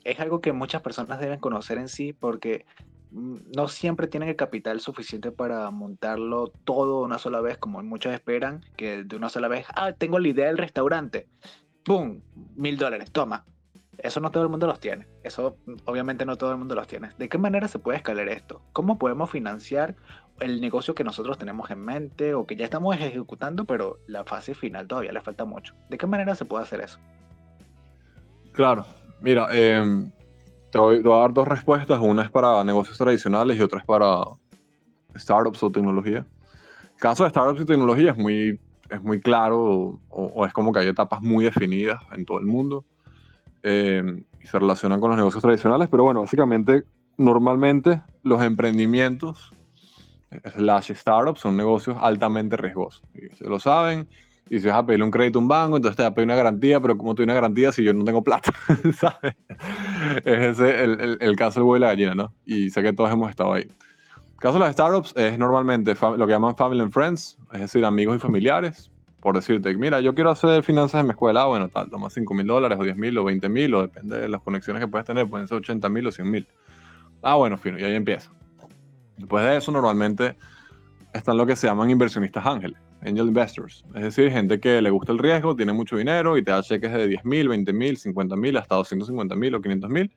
es 0.04 0.20
algo 0.20 0.40
que 0.40 0.52
muchas 0.52 0.82
personas 0.82 1.20
deben 1.20 1.40
conocer 1.40 1.78
en 1.78 1.88
sí 1.88 2.12
porque 2.12 2.66
mm, 3.10 3.36
no 3.56 3.68
siempre 3.68 4.06
tienen 4.06 4.28
el 4.28 4.36
capital 4.36 4.80
suficiente 4.80 5.30
para 5.32 5.70
montarlo 5.70 6.48
todo 6.64 7.02
una 7.02 7.18
sola 7.18 7.40
vez, 7.40 7.58
como 7.58 7.82
muchos 7.82 8.12
esperan, 8.12 8.64
que 8.76 9.04
de 9.04 9.16
una 9.16 9.28
sola 9.28 9.48
vez, 9.48 9.66
ah, 9.74 9.92
tengo 9.92 10.18
la 10.18 10.28
idea 10.28 10.46
del 10.46 10.58
restaurante, 10.58 11.26
¡pum! 11.84 12.20
Mil 12.56 12.76
dólares, 12.76 13.10
toma. 13.10 13.44
Eso 13.98 14.20
no 14.20 14.30
todo 14.30 14.44
el 14.44 14.48
mundo 14.48 14.66
los 14.66 14.80
tiene. 14.80 15.06
Eso 15.22 15.58
obviamente 15.84 16.24
no 16.24 16.36
todo 16.36 16.52
el 16.52 16.56
mundo 16.56 16.74
los 16.74 16.86
tiene. 16.86 17.10
¿De 17.18 17.28
qué 17.28 17.36
manera 17.36 17.68
se 17.68 17.78
puede 17.78 17.98
escalar 17.98 18.28
esto? 18.28 18.62
¿Cómo 18.72 18.98
podemos 18.98 19.30
financiar 19.30 19.94
el 20.40 20.60
negocio 20.60 20.94
que 20.94 21.04
nosotros 21.04 21.36
tenemos 21.36 21.70
en 21.70 21.80
mente 21.80 22.32
o 22.32 22.46
que 22.46 22.56
ya 22.56 22.64
estamos 22.64 22.96
ejecutando, 22.96 23.66
pero 23.66 23.98
la 24.06 24.24
fase 24.24 24.54
final 24.54 24.88
todavía 24.88 25.12
le 25.12 25.20
falta 25.20 25.44
mucho? 25.44 25.74
¿De 25.90 25.98
qué 25.98 26.06
manera 26.06 26.34
se 26.34 26.46
puede 26.46 26.64
hacer 26.64 26.80
eso? 26.80 26.98
Claro, 28.52 28.86
Mira, 29.20 29.48
em, 29.52 30.10
te, 30.70 30.78
voy, 30.78 30.98
a 30.98 31.20
dar 31.20 31.32
dos 31.32 31.46
respuestas. 31.46 31.98
Una 32.00 32.22
es 32.22 32.30
para 32.30 32.62
negocios 32.64 32.96
tradicionales 32.96 33.58
y 33.58 33.62
otra 33.62 33.80
es 33.80 33.84
para 33.84 34.24
startups 35.16 35.62
o 35.62 35.70
tecnología. 35.70 36.26
El 36.94 37.00
caso 37.00 37.24
de 37.24 37.30
startups 37.30 37.60
y 37.60 37.64
tecnología 37.64 38.12
es 38.12 38.16
muy, 38.16 38.60
es 38.88 39.02
muy 39.02 39.20
claro 39.20 40.00
o, 40.08 40.46
es 40.46 40.52
como 40.52 40.72
que 40.72 40.80
hay 40.80 40.88
etapas 40.88 41.20
muy 41.20 41.44
definidas 41.44 42.00
en 42.12 42.24
todo 42.24 42.38
el 42.38 42.46
mundo 42.46 42.84
em, 43.62 44.24
y 44.42 44.46
se 44.46 44.58
relacionan 44.58 45.00
con 45.00 45.10
los 45.10 45.18
negocios 45.18 45.42
tradicionales, 45.42 45.88
pero 45.90 46.04
bueno, 46.04 46.20
básicamente, 46.20 46.84
normalmente 47.16 48.02
los 48.22 48.42
emprendimientos 48.42 49.52
slash 50.56 50.92
startups 50.92 51.40
son 51.40 51.56
negocios 51.56 51.96
altamente 52.00 52.56
riesgosos. 52.56 53.02
se 53.36 53.48
lo 53.48 53.58
saben, 53.58 54.08
y 54.50 54.58
si 54.58 54.66
vas 54.66 54.78
a 54.78 54.84
pedirle 54.84 55.04
un 55.04 55.12
crédito 55.12 55.38
a 55.38 55.42
un 55.42 55.46
banco, 55.46 55.76
entonces 55.76 55.96
te 55.96 56.02
va 56.02 56.08
a 56.08 56.14
pedir 56.14 56.26
una 56.26 56.34
garantía, 56.34 56.80
pero 56.80 56.98
¿cómo 56.98 57.14
te 57.14 57.22
doy 57.22 57.24
una 57.26 57.34
garantía 57.34 57.70
si 57.70 57.84
yo 57.84 57.94
no 57.94 58.04
tengo 58.04 58.24
plata? 58.24 58.52
¿Sabes? 58.98 59.36
Es 60.24 60.58
ese 60.58 60.82
el, 60.82 61.18
el, 61.20 61.36
caso 61.36 61.60
del 61.60 61.68
huevo 61.68 61.76
y 61.76 61.80
la 61.80 61.86
gallina, 61.86 62.16
¿no? 62.16 62.34
Y 62.44 62.68
sé 62.70 62.82
que 62.82 62.92
todos 62.92 63.12
hemos 63.12 63.30
estado 63.30 63.52
ahí. 63.52 63.62
El 63.62 64.38
caso 64.38 64.54
de 64.54 64.60
las 64.60 64.72
startups 64.72 65.14
es 65.16 65.38
normalmente 65.38 65.94
lo 66.16 66.26
que 66.26 66.32
llaman 66.32 66.56
family 66.56 66.80
and 66.80 66.92
friends, 66.92 67.38
es 67.52 67.60
decir, 67.60 67.84
amigos 67.84 68.16
y 68.16 68.18
familiares. 68.18 68.90
Por 69.20 69.36
decirte, 69.36 69.72
mira, 69.76 70.00
yo 70.00 70.16
quiero 70.16 70.30
hacer 70.30 70.64
finanzas 70.64 71.02
en 71.02 71.06
mi 71.06 71.12
escuela, 71.12 71.44
bueno, 71.44 71.68
tal, 71.68 71.88
toma 71.88 72.10
5 72.10 72.34
mil 72.34 72.46
dólares 72.46 72.76
o 72.80 72.82
10 72.82 72.96
mil 72.96 73.16
o 73.18 73.24
20 73.24 73.48
mil, 73.48 73.72
o 73.74 73.82
depende 73.82 74.18
de 74.18 74.28
las 74.28 74.40
conexiones 74.42 74.80
que 74.80 74.88
puedes 74.88 75.06
tener, 75.06 75.28
pueden 75.28 75.46
ser 75.46 75.58
80 75.58 75.88
mil 75.90 76.08
o 76.08 76.10
100 76.10 76.28
mil. 76.28 76.48
Ah, 77.22 77.36
bueno, 77.36 77.56
fino, 77.56 77.78
y 77.78 77.84
ahí 77.84 77.94
empieza. 77.94 78.32
Después 79.16 79.44
de 79.44 79.58
eso, 79.58 79.70
normalmente 79.70 80.36
están 81.12 81.36
lo 81.36 81.46
que 81.46 81.54
se 81.54 81.68
llaman 81.68 81.88
inversionistas 81.90 82.44
ángeles 82.44 82.89
angel 83.02 83.28
investors, 83.28 83.84
es 83.94 84.02
decir, 84.02 84.30
gente 84.30 84.60
que 84.60 84.80
le 84.82 84.90
gusta 84.90 85.12
el 85.12 85.18
riesgo, 85.18 85.56
tiene 85.56 85.72
mucho 85.72 85.96
dinero 85.96 86.36
y 86.36 86.44
te 86.44 86.50
da 86.50 86.62
cheques 86.62 86.92
de 86.92 87.08
10 87.08 87.24
mil, 87.24 87.48
20 87.48 87.72
mil, 87.72 87.96
50 87.96 88.36
mil, 88.36 88.56
hasta 88.56 88.74
250 88.74 89.34
mil 89.36 89.54
o 89.54 89.60
500 89.60 89.90
mil, 89.90 90.12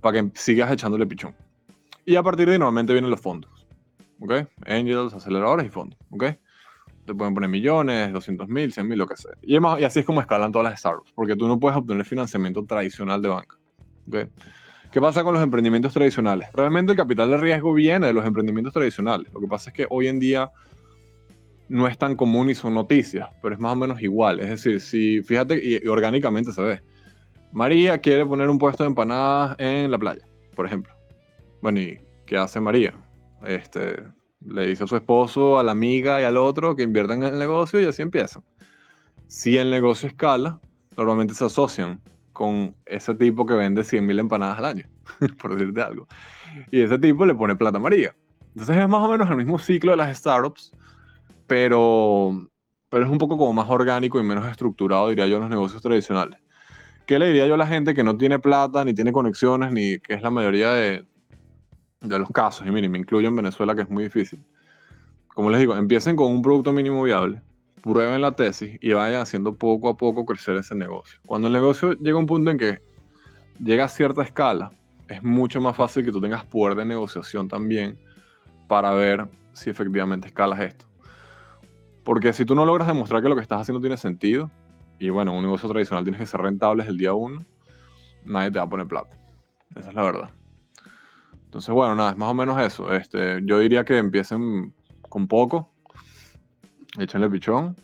para 0.00 0.22
que 0.22 0.30
sigas 0.34 0.70
echándole 0.70 1.06
pichón. 1.06 1.34
Y 2.04 2.16
a 2.16 2.22
partir 2.22 2.46
de 2.46 2.52
ahí 2.52 2.58
normalmente 2.58 2.92
vienen 2.92 3.10
los 3.10 3.20
fondos, 3.20 3.50
¿ok? 4.20 4.46
Angels, 4.66 5.14
aceleradores 5.14 5.66
y 5.66 5.70
fondos, 5.70 5.98
¿ok? 6.10 6.24
Te 7.04 7.14
pueden 7.14 7.34
poner 7.34 7.50
millones, 7.50 8.12
200 8.12 8.48
mil, 8.48 8.72
100 8.72 8.88
mil, 8.88 8.98
lo 8.98 9.06
que 9.06 9.16
sea. 9.16 9.32
Y, 9.42 9.54
y 9.54 9.84
así 9.84 10.00
es 10.00 10.06
como 10.06 10.20
escalan 10.20 10.52
todas 10.52 10.70
las 10.70 10.80
startups, 10.80 11.12
porque 11.14 11.36
tú 11.36 11.48
no 11.48 11.58
puedes 11.58 11.76
obtener 11.76 12.04
financiamiento 12.04 12.64
tradicional 12.64 13.20
de 13.20 13.28
banca, 13.28 13.56
¿ok? 14.08 14.16
¿Qué 14.94 15.00
pasa 15.00 15.24
con 15.24 15.34
los 15.34 15.42
emprendimientos 15.42 15.92
tradicionales? 15.92 16.52
Realmente 16.52 16.92
el 16.92 16.96
capital 16.96 17.28
de 17.28 17.36
riesgo 17.36 17.74
viene 17.74 18.06
de 18.06 18.12
los 18.12 18.24
emprendimientos 18.24 18.72
tradicionales. 18.72 19.26
Lo 19.32 19.40
que 19.40 19.48
pasa 19.48 19.70
es 19.70 19.74
que 19.74 19.88
hoy 19.90 20.06
en 20.06 20.20
día 20.20 20.52
no 21.68 21.86
es 21.86 21.96
tan 21.98 22.16
común 22.16 22.50
y 22.50 22.54
son 22.54 22.74
noticias, 22.74 23.28
pero 23.42 23.54
es 23.54 23.60
más 23.60 23.72
o 23.72 23.76
menos 23.76 24.02
igual. 24.02 24.40
Es 24.40 24.48
decir, 24.50 24.80
si 24.80 25.22
fíjate, 25.22 25.60
y, 25.62 25.86
orgánicamente 25.88 26.52
se 26.52 26.62
ve. 26.62 26.82
María 27.52 27.98
quiere 27.98 28.26
poner 28.26 28.48
un 28.48 28.58
puesto 28.58 28.82
de 28.82 28.88
empanadas 28.88 29.56
en 29.58 29.90
la 29.90 29.98
playa, 29.98 30.26
por 30.54 30.66
ejemplo. 30.66 30.92
Bueno, 31.62 31.80
¿y 31.80 32.00
qué 32.26 32.36
hace 32.36 32.60
María? 32.60 32.94
Este, 33.46 34.02
le 34.44 34.66
dice 34.66 34.84
a 34.84 34.86
su 34.86 34.96
esposo, 34.96 35.58
a 35.58 35.62
la 35.62 35.72
amiga 35.72 36.20
y 36.20 36.24
al 36.24 36.36
otro 36.36 36.74
que 36.76 36.82
inviertan 36.82 37.22
en 37.22 37.34
el 37.34 37.38
negocio 37.38 37.80
y 37.80 37.84
así 37.84 38.02
empiezan. 38.02 38.42
Si 39.28 39.56
el 39.56 39.70
negocio 39.70 40.08
escala, 40.08 40.60
normalmente 40.96 41.34
se 41.34 41.44
asocian 41.44 42.00
con 42.32 42.74
ese 42.84 43.14
tipo 43.14 43.46
que 43.46 43.54
vende 43.54 43.82
100.000 43.82 44.20
empanadas 44.20 44.58
al 44.58 44.64
año, 44.64 44.84
por 45.40 45.54
decirte 45.54 45.80
algo. 45.80 46.08
Y 46.70 46.82
ese 46.82 46.98
tipo 46.98 47.24
le 47.24 47.34
pone 47.34 47.56
plata 47.56 47.78
a 47.78 47.80
María. 47.80 48.14
Entonces 48.48 48.76
es 48.76 48.88
más 48.88 49.00
o 49.00 49.10
menos 49.10 49.28
el 49.30 49.36
mismo 49.36 49.58
ciclo 49.58 49.92
de 49.92 49.96
las 49.96 50.16
startups, 50.16 50.72
pero, 51.46 52.48
pero 52.88 53.04
es 53.04 53.10
un 53.10 53.18
poco 53.18 53.36
como 53.36 53.52
más 53.52 53.68
orgánico 53.68 54.20
y 54.20 54.22
menos 54.22 54.46
estructurado, 54.46 55.08
diría 55.08 55.26
yo, 55.26 55.36
en 55.36 55.42
los 55.42 55.50
negocios 55.50 55.82
tradicionales. 55.82 56.38
¿Qué 57.06 57.18
le 57.18 57.26
diría 57.26 57.46
yo 57.46 57.54
a 57.54 57.58
la 57.58 57.66
gente 57.66 57.94
que 57.94 58.02
no 58.02 58.16
tiene 58.16 58.38
plata, 58.38 58.84
ni 58.84 58.94
tiene 58.94 59.12
conexiones, 59.12 59.72
ni 59.72 59.98
que 59.98 60.14
es 60.14 60.22
la 60.22 60.30
mayoría 60.30 60.72
de, 60.72 61.04
de 62.00 62.18
los 62.18 62.30
casos? 62.30 62.66
Y 62.66 62.70
miren, 62.70 62.90
me 62.90 62.98
incluyo 62.98 63.28
en 63.28 63.36
Venezuela, 63.36 63.74
que 63.74 63.82
es 63.82 63.90
muy 63.90 64.04
difícil. 64.04 64.42
como 65.34 65.50
les 65.50 65.60
digo, 65.60 65.76
empiecen 65.76 66.16
con 66.16 66.32
un 66.32 66.40
producto 66.40 66.72
mínimo 66.72 67.02
viable, 67.02 67.42
prueben 67.82 68.22
la 68.22 68.32
tesis 68.32 68.78
y 68.80 68.92
vayan 68.92 69.20
haciendo 69.20 69.54
poco 69.54 69.90
a 69.90 69.96
poco 69.96 70.24
crecer 70.24 70.56
ese 70.56 70.74
negocio. 70.74 71.18
Cuando 71.26 71.48
el 71.48 71.52
negocio 71.52 71.92
llega 71.92 72.16
a 72.16 72.20
un 72.20 72.26
punto 72.26 72.50
en 72.50 72.58
que 72.58 72.80
llega 73.62 73.84
a 73.84 73.88
cierta 73.88 74.22
escala, 74.22 74.72
es 75.08 75.22
mucho 75.22 75.60
más 75.60 75.76
fácil 75.76 76.04
que 76.04 76.12
tú 76.12 76.20
tengas 76.20 76.44
poder 76.46 76.76
de 76.76 76.86
negociación 76.86 77.48
también 77.48 77.98
para 78.68 78.92
ver 78.92 79.28
si 79.52 79.68
efectivamente 79.68 80.28
escalas 80.28 80.60
esto. 80.60 80.86
Porque 82.04 82.32
si 82.32 82.44
tú 82.44 82.54
no 82.54 82.66
logras 82.66 82.86
demostrar 82.86 83.22
que 83.22 83.28
lo 83.28 83.34
que 83.34 83.42
estás 83.42 83.62
haciendo 83.62 83.80
tiene 83.80 83.96
sentido, 83.96 84.50
y 84.98 85.08
bueno, 85.08 85.32
un 85.32 85.42
negocio 85.42 85.68
tradicional 85.68 86.04
tienes 86.04 86.20
que 86.20 86.26
ser 86.26 86.40
rentable 86.40 86.82
desde 86.82 86.92
el 86.92 86.98
día 86.98 87.14
uno, 87.14 87.44
nadie 88.24 88.50
te 88.50 88.58
va 88.58 88.64
a 88.64 88.68
poner 88.68 88.86
plata. 88.86 89.16
Esa 89.74 89.88
es 89.88 89.94
la 89.94 90.02
verdad. 90.02 90.30
Entonces, 91.46 91.74
bueno, 91.74 91.94
nada, 91.94 92.10
es 92.10 92.16
más 92.16 92.30
o 92.30 92.34
menos 92.34 92.60
eso. 92.60 92.92
Este, 92.92 93.40
yo 93.44 93.58
diría 93.58 93.84
que 93.84 93.96
empiecen 93.96 94.74
con 95.08 95.26
poco, 95.26 95.70
échenle 96.98 97.30
pichón, 97.30 97.76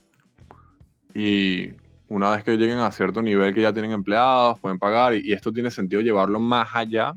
y 1.14 1.70
una 2.08 2.30
vez 2.30 2.44
que 2.44 2.56
lleguen 2.56 2.78
a 2.78 2.90
cierto 2.90 3.22
nivel 3.22 3.54
que 3.54 3.62
ya 3.62 3.72
tienen 3.72 3.92
empleados, 3.92 4.58
pueden 4.58 4.78
pagar, 4.78 5.14
y, 5.14 5.32
esto 5.32 5.52
tiene 5.52 5.70
sentido 5.70 6.02
llevarlo 6.02 6.40
más 6.40 6.68
allá, 6.74 7.14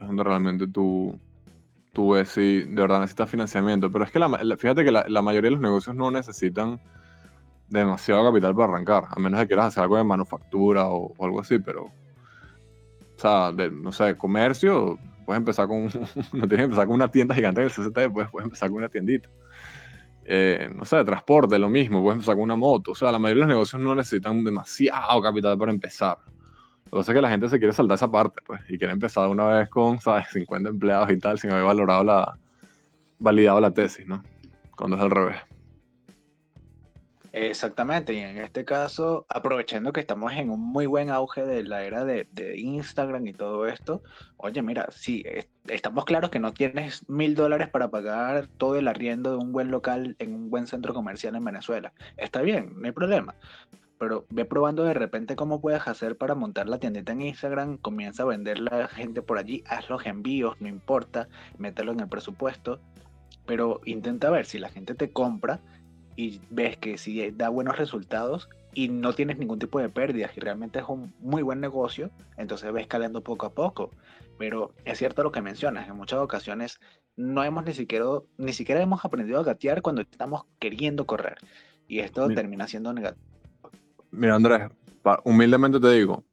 es 0.00 0.06
donde 0.06 0.24
realmente 0.24 0.66
tú, 0.66 1.18
tú 1.92 2.12
ves 2.12 2.30
si 2.30 2.62
de 2.62 2.82
verdad 2.82 3.00
necesitas 3.00 3.30
financiamiento. 3.30 3.90
Pero 3.90 4.04
es 4.04 4.10
que 4.10 4.18
la, 4.18 4.56
fíjate 4.56 4.84
que 4.84 4.90
la, 4.90 5.22
mayoría 5.22 5.48
de 5.48 5.52
los 5.52 5.60
negocios 5.60 5.96
no 5.96 6.10
necesitan 6.10 6.80
demasiado 7.68 8.24
capital 8.24 8.54
para 8.54 8.72
arrancar, 8.72 9.04
a 9.10 9.20
menos 9.20 9.40
que 9.40 9.46
quieras 9.46 9.66
hacer 9.66 9.84
algo 9.84 9.96
de 9.96 10.04
manufactura 10.04 10.88
o, 10.88 11.12
algo 11.24 11.40
así, 11.40 11.58
pero, 11.60 11.84
o 11.84 11.92
sea, 13.16 13.52
no 13.70 13.92
sé, 13.92 14.16
comercio, 14.16 14.98
puedes 15.24 15.38
empezar 15.38 15.68
con, 15.68 15.84
no 16.32 16.48
tienes 16.48 16.48
que 16.48 16.62
empezar 16.62 16.86
con 16.86 16.96
una 16.96 17.10
tienda 17.10 17.34
gigante 17.34 17.60
en 17.60 17.68
el 17.68 17.72
CCT, 17.72 18.12
puedes, 18.12 18.30
puedes 18.30 18.44
empezar 18.44 18.68
con 18.68 18.78
una 18.78 18.88
tiendita. 18.88 19.28
Eh, 20.24 20.70
no 20.74 20.84
sé, 20.84 21.04
transporte, 21.04 21.58
lo 21.58 21.68
mismo, 21.68 22.02
puedes 22.02 22.16
empezar 22.16 22.34
con 22.34 22.44
una 22.44 22.56
moto. 22.56 22.92
O 22.92 22.94
sea, 22.94 23.10
la 23.10 23.18
mayoría 23.18 23.42
de 23.42 23.48
los 23.48 23.54
negocios 23.54 23.82
no 23.82 23.94
necesitan 23.94 24.44
demasiado 24.44 25.20
capital 25.22 25.58
para 25.58 25.72
empezar. 25.72 26.18
Lo 26.92 27.04
que 27.04 27.12
es 27.12 27.22
la 27.22 27.30
gente 27.30 27.48
se 27.48 27.58
quiere 27.58 27.72
saltar 27.72 27.94
esa 27.94 28.10
parte, 28.10 28.40
pues, 28.44 28.60
y 28.68 28.76
quiere 28.76 28.92
empezar 28.92 29.28
una 29.28 29.46
vez 29.46 29.68
con, 29.68 30.00
¿sabes?, 30.00 30.26
50 30.32 30.70
empleados 30.70 31.10
y 31.10 31.18
tal, 31.18 31.38
sin 31.38 31.50
haber 31.52 31.64
valorado 31.64 32.04
la, 32.04 32.38
validado 33.18 33.60
la 33.60 33.72
tesis, 33.72 34.06
¿no? 34.06 34.22
Cuando 34.76 34.96
es 34.96 35.02
al 35.02 35.10
revés. 35.10 35.36
Exactamente, 37.32 38.12
y 38.12 38.18
en 38.18 38.38
este 38.38 38.64
caso, 38.64 39.24
aprovechando 39.28 39.92
que 39.92 40.00
estamos 40.00 40.32
en 40.32 40.50
un 40.50 40.60
muy 40.60 40.86
buen 40.86 41.10
auge 41.10 41.46
de 41.46 41.62
la 41.62 41.84
era 41.84 42.04
de, 42.04 42.26
Instagram 42.56 43.24
y 43.28 43.32
todo 43.32 43.68
esto, 43.68 44.02
oye, 44.36 44.60
mira, 44.62 44.88
si 44.90 45.24
estamos 45.68 46.04
claros 46.04 46.30
que 46.30 46.40
no 46.40 46.52
tienes 46.52 47.08
mil 47.08 47.36
dólares 47.36 47.68
para 47.68 47.88
pagar 47.88 48.48
todo 48.48 48.76
el 48.76 48.88
arriendo 48.88 49.30
de 49.30 49.36
un 49.36 49.52
buen 49.52 49.70
local 49.70 50.16
en 50.18 50.34
un 50.34 50.50
buen 50.50 50.66
centro 50.66 50.92
comercial 50.92 51.36
en 51.36 51.44
Venezuela. 51.44 51.92
Está 52.16 52.42
bien, 52.42 52.72
no 52.74 52.86
hay 52.86 52.92
problema. 52.92 53.36
Pero 54.00 54.24
ve 54.30 54.46
probando 54.46 54.82
de 54.84 54.94
repente 54.94 55.36
cómo 55.36 55.60
puedes 55.60 55.86
hacer 55.86 56.16
para 56.16 56.34
montar 56.34 56.70
la 56.70 56.78
tiendita 56.78 57.12
en 57.12 57.20
Instagram, 57.20 57.76
comienza 57.76 58.22
a 58.22 58.26
vender 58.26 58.58
la 58.58 58.88
gente 58.88 59.20
por 59.20 59.36
allí, 59.36 59.62
haz 59.66 59.90
los 59.90 60.06
envíos, 60.06 60.58
no 60.58 60.68
importa, 60.68 61.28
mételo 61.58 61.92
en 61.92 62.00
el 62.00 62.08
presupuesto, 62.08 62.80
pero 63.44 63.82
intenta 63.84 64.30
ver 64.30 64.46
si 64.46 64.58
la 64.58 64.70
gente 64.70 64.94
te 64.94 65.10
compra 65.10 65.60
y 66.16 66.40
ves 66.48 66.78
que 66.78 66.96
si 66.96 67.30
da 67.32 67.50
buenos 67.50 67.76
resultados 67.76 68.48
y 68.72 68.88
no 68.88 69.12
tienes 69.12 69.36
ningún 69.36 69.58
tipo 69.58 69.78
de 69.80 69.90
pérdidas 69.90 70.34
y 70.34 70.40
realmente 70.40 70.78
es 70.78 70.86
un 70.88 71.12
muy 71.20 71.42
buen 71.42 71.60
negocio, 71.60 72.10
entonces 72.38 72.72
ves 72.72 72.84
escalando 72.84 73.22
poco 73.22 73.44
a 73.44 73.52
poco. 73.52 73.90
Pero 74.38 74.72
es 74.86 74.96
cierto 74.96 75.22
lo 75.22 75.30
que 75.30 75.42
mencionas, 75.42 75.86
en 75.86 75.96
muchas 75.96 76.20
ocasiones 76.20 76.80
no 77.16 77.44
hemos 77.44 77.66
ni 77.66 77.74
siquiera, 77.74 78.06
ni 78.38 78.54
siquiera 78.54 78.80
hemos 78.80 79.04
aprendido 79.04 79.40
a 79.40 79.44
gatear 79.44 79.82
cuando 79.82 80.00
estamos 80.00 80.46
queriendo 80.58 81.04
correr. 81.04 81.36
Y 81.86 81.98
esto 81.98 82.28
termina 82.28 82.66
siendo 82.66 82.94
negativo. 82.94 83.29
Mira, 84.12 84.34
Andrés, 84.34 84.70
humildemente 85.24 85.80
te 85.80 85.90
digo 85.90 86.24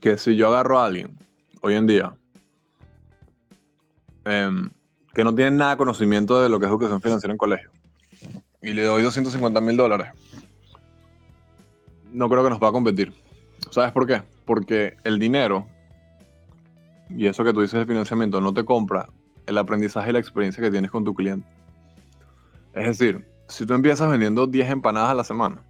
que 0.00 0.18
si 0.18 0.36
yo 0.36 0.48
agarro 0.48 0.78
a 0.78 0.86
alguien 0.86 1.16
hoy 1.60 1.74
en 1.74 1.86
día 1.86 2.16
em, 4.24 4.70
que 5.14 5.24
no 5.24 5.34
tiene 5.34 5.52
nada 5.52 5.72
de 5.72 5.76
conocimiento 5.76 6.40
de 6.40 6.48
lo 6.48 6.58
que 6.58 6.66
es 6.66 6.70
educación 6.70 7.00
financiera 7.00 7.32
en 7.32 7.38
colegio, 7.38 7.70
y 8.62 8.72
le 8.72 8.84
doy 8.84 9.02
250 9.02 9.60
mil 9.60 9.76
dólares, 9.76 10.08
no 12.12 12.28
creo 12.28 12.42
que 12.42 12.50
nos 12.50 12.62
va 12.62 12.68
a 12.68 12.72
competir. 12.72 13.12
¿Sabes 13.70 13.92
por 13.92 14.06
qué? 14.06 14.22
Porque 14.44 14.96
el 15.04 15.18
dinero 15.18 15.66
y 17.10 17.26
eso 17.26 17.44
que 17.44 17.52
tú 17.52 17.60
dices 17.60 17.78
de 17.78 17.86
financiamiento 17.86 18.40
no 18.40 18.52
te 18.52 18.64
compra 18.64 19.08
el 19.46 19.58
aprendizaje 19.58 20.10
y 20.10 20.12
la 20.12 20.18
experiencia 20.18 20.62
que 20.62 20.70
tienes 20.70 20.90
con 20.90 21.04
tu 21.04 21.14
cliente. 21.14 21.46
Es 22.74 22.86
decir, 22.86 23.26
si 23.48 23.64
tú 23.64 23.74
empiezas 23.74 24.10
vendiendo 24.10 24.46
10 24.46 24.70
empanadas 24.70 25.10
a 25.10 25.14
la 25.14 25.24
semana, 25.24 25.62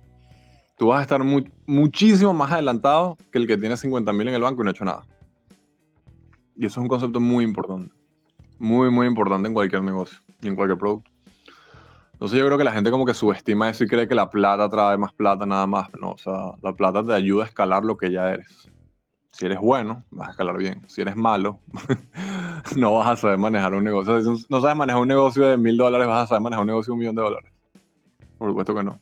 tú 0.77 0.89
vas 0.89 1.01
a 1.01 1.03
estar 1.03 1.23
muchísimo 1.67 2.33
más 2.33 2.53
adelantado 2.53 3.17
que 3.33 3.39
el 3.39 3.47
que 3.47 3.57
tiene 3.57 3.77
50 3.77 4.12
mil 4.12 4.29
en 4.29 4.35
el 4.35 4.43
banco 4.43 4.62
y 4.62 4.65
no 4.65 4.71
ha 4.71 4.73
hecho 4.73 4.85
nada. 4.85 5.05
Y 6.57 6.67
eso 6.67 6.81
es 6.81 6.83
un 6.83 6.89
concepto 6.89 7.21
muy 7.21 7.45
importante. 7.45 7.93
Muy, 8.59 8.91
muy 8.91 9.07
importante 9.07 9.49
en 9.49 9.55
cualquier 9.55 9.83
negocio 9.83 10.19
y 10.41 10.49
en 10.49 10.57
cualquier 10.57 10.79
producto. 10.79 11.11
Entonces 12.12 12.39
yo 12.39 12.47
creo 12.47 12.57
que 12.57 12.65
la 12.65 12.73
gente 12.73 12.91
como 12.91 13.05
que 13.05 13.12
subestima 13.12 13.69
eso 13.69 13.85
y 13.85 13.89
cree 13.89 14.09
que 14.09 14.15
la 14.15 14.31
plata 14.31 14.71
trae 14.71 14.97
más 14.97 15.12
plata 15.12 15.45
nada 15.45 15.67
más. 15.67 15.91
No, 16.01 16.12
o 16.12 16.19
sea, 16.19 16.53
la 16.62 16.73
plata 16.73 17.05
te 17.05 17.12
ayuda 17.12 17.45
a 17.45 17.47
escalar 17.47 17.85
lo 17.85 17.99
que 17.99 18.11
ya 18.11 18.31
eres. 18.31 18.71
Si 19.33 19.45
eres 19.45 19.61
bueno, 19.61 20.03
vas 20.11 20.29
a 20.29 20.31
escalar 20.31 20.57
bien. 20.57 20.83
Si 20.89 21.03
eres 21.03 21.15
malo, 21.15 21.61
no 22.77 22.95
vas 22.95 23.09
a 23.09 23.17
saber 23.17 23.37
manejar 23.37 23.75
un 23.75 23.85
negocio. 23.85 24.19
Si 24.37 24.47
no 24.49 24.62
sabes 24.62 24.77
manejar 24.77 25.03
un 25.03 25.09
negocio 25.09 25.47
de 25.47 25.59
mil 25.59 25.77
dólares, 25.77 26.07
vas 26.09 26.25
a 26.25 26.27
saber 26.27 26.43
manejar 26.43 26.62
un 26.62 26.69
negocio 26.69 26.93
de 26.93 26.95
un 26.95 26.99
millón 27.01 27.17
de 27.17 27.23
dólares. 27.23 27.53
Por 28.39 28.49
supuesto 28.49 28.75
que 28.75 28.83
no. 28.83 28.99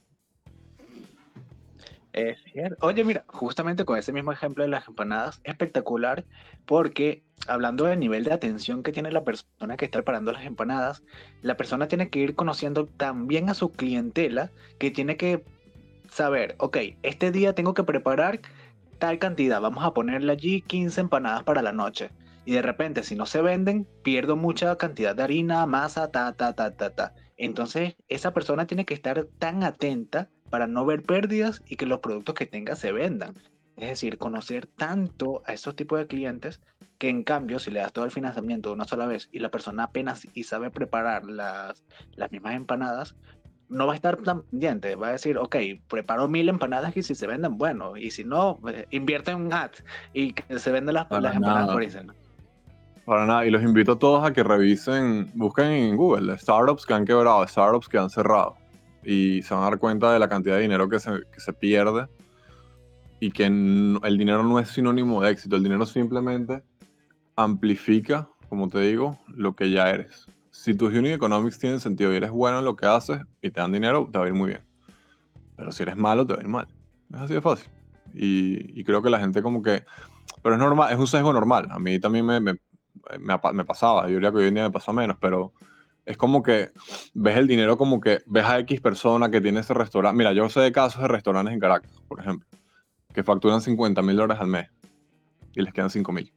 Oye, 2.81 3.05
mira, 3.05 3.25
justamente 3.27 3.85
con 3.85 3.99
ese 3.99 4.13
mismo 4.13 4.31
ejemplo 4.31 4.63
de 4.63 4.71
las 4.71 4.87
empanadas, 4.87 5.41
espectacular, 5.43 6.25
porque 6.65 7.25
hablando 7.49 7.85
del 7.85 7.99
nivel 7.99 8.23
de 8.23 8.33
atención 8.33 8.83
que 8.85 8.93
tiene 8.93 9.11
la 9.11 9.25
persona 9.25 9.77
que 9.77 9.85
está 9.85 9.99
preparando 9.99 10.33
las 10.33 10.45
empanadas, 10.45 11.03
la 11.43 11.57
persona 11.57 11.89
tiene 11.89 12.11
que 12.11 12.21
ir 12.21 12.37
conociendo 12.37 12.87
también 12.87 13.51
a 13.51 13.55
su 13.55 13.73
clientela, 13.73 14.53
que 14.79 14.93
tiene 14.93 15.17
que 15.17 15.45
saber, 16.09 16.55
ok, 16.59 16.79
este 17.03 17.33
día 17.33 17.55
tengo 17.55 17.75
que 17.75 17.83
preparar 17.83 18.41
tal 18.99 19.19
cantidad, 19.19 19.61
vamos 19.61 19.85
a 19.85 19.93
ponerle 19.93 20.33
allí 20.33 20.61
15 20.63 21.01
empanadas 21.01 21.43
para 21.43 21.63
la 21.63 21.73
noche. 21.73 22.11
Y 22.45 22.53
de 22.53 22.63
repente, 22.63 23.03
si 23.03 23.17
no 23.17 23.27
se 23.27 23.43
venden, 23.43 23.89
pierdo 24.03 24.37
mucha 24.37 24.77
cantidad 24.77 25.17
de 25.17 25.23
harina, 25.23 25.67
masa, 25.67 26.11
ta, 26.11 26.33
ta, 26.35 26.53
ta, 26.53 26.77
ta, 26.77 26.91
ta. 26.91 27.15
Entonces, 27.37 27.97
esa 28.09 28.33
persona 28.33 28.67
tiene 28.67 28.85
que 28.85 28.95
estar 28.95 29.27
tan 29.39 29.65
atenta 29.65 30.29
para 30.55 30.69
no 30.69 30.87
ver 30.87 31.03
pérdidas 31.03 31.61
y 31.69 31.75
que 31.75 31.85
los 31.85 31.99
productos 31.99 32.37
que 32.37 32.47
tenga 32.47 32.77
se 32.77 32.93
vendan. 32.93 33.35
Es 33.77 33.89
decir, 33.89 34.19
conocer 34.19 34.69
tanto 34.69 35.43
a 35.47 35.53
esos 35.53 35.75
tipos 35.75 35.99
de 35.99 36.07
clientes 36.07 36.61
que 36.99 37.09
en 37.09 37.25
cambio 37.25 37.59
si 37.59 37.73
le 37.73 37.81
das 37.81 37.93
todo 37.93 38.05
el 38.05 38.13
financiamiento 38.13 38.69
de 38.69 38.77
una 38.77 38.85
sola 38.85 39.09
vez 39.09 39.29
y 39.33 39.41
la 39.41 39.51
persona 39.51 39.83
apenas 39.83 40.29
y 40.33 40.45
sabe 40.45 40.71
preparar 40.71 41.25
las, 41.25 41.83
las 42.15 42.31
mismas 42.31 42.55
empanadas, 42.55 43.17
no 43.69 43.89
va 43.89 43.95
a 43.95 43.97
estar 43.97 44.17
tan 44.19 44.43
pendiente, 44.43 44.95
va 44.95 45.09
a 45.09 45.13
decir, 45.13 45.39
ok, 45.39 45.57
preparo 45.89 46.29
mil 46.29 46.49
empanadas 46.49 46.97
y 46.97 47.03
si 47.03 47.17
se 47.17 47.27
venden, 47.27 47.59
bueno, 47.59 47.97
y 47.97 48.13
si 48.13 48.23
no, 48.23 48.61
eh, 48.69 48.87
invierte 48.91 49.33
en 49.33 49.39
un 49.39 49.53
ad 49.53 49.73
y 50.13 50.35
que 50.35 50.61
se 50.61 50.71
venden 50.71 50.95
las, 50.95 51.11
las 51.11 51.35
empanadas 51.35 51.67
por. 51.67 52.15
Para 53.07 53.27
nada, 53.27 53.45
y 53.45 53.51
los 53.51 53.65
invito 53.65 53.91
a 53.91 53.99
todos 53.99 54.25
a 54.25 54.33
que 54.33 54.45
revisen, 54.45 55.33
busquen 55.35 55.67
en 55.67 55.97
Google 55.97 56.39
startups 56.39 56.87
que 56.87 56.95
han 56.95 57.05
quebrado, 57.05 57.45
startups 57.49 57.89
que 57.89 57.99
han 57.99 58.09
cerrado 58.09 58.55
y 59.05 59.43
se 59.43 59.55
van 59.55 59.63
a 59.65 59.71
dar 59.71 59.79
cuenta 59.79 60.13
de 60.13 60.19
la 60.19 60.29
cantidad 60.29 60.57
de 60.57 60.63
dinero 60.63 60.89
que 60.89 60.99
se, 60.99 61.11
que 61.33 61.41
se 61.41 61.53
pierde 61.53 62.07
y 63.21 63.31
que 63.31 63.45
el 63.47 64.19
dinero 64.19 64.43
no 64.43 64.59
es 64.59 64.69
sinónimo 64.69 65.23
de 65.23 65.31
éxito, 65.31 65.57
el 65.57 65.63
dinero 65.63 65.87
simplemente 65.87 66.63
amplifica, 67.37 68.29
como 68.49 68.69
te 68.69 68.81
digo, 68.81 69.19
lo 69.29 69.55
que 69.55 69.71
ya 69.71 69.91
eres. 69.91 70.27
Si 70.51 70.75
tus 70.75 70.93
unit 70.93 71.13
economics 71.13 71.59
tienen 71.59 71.81
sentido 71.81 72.13
y 72.13 72.17
eres 72.17 72.31
bueno 72.31 72.59
en 72.59 72.65
lo 72.65 72.77
que 72.77 72.87
haces 72.87 73.21
y 73.43 73.51
te 73.51 73.61
dan 73.61 73.73
dinero, 73.73 74.09
te 74.13 74.19
va 74.19 74.25
a 74.25 74.29
ir 74.29 74.35
muy 74.35 74.51
bien. 74.51 74.63
Pero 75.57 75.73
si 75.73 75.83
eres 75.83 75.97
malo, 75.97 76.27
te 76.27 76.35
va 76.35 76.41
a 76.41 76.43
ir 76.43 76.49
mal. 76.49 76.69
Es 77.13 77.21
así 77.21 77.35
de 77.35 77.41
fácil. 77.41 77.69
Y, 78.13 78.79
y 78.79 78.85
creo 78.85 79.03
que 79.03 79.11
la 79.11 79.21
gente 79.21 79.43
como 79.43 79.63
que... 79.63 79.85
Pero 80.43 80.55
es 80.55 80.61
normal, 80.61 80.93
es 80.93 80.99
un 80.99 81.07
sesgo 81.07 81.33
normal. 81.33 81.69
A 81.71 81.79
mí 81.79 81.99
también 81.99 82.27
me, 82.27 82.41
me, 82.41 82.53
me, 83.19 83.41
me 83.53 83.65
pasaba. 83.65 84.03
Yo 84.03 84.15
diría 84.15 84.31
que 84.31 84.39
hoy 84.39 84.47
en 84.47 84.55
día 84.55 84.65
me 84.65 84.71
pasa 84.71 84.93
menos, 84.93 85.17
pero 85.21 85.53
es 86.07 86.17
como 86.17 86.43
que 86.43 86.71
ves 87.15 87.37
el 87.37 87.47
dinero 87.47 87.79
como 87.79 88.01
que 88.01 88.23
ves 88.27 88.45
a 88.45 88.59
X 88.61 88.81
persona 88.81 89.31
que 89.31 89.41
tiene 89.41 89.61
ese 89.61 89.75
restaurante. 89.75 90.17
Mira, 90.17 90.33
yo 90.33 90.49
sé 90.49 90.61
de 90.61 90.73
casos 90.73 91.03
de 91.03 91.09
restaurantes 91.09 91.55
en 91.55 91.61
Caracas, 91.61 91.91
por 92.09 92.21
ejemplo, 92.21 92.49
que 93.13 93.23
facturan 93.23 93.61
50 93.61 94.03
mil 94.03 94.17
dólares 94.17 94.41
al 94.41 94.49
mes 94.49 94.69
y 95.55 95.63
les 95.63 95.73
quedan 95.73 95.91
5 95.91 96.13
mil. 96.13 96.33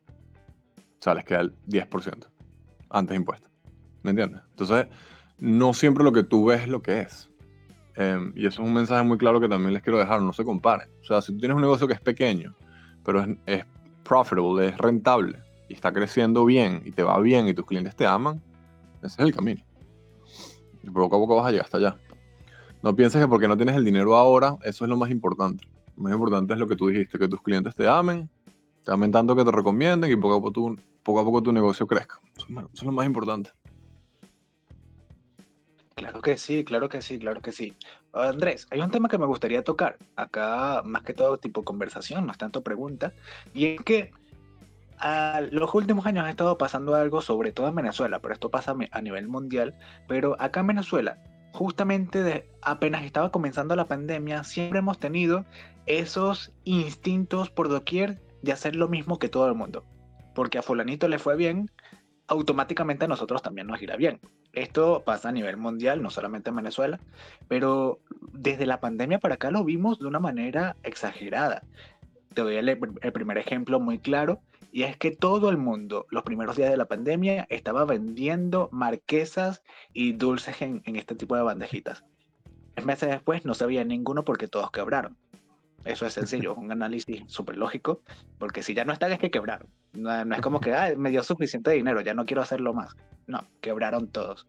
O 0.78 1.02
sea, 1.02 1.14
les 1.14 1.26
queda 1.26 1.42
el 1.42 1.56
10% 1.68 2.28
antes 2.90 3.10
de 3.10 3.16
impuestos. 3.16 3.52
¿Me 4.04 4.12
entiendes? 4.12 4.42
Entonces, 4.52 4.88
no 5.38 5.74
siempre 5.74 6.04
lo 6.04 6.12
que 6.12 6.24
tú 6.24 6.46
ves 6.46 6.62
es 6.62 6.68
lo 6.70 6.82
que 6.82 7.02
es. 7.02 7.30
Em, 7.96 8.32
y 8.36 8.46
eso 8.46 8.62
es 8.62 8.68
un 8.68 8.74
mensaje 8.74 9.04
muy 9.04 9.18
claro 9.18 9.40
que 9.40 9.50
también 9.50 9.74
les 9.74 9.84
quiero 9.84 9.98
dejar, 9.98 10.22
no 10.22 10.32
se 10.32 10.46
comparen. 10.46 10.90
O 11.02 11.04
sea, 11.04 11.22
si 11.22 11.34
tú 11.34 11.40
tienes 11.40 11.56
un 11.56 11.62
negocio 11.62 11.88
que 11.88 11.94
es 11.94 12.02
pequeño, 12.02 12.56
pero 13.04 13.22
es, 13.22 13.30
es 13.46 13.66
profitable, 14.04 14.68
es 14.70 14.78
rentable, 14.78 15.40
y 15.68 15.74
está 15.74 15.92
creciendo 15.92 16.46
bien, 16.46 16.82
y 16.86 16.92
te 16.92 17.04
va 17.04 17.20
bien, 17.20 17.48
y 17.48 17.54
tus 17.54 17.66
clientes 17.66 17.96
te 17.96 18.06
aman, 18.06 18.42
ese 19.08 19.22
es 19.22 19.28
el 19.28 19.36
camino. 19.36 19.64
Y 20.84 20.90
poco 20.90 21.16
a 21.16 21.20
poco 21.20 21.36
vas 21.36 21.48
a 21.48 21.52
llegar 21.52 21.66
hasta 21.66 21.78
allá. 21.78 21.98
No 22.82 22.96
pienses 22.96 23.22
que 23.22 23.28
porque 23.28 23.48
no 23.48 23.58
tienes 23.58 23.76
el 23.76 23.84
dinero 23.84 24.16
ahora, 24.16 24.58
eso 24.64 24.86
es 24.86 24.90
lo 24.90 24.98
más 24.98 25.10
importante. 25.10 25.68
Lo 25.96 26.04
más 26.04 26.14
importante 26.14 26.54
es 26.54 26.60
lo 26.60 26.68
que 26.68 26.76
tú 26.76 26.88
dijiste, 26.88 27.18
que 27.18 27.28
tus 27.28 27.42
clientes 27.42 27.76
te 27.76 27.88
amen, 27.88 28.30
te 28.84 28.92
amen 28.92 29.12
tanto 29.12 29.36
que 29.36 29.44
te 29.44 29.52
recomienden 29.52 30.12
y 30.12 30.16
poco 30.16 30.36
a 30.36 30.38
poco 30.38 30.52
tu, 30.52 30.80
poco 31.04 31.20
a 31.20 31.24
poco 31.24 31.42
tu 31.42 31.52
negocio 31.52 31.88
crezca. 31.88 32.20
Eso, 32.38 32.70
es 32.74 32.84
lo 32.84 32.92
más 32.92 33.06
importante. 33.06 33.52
Claro 35.96 36.22
que 36.22 36.38
sí, 36.38 36.64
claro 36.64 36.88
que 36.88 37.02
sí, 37.02 37.18
claro 37.18 37.42
que 37.42 37.52
sí. 37.52 37.74
Andrés, 38.14 38.68
hay 38.70 38.82
un 38.82 38.92
tema 38.92 39.10
que 39.10 39.18
me 39.18 39.26
gustaría 39.26 39.64
tocar. 39.64 39.98
Acá, 40.16 40.84
más 40.86 41.02
que 41.02 41.14
todo, 41.14 41.38
tipo 41.40 41.64
conversación, 41.64 42.28
no 42.28 42.32
es 42.32 42.38
tanto 42.38 42.62
pregunta. 42.62 43.14
Y 43.54 43.66
es 43.66 43.82
que 43.82 44.12
a 45.00 45.42
los 45.52 45.74
últimos 45.74 46.06
años 46.06 46.26
ha 46.26 46.30
estado 46.30 46.58
pasando 46.58 46.96
algo, 46.96 47.22
sobre 47.22 47.52
todo 47.52 47.68
en 47.68 47.76
Venezuela, 47.76 48.20
pero 48.20 48.34
esto 48.34 48.50
pasa 48.50 48.76
a 48.92 49.02
nivel 49.02 49.28
mundial. 49.28 49.76
Pero 50.08 50.36
acá 50.40 50.62
en 50.62 50.68
Venezuela, 50.68 51.18
justamente 51.54 52.24
de, 52.24 52.50
apenas 52.62 53.04
estaba 53.04 53.32
comenzando 53.32 53.76
la 53.76 53.88
pandemia, 53.88 54.44
siempre 54.44 54.80
hemos 54.80 55.00
tenido 55.00 55.46
esos 55.86 56.52
instintos 56.64 57.50
por 57.50 57.70
doquier 57.70 58.22
de 58.42 58.52
hacer 58.52 58.76
lo 58.76 58.88
mismo 58.88 59.20
que 59.20 59.30
todo 59.30 59.48
el 59.48 59.56
mundo. 59.56 59.86
Porque 60.36 60.58
a 60.58 60.62
fulanito 60.62 61.08
le 61.08 61.20
fue 61.20 61.36
bien, 61.36 61.72
automáticamente 62.28 63.06
a 63.06 63.08
nosotros 63.08 63.42
también 63.42 63.68
nos 63.68 63.82
irá 63.82 63.96
bien. 63.96 64.20
Esto 64.54 65.04
pasa 65.06 65.30
a 65.30 65.32
nivel 65.32 65.58
mundial, 65.58 66.02
no 66.02 66.10
solamente 66.10 66.50
en 66.50 66.58
Venezuela, 66.58 67.00
pero 67.48 68.00
desde 68.32 68.66
la 68.66 68.80
pandemia 68.80 69.20
para 69.20 69.36
acá 69.36 69.52
lo 69.52 69.64
vimos 69.64 70.00
de 70.00 70.08
una 70.08 70.20
manera 70.20 70.76
exagerada. 70.84 71.64
Te 72.34 72.42
doy 72.42 72.56
el, 72.56 72.70
el 72.70 73.14
primer 73.14 73.38
ejemplo 73.38 73.80
muy 73.80 74.00
claro, 74.00 74.42
y 74.72 74.84
es 74.84 74.98
que 74.98 75.12
todo 75.12 75.50
el 75.50 75.58
mundo, 75.58 76.06
los 76.10 76.24
primeros 76.24 76.56
días 76.56 76.70
de 76.70 76.78
la 76.78 76.86
pandemia, 76.86 77.48
estaba 77.50 77.86
vendiendo 77.86 78.70
marquesas 78.72 79.64
y 79.94 80.14
dulces 80.14 80.62
en, 80.62 80.82
este 80.86 81.16
tipo 81.16 81.36
de 81.36 81.44
bandejitas. 81.44 82.04
Tres 82.76 82.86
meses 82.86 83.10
después 83.10 83.46
no 83.46 83.54
se 83.54 83.66
veía 83.66 83.84
ninguno 83.84 84.24
porque 84.24 84.48
todos 84.48 84.72
quebraron. 84.72 85.18
Eso 85.86 86.06
es 86.06 86.14
sencillo, 86.14 86.56
un 86.58 86.72
análisis 86.72 87.24
súper 87.28 87.58
lógico, 87.58 88.02
porque 88.38 88.62
si 88.62 88.74
ya 88.74 88.86
no 88.86 88.94
están 88.94 89.12
es 89.12 89.20
que 89.20 89.32
quebraron. 89.32 89.68
No, 89.94 90.36
es 90.36 90.42
como 90.42 90.60
que 90.60 90.96
me 90.96 91.10
dio 91.10 91.24
suficiente 91.24 91.72
dinero, 91.72 92.02
ya 92.02 92.14
no 92.14 92.26
quiero 92.26 92.42
hacerlo 92.42 92.74
más. 92.74 92.96
No, 93.26 93.48
quebraron 93.62 94.10
todos 94.10 94.48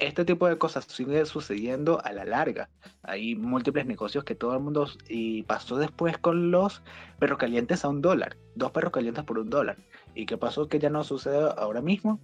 este 0.00 0.24
tipo 0.24 0.48
de 0.48 0.58
cosas 0.58 0.84
sigue 0.88 1.24
sucediendo 1.26 2.00
a 2.04 2.12
la 2.12 2.24
larga. 2.24 2.70
Hay 3.02 3.34
múltiples 3.34 3.86
negocios 3.86 4.24
que 4.24 4.34
todo 4.34 4.54
el 4.54 4.60
mundo 4.60 4.88
y 5.08 5.42
pasó 5.44 5.76
después 5.76 6.18
con 6.18 6.50
los 6.50 6.82
perros 7.18 7.38
calientes 7.38 7.84
a 7.84 7.88
un 7.88 8.00
dólar, 8.00 8.36
dos 8.54 8.72
perros 8.72 8.92
calientes 8.92 9.24
por 9.24 9.38
un 9.38 9.50
dólar. 9.50 9.76
¿Y 10.14 10.26
qué 10.26 10.36
pasó 10.36 10.68
que 10.68 10.78
ya 10.78 10.90
no 10.90 11.04
sucede 11.04 11.50
ahora 11.56 11.80
mismo? 11.80 12.18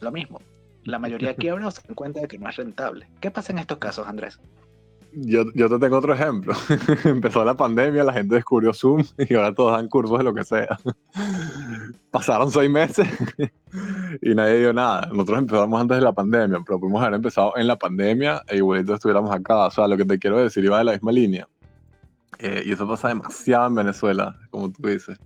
Lo 0.00 0.12
mismo. 0.12 0.40
La 0.84 0.98
mayoría 0.98 1.34
quiebra 1.36 1.66
o 1.66 1.70
se 1.70 1.82
dan 1.86 1.94
cuenta 1.94 2.20
de 2.20 2.28
que 2.28 2.38
no 2.38 2.48
es 2.48 2.56
rentable. 2.56 3.08
¿Qué 3.20 3.30
pasa 3.30 3.52
en 3.52 3.58
estos 3.58 3.78
casos, 3.78 4.06
Andrés? 4.06 4.38
Yo, 5.18 5.44
yo 5.54 5.70
te 5.70 5.78
tengo 5.78 5.96
otro 5.96 6.12
ejemplo. 6.12 6.52
Empezó 7.04 7.42
la 7.42 7.56
pandemia, 7.56 8.04
la 8.04 8.12
gente 8.12 8.34
descubrió 8.34 8.74
Zoom 8.74 9.02
y 9.16 9.34
ahora 9.34 9.54
todos 9.54 9.72
dan 9.72 9.88
cursos 9.88 10.18
de 10.18 10.24
lo 10.24 10.34
que 10.34 10.44
sea. 10.44 10.78
Pasaron 12.10 12.50
seis 12.50 12.70
meses 12.70 13.08
y 14.20 14.34
nadie 14.34 14.58
dio 14.58 14.74
nada. 14.74 15.08
Nosotros 15.10 15.38
empezamos 15.38 15.80
antes 15.80 15.96
de 15.96 16.02
la 16.02 16.12
pandemia, 16.12 16.60
pero 16.66 16.78
pudimos 16.78 17.00
haber 17.00 17.14
empezado 17.14 17.56
en 17.56 17.66
la 17.66 17.76
pandemia 17.76 18.42
e 18.46 18.58
igualito 18.58 18.94
estuviéramos 18.94 19.30
acá. 19.30 19.66
O 19.66 19.70
sea, 19.70 19.88
lo 19.88 19.96
que 19.96 20.04
te 20.04 20.18
quiero 20.18 20.36
decir 20.36 20.62
iba 20.62 20.76
de 20.78 20.84
la 20.84 20.92
misma 20.92 21.12
línea. 21.12 21.48
Eh, 22.38 22.64
y 22.66 22.72
eso 22.72 22.86
pasa 22.86 23.08
demasiado 23.08 23.68
en 23.68 23.74
Venezuela, 23.74 24.36
como 24.50 24.70
tú 24.70 24.86
dices. 24.86 25.18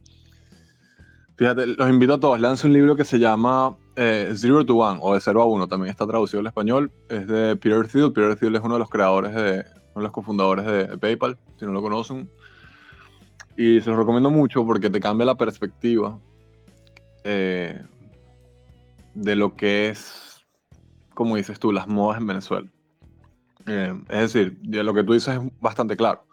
Fíjate, 1.36 1.66
los 1.66 1.90
invito 1.90 2.14
a 2.14 2.20
todos, 2.20 2.38
lance 2.38 2.64
un 2.64 2.74
libro 2.74 2.94
que 2.94 3.04
se 3.04 3.18
llama 3.18 3.74
eh, 3.96 4.34
Zero 4.36 4.64
to 4.64 4.76
One 4.76 5.00
o 5.02 5.14
de 5.14 5.20
0 5.20 5.42
a 5.42 5.46
1, 5.46 5.66
también 5.66 5.90
está 5.90 6.06
traducido 6.06 6.38
al 6.40 6.46
español. 6.46 6.92
Es 7.08 7.26
de 7.26 7.56
Peter 7.56 7.88
Thiel. 7.88 8.12
Peter 8.12 8.36
Thiel 8.36 8.54
es 8.54 8.62
uno 8.62 8.74
de 8.74 8.80
los 8.80 8.90
creadores 8.90 9.34
de, 9.34 9.64
de 9.94 10.02
los 10.02 10.12
cofundadores 10.12 10.64
de, 10.66 10.98
PayPal, 10.98 11.38
si 11.58 11.64
no 11.64 11.72
lo 11.72 11.82
conocen. 11.82 12.30
Y 13.56 13.80
se 13.80 13.90
los 13.90 13.98
recomiendo 13.98 14.30
mucho 14.30 14.64
porque 14.64 14.90
te 14.90 15.00
cambia 15.00 15.26
la 15.26 15.34
perspectiva 15.34 16.18
eh, 17.24 17.82
de 19.14 19.36
lo 19.36 19.54
que 19.56 19.88
es, 19.88 20.44
como 21.14 21.36
dices 21.36 21.58
tú, 21.58 21.72
las 21.72 21.88
modas 21.88 22.20
en 22.20 22.26
Venezuela. 22.26 22.68
Eh, 23.66 23.94
es 24.08 24.32
decir, 24.32 24.58
lo 24.62 24.94
que 24.94 25.04
tú 25.04 25.12
dices 25.12 25.36
es 25.36 25.60
bastante 25.60 25.96
claro. 25.96 26.24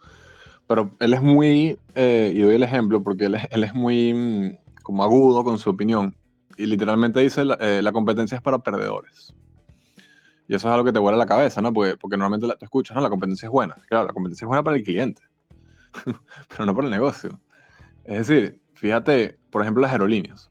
Pero 0.66 0.90
él 1.00 1.14
es 1.14 1.22
muy, 1.22 1.78
eh, 1.94 2.32
y 2.34 2.40
doy 2.40 2.54
el 2.54 2.62
ejemplo 2.62 3.02
porque 3.02 3.26
él 3.26 3.34
es, 3.34 3.46
él 3.50 3.64
es 3.64 3.74
muy 3.74 4.14
mm, 4.14 4.82
como 4.82 5.02
agudo 5.02 5.44
con 5.44 5.58
su 5.58 5.70
opinión. 5.70 6.14
Y 6.56 6.66
literalmente 6.66 7.20
dice, 7.20 7.44
la, 7.44 7.56
la 7.56 7.92
competencia 7.92 8.36
es 8.36 8.42
para 8.42 8.58
perdedores. 8.58 9.34
Y 10.48 10.54
eso 10.54 10.66
es 10.66 10.72
algo 10.72 10.84
que 10.84 10.92
te 10.92 10.98
vuela 10.98 11.18
la 11.18 11.26
cabeza, 11.26 11.60
¿no? 11.60 11.72
Porque, 11.74 11.96
porque 11.98 12.16
normalmente 12.16 12.46
la, 12.46 12.56
te 12.56 12.64
escuchas, 12.64 12.96
¿no? 12.96 13.02
La 13.02 13.10
competencia 13.10 13.46
es 13.46 13.52
buena. 13.52 13.76
Claro, 13.86 14.06
la 14.06 14.14
competencia 14.14 14.46
es 14.46 14.48
buena 14.48 14.62
para 14.62 14.76
el 14.76 14.82
cliente, 14.82 15.22
pero 16.48 16.64
no 16.64 16.74
para 16.74 16.86
el 16.86 16.90
negocio. 16.90 17.38
Es 18.04 18.26
decir, 18.26 18.58
fíjate, 18.72 19.38
por 19.50 19.60
ejemplo, 19.60 19.82
las 19.82 19.92
aerolíneas. 19.92 20.50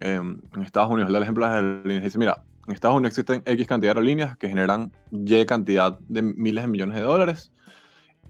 en 0.00 0.42
Estados 0.60 0.90
Unidos, 0.90 1.10
el 1.10 1.22
ejemplo 1.22 1.46
de 1.46 1.52
las 1.52 1.62
aerolíneas. 1.62 2.02
Dice, 2.02 2.18
mira, 2.18 2.42
en 2.66 2.74
Estados 2.74 2.96
Unidos 2.96 3.16
existen 3.16 3.42
X 3.46 3.66
cantidad 3.68 3.94
de 3.94 3.98
aerolíneas 4.00 4.36
que 4.36 4.48
generan 4.48 4.92
Y 5.10 5.46
cantidad 5.46 5.98
de 6.08 6.22
miles 6.22 6.64
de 6.64 6.68
millones 6.68 6.96
de 6.96 7.02
dólares. 7.02 7.52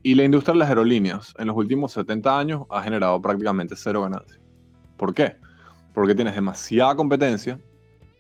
Y 0.03 0.15
la 0.15 0.25
industria 0.25 0.53
de 0.53 0.59
las 0.59 0.69
aerolíneas 0.69 1.35
en 1.39 1.47
los 1.47 1.57
últimos 1.57 1.93
70 1.93 2.39
años 2.39 2.63
ha 2.71 2.83
generado 2.83 3.21
prácticamente 3.21 3.75
cero 3.77 4.03
ganancias. 4.03 4.39
¿Por 4.99 5.15
qué? 5.15 5.37
Porque 5.95 6.15
tienes 6.15 6.35
demasiada 6.35 6.95
competencia 6.95 7.59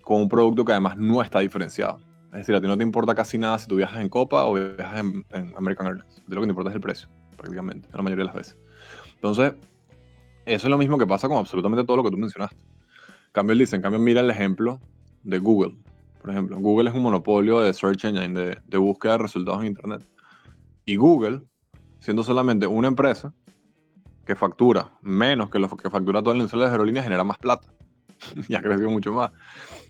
con 0.03 0.22
un 0.22 0.28
producto 0.28 0.64
que 0.64 0.72
además 0.72 0.97
no 0.97 1.20
está 1.20 1.41
diferenciado. 1.41 2.01
Es 2.33 2.41
decir, 2.41 2.55
a 2.55 2.61
ti 2.61 2.66
no 2.66 2.76
te 2.76 2.83
importa 2.83 3.14
casi 3.14 3.39
nada 3.39 3.59
si 3.59 3.66
tú 3.66 3.76
viajas 3.76 4.01
en 4.01 4.09
Copa 4.09 4.45
o 4.45 4.55
viajas 4.55 5.01
en, 5.01 5.55
American 5.57 5.87
Airlines. 5.87 6.22
De 6.26 6.35
lo 6.35 6.43
que 6.43 6.47
te 6.47 6.51
importa 6.51 6.70
es 6.70 6.76
el 6.76 6.83
precio, 6.83 7.09
prácticamente, 7.37 7.89
la 7.93 8.03
mayoría 8.03 8.24
de 8.24 8.26
las 8.26 8.35
veces. 8.35 8.57
Entonces, 9.14 9.55
eso 10.45 10.66
es 10.66 10.70
lo 10.70 10.79
mismo 10.79 10.99
que 10.99 11.07
pasa 11.07 11.29
con 11.29 11.39
absolutamente 11.39 11.85
todo 11.85 11.97
lo 11.97 12.05
que 12.05 12.11
tú 12.11 12.18
mencionaste. 12.18 12.57
En 12.57 13.33
cambio, 13.33 13.53
él 13.53 13.59
dice, 13.59 13.76
en 13.76 13.83
cambio, 13.83 13.99
mira 13.99 14.20
el 14.20 14.31
ejemplo 14.31 14.81
de 15.22 15.39
Google. 15.39 15.76
Por 16.20 16.31
ejemplo, 16.31 16.59
Google 16.59 16.91
es 16.91 16.97
un 16.97 17.03
monopolio 17.03 17.61
de 17.61 17.72
search 17.72 18.05
engine, 18.05 18.39
de, 18.39 18.59
de 18.66 18.79
búsqueda 18.79 19.12
de 19.12 19.18
resultados 19.18 19.61
en 19.61 19.68
Internet. 19.68 20.07
Y 20.85 20.97
Google, 20.97 21.43
siendo 22.01 22.22
solamente 22.22 22.66
una 22.66 22.89
empresa 22.89 23.33
que 24.26 24.37
factura 24.37 24.93
menos 25.01 25.49
que 25.49 25.59
lo 25.59 25.68
que 25.74 25.89
factura 25.89 26.22
toda 26.22 26.35
la 26.35 26.41
industria 26.41 26.61
de 26.61 26.66
las 26.66 26.72
aerolíneas, 26.72 27.05
genera 27.05 27.24
más 27.24 27.39
plata. 27.39 27.66
y 28.49 28.55
ha 28.55 28.61
crecido 28.61 28.91
mucho 28.91 29.12
más. 29.12 29.31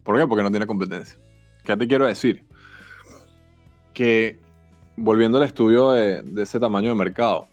¿Por 0.04 0.16
qué? 0.16 0.26
Porque 0.26 0.42
no 0.42 0.50
tiene 0.50 0.66
competencia. 0.66 1.18
¿Qué 1.68 1.76
te 1.76 1.86
quiero 1.86 2.06
decir? 2.06 2.46
Que 3.92 4.40
volviendo 4.96 5.36
al 5.36 5.44
estudio 5.44 5.90
de, 5.90 6.24
ese 6.38 6.58
tamaño 6.58 6.88
de 6.88 6.94
mercado, 6.94 7.46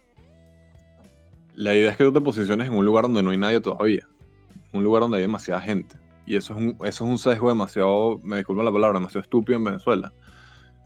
la 1.54 1.76
idea 1.76 1.92
es 1.92 1.98
que 1.98 2.06
tú 2.06 2.14
te 2.14 2.22
posiciones 2.22 2.70
en 2.70 2.76
un 2.76 2.86
lugar 2.86 3.04
donde 3.04 3.22
no 3.22 3.32
hay 3.32 3.38
nadie 3.38 3.60
todavía, 3.60 4.08
un 4.72 4.86
lugar 4.86 5.02
donde 5.02 5.18
hay 5.18 5.24
demasiada 5.24 5.60
gente. 5.60 5.98
Y 6.26 6.38
eso 6.38 6.54
es 6.54 6.60
un, 6.60 6.70
eso 6.86 7.04
es 7.04 7.12
un 7.12 7.18
sesgo 7.18 7.50
demasiado, 7.50 8.22
me 8.24 8.38
disculpo 8.38 8.64
la 8.64 8.72
palabra, 8.72 9.00
demasiado 9.00 9.22
estúpido 9.22 9.58
en 9.58 9.66
Venezuela. 9.66 10.14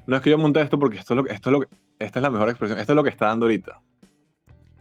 No 0.08 0.16
es 0.16 0.24
que 0.24 0.32
yo 0.32 0.40
monte 0.40 0.60
esto 0.62 0.80
porque 0.80 0.98
esto 0.98 1.14
es 1.14 1.18
lo 1.24 1.28
esto 1.28 1.50
es 1.52 1.54
lo 1.54 1.68
esta 2.00 2.18
es 2.18 2.24
la 2.24 2.32
mejor 2.32 2.50
expresión, 2.50 2.80
esto 2.80 2.94
es 2.94 2.96
lo 2.96 3.04
que 3.04 3.12
está 3.12 3.28
dando 3.28 3.46
ahorita. 3.46 3.80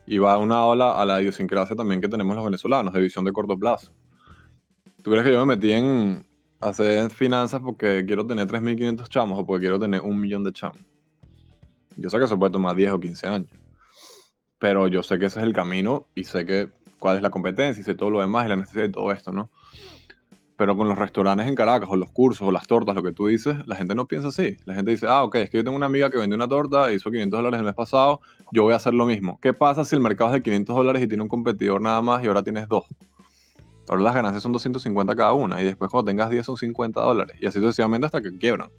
Y 0.06 0.16
va 0.16 0.38
una 0.38 0.64
ola 0.64 0.92
a 0.98 1.04
la 1.04 1.20
idiosincrasia 1.20 1.76
también 1.76 2.00
que 2.00 2.08
tenemos 2.08 2.34
los 2.34 2.46
venezolanos, 2.46 2.94
de 2.94 3.00
visión 3.02 3.26
de 3.26 3.32
corto 3.32 3.58
plazo. 3.58 3.92
¿Tú 5.02 5.10
crees 5.10 5.26
que 5.26 5.32
yo 5.34 5.44
me 5.44 5.54
metí 5.54 5.70
en, 5.70 6.26
hacer 6.60 7.10
finanzas 7.10 7.60
porque 7.64 8.04
quiero 8.06 8.26
tener 8.26 8.46
3.500 8.46 9.08
chamos 9.08 9.38
o 9.38 9.46
porque 9.46 9.62
quiero 9.62 9.78
tener 9.78 10.00
un 10.00 10.20
millón 10.20 10.44
de 10.44 10.52
chamos. 10.52 10.78
Yo 11.96 12.10
sé 12.10 12.18
que 12.18 12.24
eso 12.24 12.38
puede 12.38 12.52
tomar 12.52 12.76
10 12.76 12.92
o 12.92 13.00
15 13.00 13.26
años, 13.26 13.50
pero 14.58 14.86
yo 14.88 15.02
sé 15.02 15.18
que 15.18 15.26
ese 15.26 15.40
es 15.40 15.46
el 15.46 15.52
camino 15.52 16.06
y 16.14 16.24
sé 16.24 16.46
que 16.46 16.68
cuál 16.98 17.16
es 17.16 17.22
la 17.22 17.30
competencia 17.30 17.80
y 17.80 17.84
sé 17.84 17.94
todo 17.94 18.10
lo 18.10 18.20
demás 18.20 18.46
y 18.46 18.48
la 18.48 18.56
necesidad 18.56 18.84
de 18.84 18.90
todo 18.90 19.12
esto, 19.12 19.32
¿no? 19.32 19.50
Pero 20.56 20.76
con 20.76 20.88
los 20.88 20.98
restaurantes 20.98 21.46
en 21.46 21.54
Caracas 21.54 21.88
o 21.90 21.96
los 21.96 22.10
cursos 22.10 22.46
o 22.46 22.50
las 22.50 22.66
tortas, 22.66 22.94
lo 22.94 23.02
que 23.02 23.12
tú 23.12 23.28
dices, 23.28 23.56
la 23.66 23.76
gente 23.76 23.94
no 23.94 24.06
piensa 24.06 24.28
así. 24.28 24.56
La 24.64 24.74
gente 24.74 24.90
dice, 24.90 25.06
ah, 25.08 25.22
ok, 25.22 25.36
es 25.36 25.50
que 25.50 25.58
yo 25.58 25.64
tengo 25.64 25.76
una 25.76 25.86
amiga 25.86 26.10
que 26.10 26.18
vendió 26.18 26.34
una 26.34 26.48
torta, 26.48 26.92
hizo 26.92 27.10
500 27.10 27.38
dólares 27.38 27.60
el 27.60 27.66
mes 27.66 27.76
pasado, 27.76 28.20
yo 28.50 28.64
voy 28.64 28.72
a 28.72 28.76
hacer 28.76 28.92
lo 28.92 29.06
mismo. 29.06 29.38
¿Qué 29.40 29.52
pasa 29.52 29.84
si 29.84 29.94
el 29.94 30.02
mercado 30.02 30.30
es 30.30 30.34
de 30.34 30.42
500 30.42 30.74
dólares 30.74 31.02
y 31.02 31.06
tiene 31.06 31.22
un 31.22 31.28
competidor 31.28 31.80
nada 31.80 32.02
más 32.02 32.24
y 32.24 32.26
ahora 32.26 32.42
tienes 32.42 32.66
dos? 32.66 32.86
Ahora 33.88 34.02
las 34.02 34.14
ganancias 34.14 34.42
son 34.42 34.52
250 34.52 35.16
cada 35.16 35.32
una 35.32 35.60
y 35.60 35.64
después 35.64 35.90
cuando 35.90 36.10
tengas 36.10 36.30
10 36.30 36.44
son 36.44 36.56
50 36.56 37.00
dólares 37.00 37.36
y 37.40 37.46
así 37.46 37.58
sucesivamente 37.58 38.06
hasta 38.06 38.20
que 38.20 38.36
quiebran. 38.36 38.70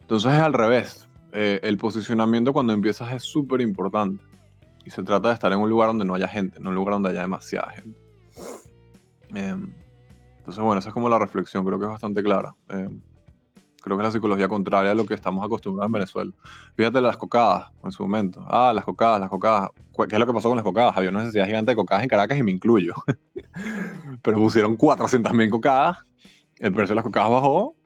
Entonces 0.00 0.32
es 0.32 0.38
al 0.38 0.52
revés. 0.52 1.08
Eh, 1.32 1.60
el 1.62 1.76
posicionamiento 1.76 2.52
cuando 2.52 2.72
empiezas 2.72 3.12
es 3.12 3.24
súper 3.24 3.60
importante 3.60 4.24
y 4.84 4.90
se 4.90 5.02
trata 5.02 5.28
de 5.28 5.34
estar 5.34 5.52
en 5.52 5.58
un 5.58 5.68
lugar 5.68 5.88
donde 5.88 6.04
no 6.04 6.14
haya 6.14 6.28
gente, 6.28 6.60
no 6.60 6.70
un 6.70 6.76
lugar 6.76 6.94
donde 6.94 7.10
haya 7.10 7.22
demasiada 7.22 7.70
gente. 7.72 7.98
Em, 9.34 9.72
entonces 10.38 10.62
bueno, 10.62 10.78
esa 10.78 10.90
es 10.90 10.94
como 10.94 11.08
la 11.08 11.18
reflexión, 11.18 11.64
creo 11.64 11.78
que 11.78 11.86
es 11.86 11.90
bastante 11.90 12.22
clara. 12.22 12.54
Em, 12.68 13.00
creo 13.82 13.96
que 13.96 14.02
es 14.02 14.08
la 14.08 14.12
psicología 14.12 14.48
contraria 14.48 14.92
a 14.92 14.94
lo 14.94 15.04
que 15.04 15.14
estamos 15.14 15.44
acostumbrados 15.44 15.88
en 15.88 15.92
Venezuela. 15.92 16.32
Fíjate 16.76 17.00
las 17.00 17.16
cocadas 17.16 17.72
en 17.82 17.90
su 17.90 18.04
momento. 18.04 18.46
Ah, 18.48 18.72
las 18.72 18.84
cocadas, 18.84 19.20
las 19.20 19.28
cocadas. 19.28 19.70
¿Qué 20.08 20.14
es 20.14 20.18
lo 20.18 20.26
que 20.26 20.32
pasó 20.32 20.48
con 20.48 20.56
las 20.56 20.64
cocadas? 20.64 20.96
Había 20.96 21.10
una 21.10 21.20
necesidad 21.20 21.46
gigante 21.46 21.72
de 21.72 21.76
cocadas 21.76 22.04
en 22.04 22.08
Caracas 22.08 22.38
y 22.38 22.42
me 22.44 22.52
incluyo. 22.52 22.94
Pero 24.22 24.36
pusieron 24.38 24.76
400.000 24.76 25.50
cocadas, 25.50 25.98
el 26.58 26.72
precio 26.72 26.90
de 26.90 26.96
las 26.96 27.04
cocadas 27.04 27.30
bajó 27.30 27.76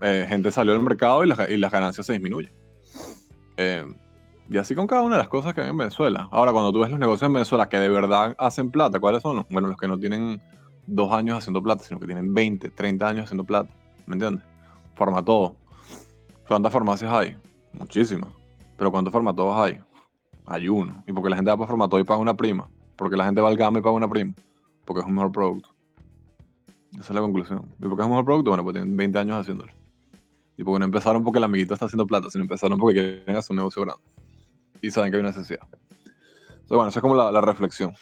eh, 0.00 0.26
gente 0.28 0.50
salió 0.50 0.72
del 0.72 0.82
mercado 0.82 1.24
y, 1.24 1.32
y, 1.48 1.56
las 1.56 1.72
ganancias 1.72 2.06
se 2.06 2.12
disminuyen. 2.12 2.52
Eh, 3.56 3.84
y 4.50 4.58
así 4.58 4.74
con 4.74 4.86
cada 4.86 5.02
una 5.02 5.16
de 5.16 5.22
las 5.22 5.28
cosas 5.28 5.54
que 5.54 5.62
hay 5.62 5.70
en 5.70 5.78
Venezuela. 5.78 6.28
Ahora, 6.30 6.52
cuando 6.52 6.72
tú 6.72 6.80
ves 6.80 6.90
los 6.90 6.98
negocios 6.98 7.26
en 7.28 7.34
Venezuela 7.34 7.68
que 7.68 7.78
de 7.78 7.88
verdad 7.88 8.34
hacen 8.38 8.70
plata, 8.70 9.00
¿cuáles 9.00 9.22
son? 9.22 9.46
Bueno, 9.48 9.68
los 9.68 9.78
que 9.78 9.88
no 9.88 9.98
tienen 9.98 10.42
dos 10.86 11.12
años 11.12 11.38
haciendo 11.38 11.62
plata, 11.62 11.84
sino 11.84 11.98
que 12.00 12.06
tienen 12.06 12.34
20, 12.34 12.70
30 12.70 13.08
años 13.08 13.24
haciendo 13.24 13.44
plata. 13.44 13.70
¿Me 14.06 14.14
entiendes? 14.14 14.44
Forma 14.94 15.24
todo. 15.24 15.56
¿Cuántas 16.46 16.72
farmacias 16.72 17.10
hay? 17.12 17.36
Muchísimas. 17.72 18.30
Pero 18.76 18.90
¿cuántos 18.90 19.12
farmatodos 19.12 19.56
hay? 19.56 19.80
Hay 20.46 20.68
uno. 20.68 21.02
Y 21.06 21.12
porque 21.12 21.30
la 21.30 21.36
gente 21.36 21.50
va 21.50 21.56
para 21.56 21.68
formatodo 21.68 22.00
y 22.00 22.04
paga 22.04 22.20
una 22.20 22.34
prima. 22.34 22.68
Porque 22.96 23.16
la 23.16 23.24
gente 23.24 23.40
va 23.40 23.48
al 23.48 23.56
gama 23.56 23.78
y 23.78 23.82
paga 23.82 23.94
una 23.94 24.08
prima. 24.08 24.34
Porque 24.84 25.00
es 25.00 25.06
un 25.06 25.14
mejor 25.14 25.32
producto. 25.32 25.74
Esa 26.92 27.02
es 27.02 27.10
la 27.10 27.20
conclusión. 27.20 27.74
¿Y 27.78 27.82
porque 27.82 28.02
es 28.02 28.06
un 28.06 28.10
mejor 28.10 28.24
producto? 28.24 28.50
Bueno, 28.50 28.62
pues 28.62 28.74
tienen 28.74 28.96
20 28.96 29.18
años 29.18 29.40
haciéndolo. 29.40 29.72
Y 30.56 30.62
porque 30.62 30.78
no 30.78 30.84
empezaron 30.84 31.24
porque 31.24 31.38
el 31.38 31.44
amiguito 31.44 31.74
está 31.74 31.86
haciendo 31.86 32.06
plata, 32.06 32.30
sino 32.30 32.42
empezaron 32.42 32.78
porque 32.78 33.22
quieren 33.24 33.36
hacer 33.36 33.52
un 33.52 33.56
negocio 33.56 33.82
grande. 33.82 34.02
Y 34.80 34.90
saben 34.90 35.10
que 35.10 35.16
hay 35.16 35.20
una 35.20 35.30
necesidad. 35.30 35.66
Entonces, 35.72 36.68
bueno, 36.68 36.88
esa 36.88 36.98
es 36.98 37.02
como 37.02 37.14
la, 37.14 37.32
la 37.32 37.40
reflexión. 37.40 37.94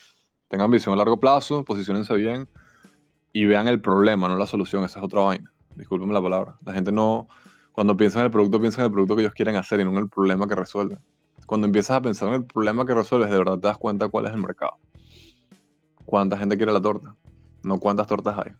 Tengan 0.48 0.70
visión 0.70 0.92
a 0.92 0.96
largo 0.96 1.18
plazo, 1.18 1.64
posicionense 1.64 2.14
bien 2.14 2.48
y 3.32 3.46
vean 3.46 3.68
el 3.68 3.80
problema, 3.80 4.28
no 4.28 4.36
la 4.36 4.46
solución. 4.46 4.84
Esa 4.84 4.98
es 4.98 5.04
otra 5.04 5.22
vaina. 5.22 5.50
Discúlpenme 5.76 6.12
la 6.12 6.22
palabra. 6.22 6.56
La 6.64 6.74
gente 6.74 6.92
no, 6.92 7.28
cuando 7.72 7.96
piensa 7.96 8.18
en 8.20 8.26
el 8.26 8.30
producto, 8.30 8.60
piensa 8.60 8.82
en 8.82 8.86
el 8.86 8.92
producto 8.92 9.16
que 9.16 9.22
ellos 9.22 9.34
quieren 9.34 9.56
hacer 9.56 9.80
y 9.80 9.84
no 9.84 9.90
en 9.90 9.96
el 9.96 10.08
problema 10.08 10.46
que 10.46 10.54
resuelven. 10.54 10.98
Cuando 11.46 11.66
empiezas 11.66 11.96
a 11.96 12.02
pensar 12.02 12.28
en 12.28 12.34
el 12.34 12.44
problema 12.44 12.84
que 12.84 12.94
resuelves, 12.94 13.30
de 13.30 13.38
verdad 13.38 13.58
te 13.58 13.66
das 13.66 13.78
cuenta 13.78 14.08
cuál 14.08 14.26
es 14.26 14.32
el 14.32 14.40
mercado. 14.40 14.76
Cuánta 16.04 16.36
gente 16.36 16.56
quiere 16.56 16.72
la 16.72 16.82
torta, 16.82 17.14
no 17.62 17.78
cuántas 17.78 18.06
tortas 18.06 18.38
hay. 18.38 18.52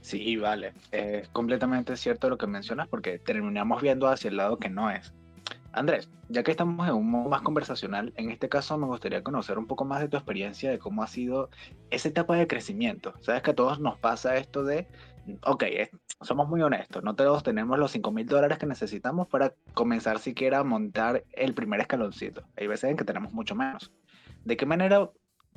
Sí, 0.00 0.36
vale. 0.36 0.72
Es 0.90 1.28
completamente 1.28 1.96
cierto 1.96 2.28
lo 2.28 2.36
que 2.36 2.46
mencionas 2.46 2.88
porque 2.88 3.18
terminamos 3.18 3.80
viendo 3.80 4.08
hacia 4.08 4.28
el 4.28 4.36
lado 4.36 4.58
que 4.58 4.68
no 4.68 4.90
es. 4.90 5.12
Andrés, 5.72 6.10
ya 6.28 6.42
que 6.42 6.50
estamos 6.50 6.86
en 6.86 6.94
un 6.94 7.10
modo 7.10 7.30
más 7.30 7.40
conversacional, 7.40 8.12
en 8.16 8.30
este 8.30 8.48
caso 8.48 8.76
me 8.76 8.86
gustaría 8.86 9.22
conocer 9.22 9.58
un 9.58 9.66
poco 9.66 9.86
más 9.86 10.00
de 10.00 10.08
tu 10.08 10.18
experiencia 10.18 10.70
de 10.70 10.78
cómo 10.78 11.02
ha 11.02 11.06
sido 11.06 11.48
esa 11.90 12.08
etapa 12.08 12.36
de 12.36 12.46
crecimiento. 12.46 13.14
Sabes 13.20 13.42
que 13.42 13.52
a 13.52 13.54
todos 13.54 13.80
nos 13.80 13.98
pasa 13.98 14.36
esto 14.36 14.64
de, 14.64 14.86
ok, 15.46 15.64
somos 16.20 16.46
muy 16.46 16.60
honestos, 16.60 17.02
no 17.02 17.14
todos 17.14 17.42
tenemos 17.42 17.78
los 17.78 17.90
5 17.92 18.12
mil 18.12 18.26
dólares 18.26 18.58
que 18.58 18.66
necesitamos 18.66 19.28
para 19.28 19.54
comenzar 19.72 20.18
siquiera 20.18 20.58
a 20.58 20.64
montar 20.64 21.24
el 21.32 21.54
primer 21.54 21.80
escaloncito. 21.80 22.42
Hay 22.56 22.66
veces 22.66 22.90
en 22.90 22.96
que 22.98 23.04
tenemos 23.04 23.32
mucho 23.32 23.54
menos. 23.54 23.90
¿De 24.44 24.56
qué 24.56 24.66
manera 24.66 25.10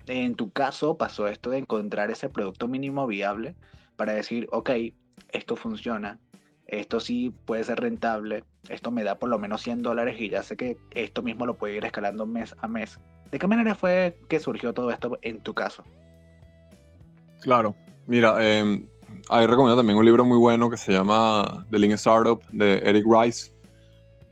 en 0.08 0.36
tu 0.36 0.52
caso 0.52 0.98
pasó 0.98 1.28
esto 1.28 1.50
de 1.50 1.60
encontrar 1.60 2.12
ese 2.12 2.30
producto 2.30 2.68
mínimo 2.68 3.08
viable 3.08 3.56
para 3.96 4.14
decir, 4.14 4.48
ok, 4.52 4.70
esto 5.32 5.56
funciona, 5.56 6.20
esto 6.68 7.00
sí 7.00 7.34
puede 7.46 7.64
ser 7.64 7.80
rentable, 7.80 8.44
esto 8.70 8.92
me 8.92 9.04
da 9.04 9.18
por 9.18 9.30
lo 9.30 9.40
menos 9.40 9.62
100 9.62 9.82
dólares 9.82 10.20
y 10.20 10.30
ya 10.30 10.44
sé 10.44 10.56
que 10.58 10.78
esto 10.92 11.22
mismo 11.22 11.46
lo 11.46 11.56
puedo 11.56 11.74
ir 11.74 11.86
escalando 11.86 12.26
mes 12.26 12.56
a 12.60 12.68
mes. 12.68 13.00
¿De 13.32 13.40
qué 13.40 13.48
manera 13.48 13.76
fue 13.76 14.18
que 14.30 14.40
surgió 14.40 14.74
todo 14.74 14.92
esto 14.92 15.18
en 15.22 15.40
tu 15.42 15.54
caso? 15.54 15.84
Claro, 17.42 17.76
mira, 18.08 18.36
eh, 18.40 18.86
ahí 19.30 19.46
recomiendo 19.46 19.78
también 19.78 19.98
un 19.98 20.06
libro 20.06 20.26
muy 20.26 20.38
bueno 20.38 20.70
que 20.70 20.78
se 20.78 20.92
llama 20.92 21.66
The 21.70 21.80
Lean 21.80 21.94
Startup 21.94 22.42
de 22.52 22.78
Eric 22.80 23.06
Rice. 23.08 23.52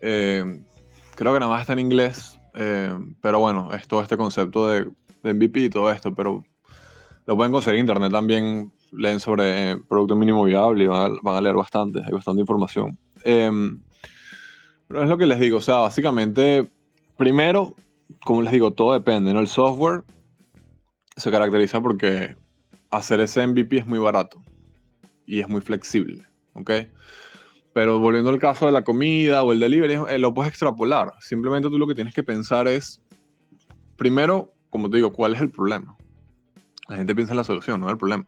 Em, 0.02 0.64
creo 1.16 1.34
que 1.34 1.40
nada 1.40 1.52
más 1.52 1.62
está 1.62 1.74
en 1.74 1.80
inglés, 1.80 2.33
em, 2.54 3.16
pero 3.22 3.40
bueno, 3.40 3.70
es 3.74 3.88
todo 3.88 4.02
este 4.02 4.18
concepto 4.18 4.68
de, 4.68 4.90
de, 5.24 5.34
MVP 5.34 5.60
y 5.62 5.70
todo 5.70 5.92
esto, 5.92 6.14
pero 6.14 6.44
lo 7.26 7.36
pueden 7.36 7.52
conseguir 7.52 7.80
en 7.80 7.86
internet 7.86 8.12
también 8.12 8.72
leen 8.92 9.20
sobre 9.20 9.72
eh, 9.72 9.78
producto 9.88 10.16
mínimo 10.16 10.44
viable 10.44 10.84
y 10.84 10.88
van 10.88 11.18
a, 11.24 11.42
leer 11.42 11.56
bastante, 11.56 12.02
hay 12.06 12.12
bastante 12.12 12.42
información. 12.42 12.98
Em, 13.24 13.82
pero 14.88 15.04
es 15.04 15.10
lo 15.10 15.18
que 15.18 15.26
les 15.26 15.40
digo, 15.40 15.58
o 15.58 15.62
sea, 15.62 15.78
básicamente, 15.78 16.70
primero, 17.18 17.76
como 18.24 18.42
les 18.42 18.52
digo, 18.52 18.72
todo 18.72 18.94
depende, 18.94 19.34
¿no? 19.34 19.40
El 19.40 19.48
software 19.48 20.04
se 21.16 21.32
caracteriza 21.32 21.82
porque 21.82 22.36
hacer 22.90 23.20
ese 23.22 23.46
MVP 23.46 23.80
es 23.80 23.88
muy 23.88 24.00
barato 24.00 24.42
y 25.26 25.40
es 25.40 25.50
muy 25.50 25.62
flexible, 25.62 26.26
¿ok? 26.54 26.72
Pero 27.74 28.00
volviendo 28.00 28.30
al 28.30 28.40
caso 28.40 28.68
de 28.68 28.72
la 28.72 28.84
comida 28.84 29.44
o 29.44 29.52
el 29.52 29.60
delivery, 29.60 30.00
eh, 30.10 30.20
lo 30.20 30.34
puedes 30.34 30.52
extrapolar. 30.52 31.14
Simplemente 31.20 31.70
tú 31.70 31.78
lo 31.78 31.88
que 31.88 31.96
tienes 31.96 32.14
que 32.14 32.24
pensar 32.24 32.68
es, 32.68 33.02
primero, 33.98 34.54
como 34.70 34.90
te 34.90 34.98
digo, 34.98 35.12
¿cuál 35.12 35.34
es 35.34 35.42
el 35.42 35.50
problema? 35.50 35.96
La 36.88 36.98
gente 36.98 37.16
piensa 37.16 37.34
en 37.34 37.38
la 37.38 37.44
solución, 37.44 37.80
no 37.80 37.88
en 37.88 37.94
el 37.94 37.98
problema 37.98 38.28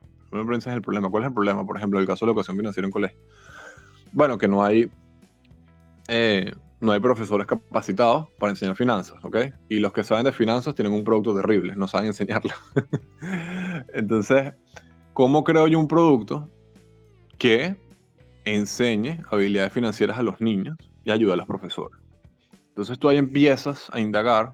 es 0.54 0.68
el 0.68 0.82
problema. 0.82 1.10
¿Cuál 1.10 1.24
es 1.24 1.28
el 1.28 1.34
problema? 1.34 1.66
Por 1.66 1.78
ejemplo, 1.78 2.00
el 2.00 2.08
caso 2.08 2.26
de 2.26 2.28
la 2.28 2.32
educación 2.32 2.58
financiera 2.58 2.86
en 2.86 2.92
colegio. 2.92 3.18
Bueno, 4.12 4.38
que 4.38 4.48
no 4.48 4.64
hay, 4.64 4.90
eh, 6.08 6.52
no 6.80 6.92
hay 6.92 7.00
profesores 7.00 7.48
capacitados 7.48 8.28
para 8.40 8.52
enseñar 8.52 8.76
finanzas, 8.76 9.18
¿ok? 9.24 9.38
Y 9.70 9.80
los 9.80 9.92
que 9.94 10.04
saben 10.04 10.26
de 10.26 10.32
finanzas 10.32 10.76
tienen 10.76 10.94
un 10.94 11.04
producto 11.04 11.36
terrible, 11.36 11.76
no 11.76 11.88
saben 11.88 12.08
enseñarlo. 12.08 12.52
Entonces, 13.94 14.54
¿cómo 15.14 15.44
creo 15.44 15.68
yo 15.68 15.80
un 15.80 15.88
producto 15.88 16.50
que 17.38 17.76
enseñe 18.46 19.22
habilidades 19.32 19.74
financieras 19.74 20.18
a 20.18 20.24
los 20.24 20.40
niños 20.40 20.78
y 21.04 21.12
ayude 21.12 21.34
a 21.34 21.36
los 21.36 21.48
profesores? 21.48 22.00
Entonces 22.70 22.98
tú 22.98 23.10
ahí 23.10 23.18
empiezas 23.18 23.90
a 23.92 24.00
indagar, 24.00 24.54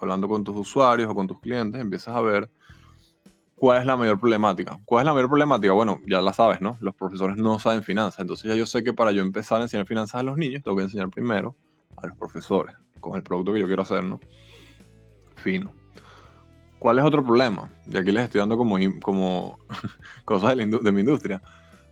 hablando 0.00 0.28
con 0.28 0.44
tus 0.44 0.56
usuarios 0.56 1.10
o 1.10 1.14
con 1.14 1.26
tus 1.26 1.40
clientes, 1.40 1.80
empiezas 1.80 2.14
a 2.14 2.20
ver 2.20 2.50
¿Cuál 3.62 3.78
es 3.78 3.86
la 3.86 3.96
mayor 3.96 4.18
problemática? 4.18 4.80
¿Cuál 4.84 5.02
es 5.02 5.06
la 5.06 5.12
mayor 5.12 5.28
problemática? 5.28 5.72
Bueno, 5.72 6.00
ya 6.04 6.20
la 6.20 6.32
sabes, 6.32 6.60
¿no? 6.60 6.76
Los 6.80 6.96
profesores 6.96 7.36
no 7.36 7.60
saben 7.60 7.84
finanzas. 7.84 8.18
Entonces 8.18 8.50
ya 8.50 8.56
yo 8.56 8.66
sé 8.66 8.82
que 8.82 8.92
para 8.92 9.12
yo 9.12 9.22
empezar 9.22 9.60
a 9.60 9.62
enseñar 9.62 9.86
finanzas 9.86 10.16
a 10.16 10.24
los 10.24 10.36
niños, 10.36 10.64
tengo 10.64 10.76
que 10.76 10.82
enseñar 10.82 11.10
primero 11.10 11.54
a 11.96 12.08
los 12.08 12.16
profesores, 12.16 12.74
con 12.98 13.14
el 13.14 13.22
producto 13.22 13.52
que 13.52 13.60
yo 13.60 13.68
quiero 13.68 13.82
hacer, 13.82 14.02
¿no? 14.02 14.18
Fino. 15.36 15.72
¿Cuál 16.80 16.98
es 16.98 17.04
otro 17.04 17.24
problema? 17.24 17.70
Y 17.86 17.96
aquí 17.96 18.10
les 18.10 18.24
estoy 18.24 18.40
dando 18.40 18.56
como, 18.56 18.76
como 19.00 19.60
cosas 20.24 20.56
de, 20.56 20.66
de 20.66 20.90
mi 20.90 20.98
industria. 20.98 21.40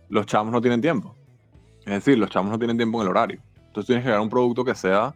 Los 0.09 0.25
chamos 0.25 0.51
no 0.51 0.59
tienen 0.59 0.81
tiempo. 0.81 1.15
Es 1.85 1.93
decir, 1.93 2.17
los 2.17 2.29
chamos 2.29 2.51
no 2.51 2.57
tienen 2.57 2.77
tiempo 2.77 2.99
en 2.99 3.07
el 3.07 3.09
horario. 3.09 3.41
Entonces 3.67 3.87
tienes 3.87 4.03
que 4.03 4.09
crear 4.09 4.21
un 4.21 4.29
producto 4.29 4.63
que 4.63 4.75
sea 4.75 5.13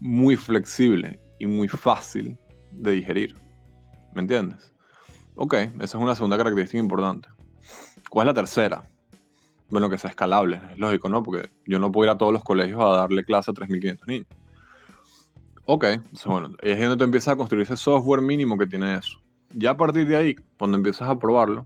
muy 0.00 0.36
flexible 0.36 1.18
y 1.38 1.46
muy 1.46 1.68
fácil 1.68 2.36
de 2.70 2.92
digerir. 2.92 3.36
¿Me 4.14 4.22
entiendes? 4.22 4.72
Ok, 5.36 5.54
esa 5.54 5.84
es 5.84 5.94
una 5.94 6.14
segunda 6.14 6.36
característica 6.36 6.78
importante. 6.78 7.28
¿Cuál 8.10 8.28
es 8.28 8.34
la 8.34 8.40
tercera? 8.40 8.88
Bueno, 9.70 9.88
que 9.88 9.96
sea 9.96 10.10
escalable, 10.10 10.60
es 10.70 10.78
lógico, 10.78 11.08
¿no? 11.08 11.22
Porque 11.22 11.50
yo 11.66 11.78
no 11.78 11.90
puedo 11.90 12.10
ir 12.10 12.14
a 12.14 12.18
todos 12.18 12.32
los 12.32 12.44
colegios 12.44 12.80
a 12.80 12.88
darle 12.88 13.24
clase 13.24 13.50
a 13.50 13.54
3.500 13.54 14.06
niños. 14.06 14.26
Ok, 15.64 15.84
entonces, 15.84 16.26
bueno, 16.26 16.50
es 16.60 16.78
donde 16.78 16.96
tú 16.96 17.04
empiezas 17.04 17.32
a 17.32 17.36
construir 17.36 17.62
ese 17.62 17.76
software 17.76 18.20
mínimo 18.20 18.58
que 18.58 18.66
tiene 18.66 18.96
eso. 18.96 19.18
Ya 19.54 19.70
a 19.70 19.76
partir 19.76 20.06
de 20.06 20.16
ahí, 20.16 20.36
cuando 20.58 20.76
empiezas 20.76 21.08
a 21.08 21.18
probarlo, 21.18 21.64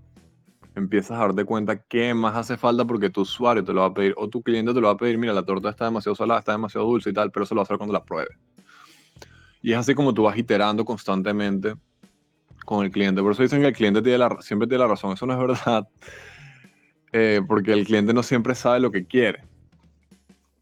empiezas 0.77 1.17
a 1.17 1.21
darte 1.21 1.43
cuenta 1.43 1.81
qué 1.81 2.13
más 2.13 2.35
hace 2.35 2.57
falta 2.57 2.85
porque 2.85 3.09
tu 3.09 3.21
usuario 3.21 3.63
te 3.63 3.73
lo 3.73 3.81
va 3.81 3.87
a 3.87 3.93
pedir 3.93 4.13
o 4.17 4.29
tu 4.29 4.41
cliente 4.41 4.73
te 4.73 4.79
lo 4.79 4.87
va 4.87 4.93
a 4.93 4.97
pedir, 4.97 5.17
mira, 5.17 5.33
la 5.33 5.43
torta 5.43 5.69
está 5.69 5.85
demasiado 5.85 6.15
salada, 6.15 6.39
está 6.39 6.51
demasiado 6.51 6.85
dulce 6.85 7.09
y 7.09 7.13
tal, 7.13 7.31
pero 7.31 7.43
eso 7.43 7.55
lo 7.55 7.59
va 7.59 7.63
a 7.63 7.65
hacer 7.65 7.77
cuando 7.77 7.93
la 7.93 8.03
pruebe. 8.03 8.29
Y 9.61 9.73
es 9.73 9.77
así 9.77 9.95
como 9.95 10.13
tú 10.13 10.23
vas 10.23 10.37
iterando 10.37 10.85
constantemente 10.85 11.73
con 12.65 12.85
el 12.85 12.91
cliente. 12.91 13.21
Por 13.21 13.31
eso 13.31 13.43
dicen 13.43 13.61
que 13.61 13.67
el 13.67 13.73
cliente 13.73 14.01
tiene 14.01 14.17
la, 14.17 14.37
siempre 14.41 14.67
tiene 14.67 14.83
la 14.83 14.89
razón. 14.89 15.13
Eso 15.13 15.25
no 15.25 15.33
es 15.33 15.39
verdad. 15.65 15.87
Eh, 17.11 17.41
porque 17.47 17.73
el 17.73 17.85
cliente 17.85 18.13
no 18.13 18.23
siempre 18.23 18.55
sabe 18.55 18.79
lo 18.79 18.91
que 18.91 19.05
quiere. 19.05 19.43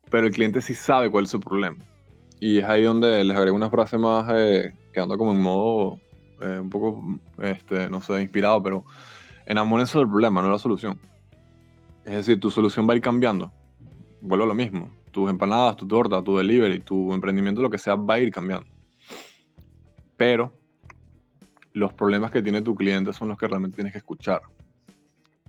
Pero 0.09 0.28
el 0.28 0.34
cliente 0.34 0.61
sí 0.61 0.74
sabe 0.76 1.11
cuál 1.11 1.26
es 1.26 1.32
su 1.32 1.39
problema. 1.39 1.78
Y 2.39 2.59
es 2.59 2.66
ahí 2.66 2.84
donde 2.84 3.24
les 3.24 3.36
agrego 3.36 3.55
una 3.55 3.70
frase 3.70 3.97
más 3.97 4.28
eh, 4.34 4.74
que 4.93 5.01
como 5.01 5.32
en 5.32 5.41
modo 5.41 5.99
eh, 6.41 6.59
un 6.59 6.70
poco, 6.70 7.20
este, 7.41 7.89
no 7.89 8.01
sé, 8.01 8.22
inspirado, 8.22 8.61
pero 8.61 8.86
enamórense 9.46 9.98
del 9.98 10.08
problema, 10.08 10.41
no 10.41 10.50
la 10.50 10.60
solución. 10.60 11.00
Es 12.04 12.14
decir, 12.14 12.39
tu 12.39 12.52
solución 12.52 12.88
va 12.88 12.93
a 12.93 12.96
ir 12.96 13.02
cambiando. 13.02 13.52
Vuelvo 14.22 14.46
a 14.46 14.48
lo 14.48 14.56
mismo. 14.56 14.89
Tus 15.12 15.30
empanadas, 15.30 15.76
tu 15.76 15.88
torta, 15.88 16.22
tu 16.22 16.38
delivery, 16.38 16.80
tu 16.80 17.14
emprendimiento, 17.14 17.62
lo 17.62 17.70
que 17.70 17.78
sea, 17.78 17.96
va 17.96 18.16
a 18.16 18.20
ir 18.20 18.32
cambiando. 18.32 18.68
Pero 20.18 20.54
los 21.74 21.93
problemas 21.93 22.32
que 22.32 22.41
tiene 22.41 22.62
tu 22.62 22.76
cliente 22.76 23.12
son 23.14 23.28
los 23.28 23.38
que 23.38 23.48
realmente 23.48 23.76
tienes 23.76 23.93
que 23.93 24.00
escuchar. 24.00 24.41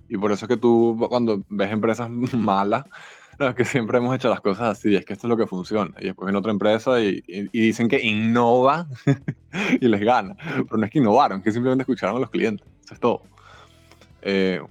Y 0.09 0.17
por 0.17 0.31
eso 0.31 0.45
es 0.45 0.49
que 0.49 0.57
tú 0.57 0.97
cuando 1.09 1.43
ves 1.49 1.71
empresas 1.71 2.09
malas, 2.33 2.85
es 3.39 3.55
que 3.55 3.65
siempre 3.65 3.99
hemos 3.99 4.15
hecho 4.15 4.29
las 4.29 4.41
cosas 4.41 4.77
así, 4.77 4.95
es 4.95 5.05
que 5.05 5.13
esto 5.13 5.27
es 5.27 5.29
lo 5.29 5.37
que 5.37 5.45
funciona. 5.47 5.93
Y 5.99 6.05
después 6.05 6.25
viene 6.25 6.39
otra 6.39 6.51
empresa 6.51 6.99
y, 6.99 7.21
dicen 7.51 7.87
que 7.87 8.03
innova 8.03 8.87
y 9.79 9.87
les 9.87 10.01
gana. 10.01 10.35
Pero 10.37 10.77
no 10.77 10.85
es 10.85 10.91
que 10.91 10.99
innovaron, 10.99 11.39
es 11.39 11.43
que 11.43 11.51
simplemente 11.51 11.83
escucharon 11.83 12.17
a 12.17 12.19
los 12.19 12.29
clientes. 12.29 12.67
Eso 12.83 12.93
es 12.93 12.99
todo. 12.99 13.21
Eh, 14.29 14.61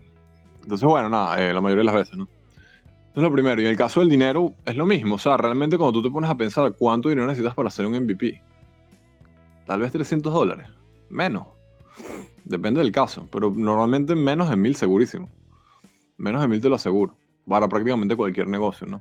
entonces, 0.62 0.86
bueno, 0.86 1.08
nada, 1.08 1.40
eh, 1.40 1.50
la 1.54 1.62
mayoría 1.62 1.80
de 1.80 1.86
las 1.86 1.94
veces, 1.94 2.16
¿no? 2.18 2.24
Eso 2.24 3.14
es 3.14 3.22
lo 3.22 3.32
primero. 3.32 3.58
Y 3.62 3.64
en 3.64 3.70
el 3.70 3.76
caso 3.76 4.00
del 4.00 4.10
dinero, 4.10 4.52
es 4.66 4.76
lo 4.76 4.84
mismo. 4.84 5.14
O 5.14 5.18
sea, 5.18 5.38
realmente 5.38 5.78
cuando 5.78 5.94
tú 5.94 6.02
te 6.06 6.12
pones 6.12 6.28
a 6.28 6.34
pensar 6.34 6.74
cuánto 6.78 7.08
dinero 7.08 7.26
necesitas 7.26 7.54
para 7.54 7.68
hacer 7.68 7.86
un 7.86 7.94
MVP, 7.94 8.42
tal 9.64 9.80
vez 9.80 9.92
300 9.92 10.30
dólares. 10.30 10.68
Menos. 11.08 11.46
Depende 12.44 12.80
del 12.80 12.92
caso, 12.92 13.26
pero 13.32 13.50
normalmente 13.50 14.14
menos 14.14 14.50
de 14.50 14.56
mil 14.56 14.76
segurísimo. 14.76 15.30
Menos 16.18 16.42
de 16.42 16.48
mil 16.48 16.60
te 16.60 16.68
lo 16.68 16.74
aseguro. 16.74 17.16
Para 17.48 17.66
prácticamente 17.66 18.14
cualquier 18.14 18.48
negocio, 18.48 18.86
¿no? 18.86 19.00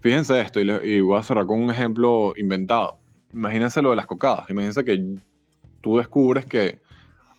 Fíjense 0.00 0.40
esto, 0.40 0.60
y, 0.60 1.00
voy 1.00 1.18
a 1.18 1.24
cerrar 1.24 1.46
con 1.46 1.60
un 1.60 1.70
ejemplo 1.70 2.34
inventado. 2.36 2.98
Imagínense 3.32 3.82
lo 3.82 3.90
de 3.90 3.96
las 3.96 4.06
cocadas. 4.06 4.48
Imagínense 4.48 4.84
que 4.84 5.18
tú 5.80 5.98
descubres 5.98 6.46
que 6.46 6.78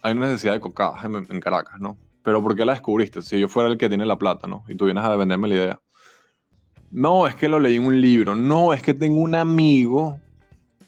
hay 0.01 0.11
una 0.11 0.25
necesidad 0.25 0.53
de 0.53 0.59
cocadas 0.59 1.05
en, 1.05 1.39
Caracas, 1.39 1.79
¿no? 1.79 1.97
Pero 2.27 2.43
¿por 2.43 2.57
qué 2.57 2.65
la 2.65 2.73
descubriste? 2.73 3.21
Si 3.21 3.39
yo 3.39 3.47
fuera 3.47 3.69
el 3.69 3.77
que 3.77 3.87
tiene 3.87 4.05
la 4.05 4.17
plata, 4.17 4.47
¿no? 4.47 4.65
Y 4.67 4.75
tú 4.75 4.83
vienes 4.83 5.01
a 5.05 5.15
venderme 5.15 5.47
la 5.47 5.55
idea. 5.55 5.79
No, 6.91 7.25
es 7.25 7.35
que 7.35 7.47
lo 7.47 7.57
leí 7.57 7.77
en 7.77 7.85
un 7.85 8.01
libro. 8.01 8.35
No, 8.35 8.73
es 8.73 8.81
que 8.81 8.93
tengo 8.93 9.21
un 9.21 9.33
amigo 9.33 10.19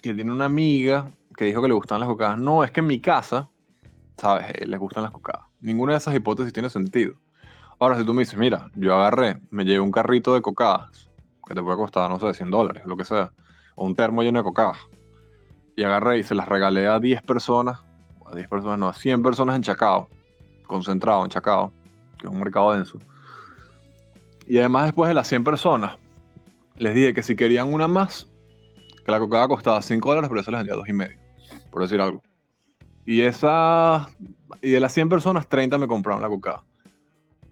que 0.01 0.13
tiene 0.13 0.33
una 0.33 0.43
amiga 0.43 1.13
que 1.37 1.45
dijo 1.45 1.61
que 1.61 1.69
le 1.69 1.73
gustan 1.73 2.01
las 2.01 2.09
cocadas. 2.09 2.37
No, 2.37 2.61
es 2.65 2.71
que 2.71 2.81
en 2.81 2.87
mi 2.87 2.99
casa, 2.99 3.49
¿sabes? 4.17 4.47
Eh, 4.49 4.67
les 4.67 4.77
gustan 4.77 5.03
las 5.03 5.13
cocadas. 5.13 5.45
Ninguna 5.61 5.93
de 5.93 5.99
esas 5.99 6.13
hipótesis 6.13 6.51
tiene 6.51 6.69
sentido. 6.69 7.13
Ahora, 7.79 7.97
si 7.97 8.03
tú 8.03 8.13
me 8.13 8.23
dices, 8.23 8.37
mira, 8.37 8.69
yo 8.75 8.93
agarré, 8.93 9.39
me 9.49 9.63
llevé 9.63 9.79
un 9.79 9.93
carrito 9.93 10.33
de 10.33 10.41
cocadas, 10.41 11.09
que 11.47 11.55
te 11.55 11.63
puede 11.63 11.77
costar, 11.77 12.09
no 12.09 12.19
sé, 12.19 12.33
100 12.33 12.51
dólares, 12.51 12.83
lo 12.85 12.97
que 12.97 13.05
sea, 13.05 13.31
o 13.75 13.85
un 13.85 13.95
termo 13.95 14.23
lleno 14.23 14.39
de 14.39 14.43
cocadas, 14.43 14.77
y 15.77 15.83
agarré 15.83 16.17
y 16.17 16.23
se 16.23 16.35
las 16.35 16.49
regalé 16.49 16.87
a 16.87 16.99
10 16.99 17.21
personas, 17.21 17.79
a 18.25 18.35
10 18.35 18.49
personas, 18.49 18.77
no, 18.77 18.89
a 18.89 18.93
100 18.93 19.23
personas 19.23 19.55
en 19.55 19.61
Chacao, 19.61 20.09
concentrado 20.70 21.24
en 21.26 21.30
Chacao, 21.30 21.74
que 22.17 22.28
es 22.28 22.32
un 22.32 22.39
mercado 22.39 22.72
denso. 22.72 22.97
Y 24.47 24.57
además, 24.59 24.86
después 24.86 25.09
de 25.09 25.13
las 25.13 25.28
100 25.28 25.43
personas, 25.43 25.97
les 26.78 26.95
dije 26.95 27.13
que 27.13 27.24
si 27.24 27.36
querían 27.36 27.74
una 27.74 27.88
más, 27.88 28.32
que 29.05 29.11
la 29.11 29.20
cocada 29.20 29.49
costaba 29.49 29.82
5 29.82 30.07
dólares, 30.07 30.30
pero 30.30 30.41
eso 30.41 30.51
les 30.51 30.59
vendía 30.59 30.76
2,5, 30.76 31.17
por 31.70 31.82
decir 31.82 31.99
algo. 31.99 32.24
Y 33.05 33.22
esa, 33.22 34.07
y 34.61 34.72
de 34.72 34.80
las 34.80 34.93
100 34.93 35.09
personas, 35.09 35.49
30 35.49 35.78
me 35.78 35.88
compraron 35.88 36.22
la 36.22 36.30
cocada 36.30 36.63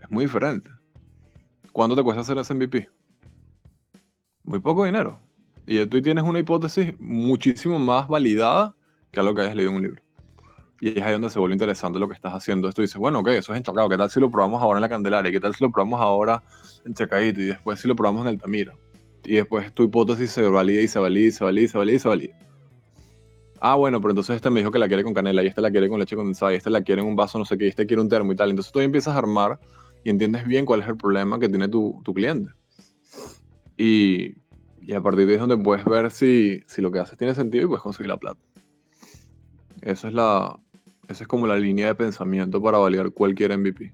muy 0.10 0.26
diferente. 0.26 0.70
¿Cuánto 1.72 1.96
te 1.96 2.04
cuesta 2.04 2.22
hacer 2.22 2.38
ese 2.38 2.54
MVP? 2.54 2.90
Muy 4.44 4.60
poco 4.60 4.86
dinero. 4.86 5.20
Y 5.66 5.86
tú 5.86 6.02
tienes 6.02 6.24
una 6.24 6.40
hipótesis 6.40 6.94
muchísimo 7.00 7.78
más 7.78 8.08
validada 8.08 8.76
que 9.12 9.20
a 9.20 9.24
lo 9.24 9.36
que 9.36 9.42
hayas 9.42 9.56
leído 9.56 9.72
en 9.72 9.78
un 9.78 9.84
libro. 9.84 10.02
Y 10.80 11.00
es 11.00 11.04
ahí 11.04 11.14
donde 11.14 11.30
se 11.30 11.40
vuelve 11.40 11.56
interesante 11.56 11.98
lo 12.00 12.08
que 12.08 12.14
estás 12.14 12.34
haciendo. 12.34 12.70
Esto 12.70 12.82
dices, 12.82 12.98
bueno, 12.98 13.20
ok, 13.20 13.30
eso 13.30 13.54
es 13.54 13.58
enchacado. 13.58 13.90
¿Qué 13.90 13.98
tal 13.98 14.10
si 14.12 14.20
lo 14.20 14.30
probamos 14.30 14.62
ahora 14.62 14.78
en 14.78 14.82
la 14.82 14.90
Candelaria? 14.90 15.32
¿Qué 15.32 15.40
tal 15.40 15.56
si 15.56 15.64
lo 15.64 15.72
probamos 15.72 16.00
ahora 16.02 16.44
en 16.86 16.94
Chacadito? 16.94 17.42
Y 17.42 17.46
después 17.46 17.80
si 17.80 17.88
lo 17.88 17.96
probamos 17.96 18.22
en 18.22 18.28
Altamira. 18.28 18.74
Y 19.24 19.36
después 19.36 19.74
tu 19.74 19.84
hipótesis 19.84 20.32
se 20.32 20.44
valida 20.44 20.82
y 20.82 20.88
se 20.88 21.00
valida 21.00 21.28
y 21.28 21.32
se 21.32 21.44
valida 21.44 21.66
y 21.66 21.68
se 21.68 21.78
valida 21.78 21.96
y 21.96 22.00
se 22.00 22.08
valida. 22.08 22.40
Ah, 23.60 23.76
bueno, 23.76 24.00
pero 24.00 24.12
entonces 24.12 24.36
este 24.36 24.50
me 24.50 24.60
dijo 24.60 24.72
que 24.72 24.80
la 24.80 24.88
quiere 24.88 25.04
con 25.04 25.14
canela 25.14 25.44
y 25.44 25.48
este 25.48 25.62
la 25.62 25.72
quiere 25.72 25.90
con 25.90 26.00
leche 26.00 26.16
condensada 26.16 26.54
y 26.54 26.58
este 26.58 26.70
la 26.70 26.82
quiere 26.82 27.02
en 27.02 27.08
un 27.08 27.16
vaso 27.16 27.40
no 27.40 27.46
sé 27.46 27.58
qué 27.58 27.66
y 27.66 27.70
este 27.70 27.88
quiere 27.88 28.02
un 28.02 28.10
termo 28.10 28.32
y 28.32 28.36
tal. 28.36 28.52
Entonces 28.52 28.72
tú 28.72 28.80
empiezas 28.80 29.16
a 29.16 29.18
armar 29.18 29.60
y 30.04 30.12
entiendes 30.12 30.46
bien 30.46 30.66
cuál 30.66 30.82
es 30.82 30.88
el 30.88 30.96
problema 30.96 31.40
que 31.40 31.50
tiene 31.50 31.68
tu, 31.68 32.00
tu 32.06 32.14
cliente. 32.14 32.52
Y, 33.78 34.36
y, 34.82 34.94
a 34.94 35.02
partir 35.02 35.26
de 35.26 35.34
ahí 35.34 35.36
es 35.36 35.40
donde 35.42 35.58
puedes 35.58 35.86
ver 35.86 36.12
si, 36.12 36.62
si 36.68 36.82
lo 36.82 36.92
que 36.92 37.00
haces 37.00 37.18
tiene 37.18 37.36
sentido 37.36 37.66
y 37.66 37.68
puedes 37.68 37.84
conseguir 37.84 38.10
la 38.10 38.18
plata. 38.18 38.40
Esa 39.82 40.08
es, 40.08 40.14
la, 40.14 40.60
esa 41.08 41.24
es 41.24 41.28
como 41.28 41.48
la 41.48 41.58
línea 41.58 41.88
de 41.88 41.96
pensamiento 41.96 42.62
para 42.62 42.78
validar 42.78 43.12
cualquier 43.12 43.58
MVP. 43.58 43.94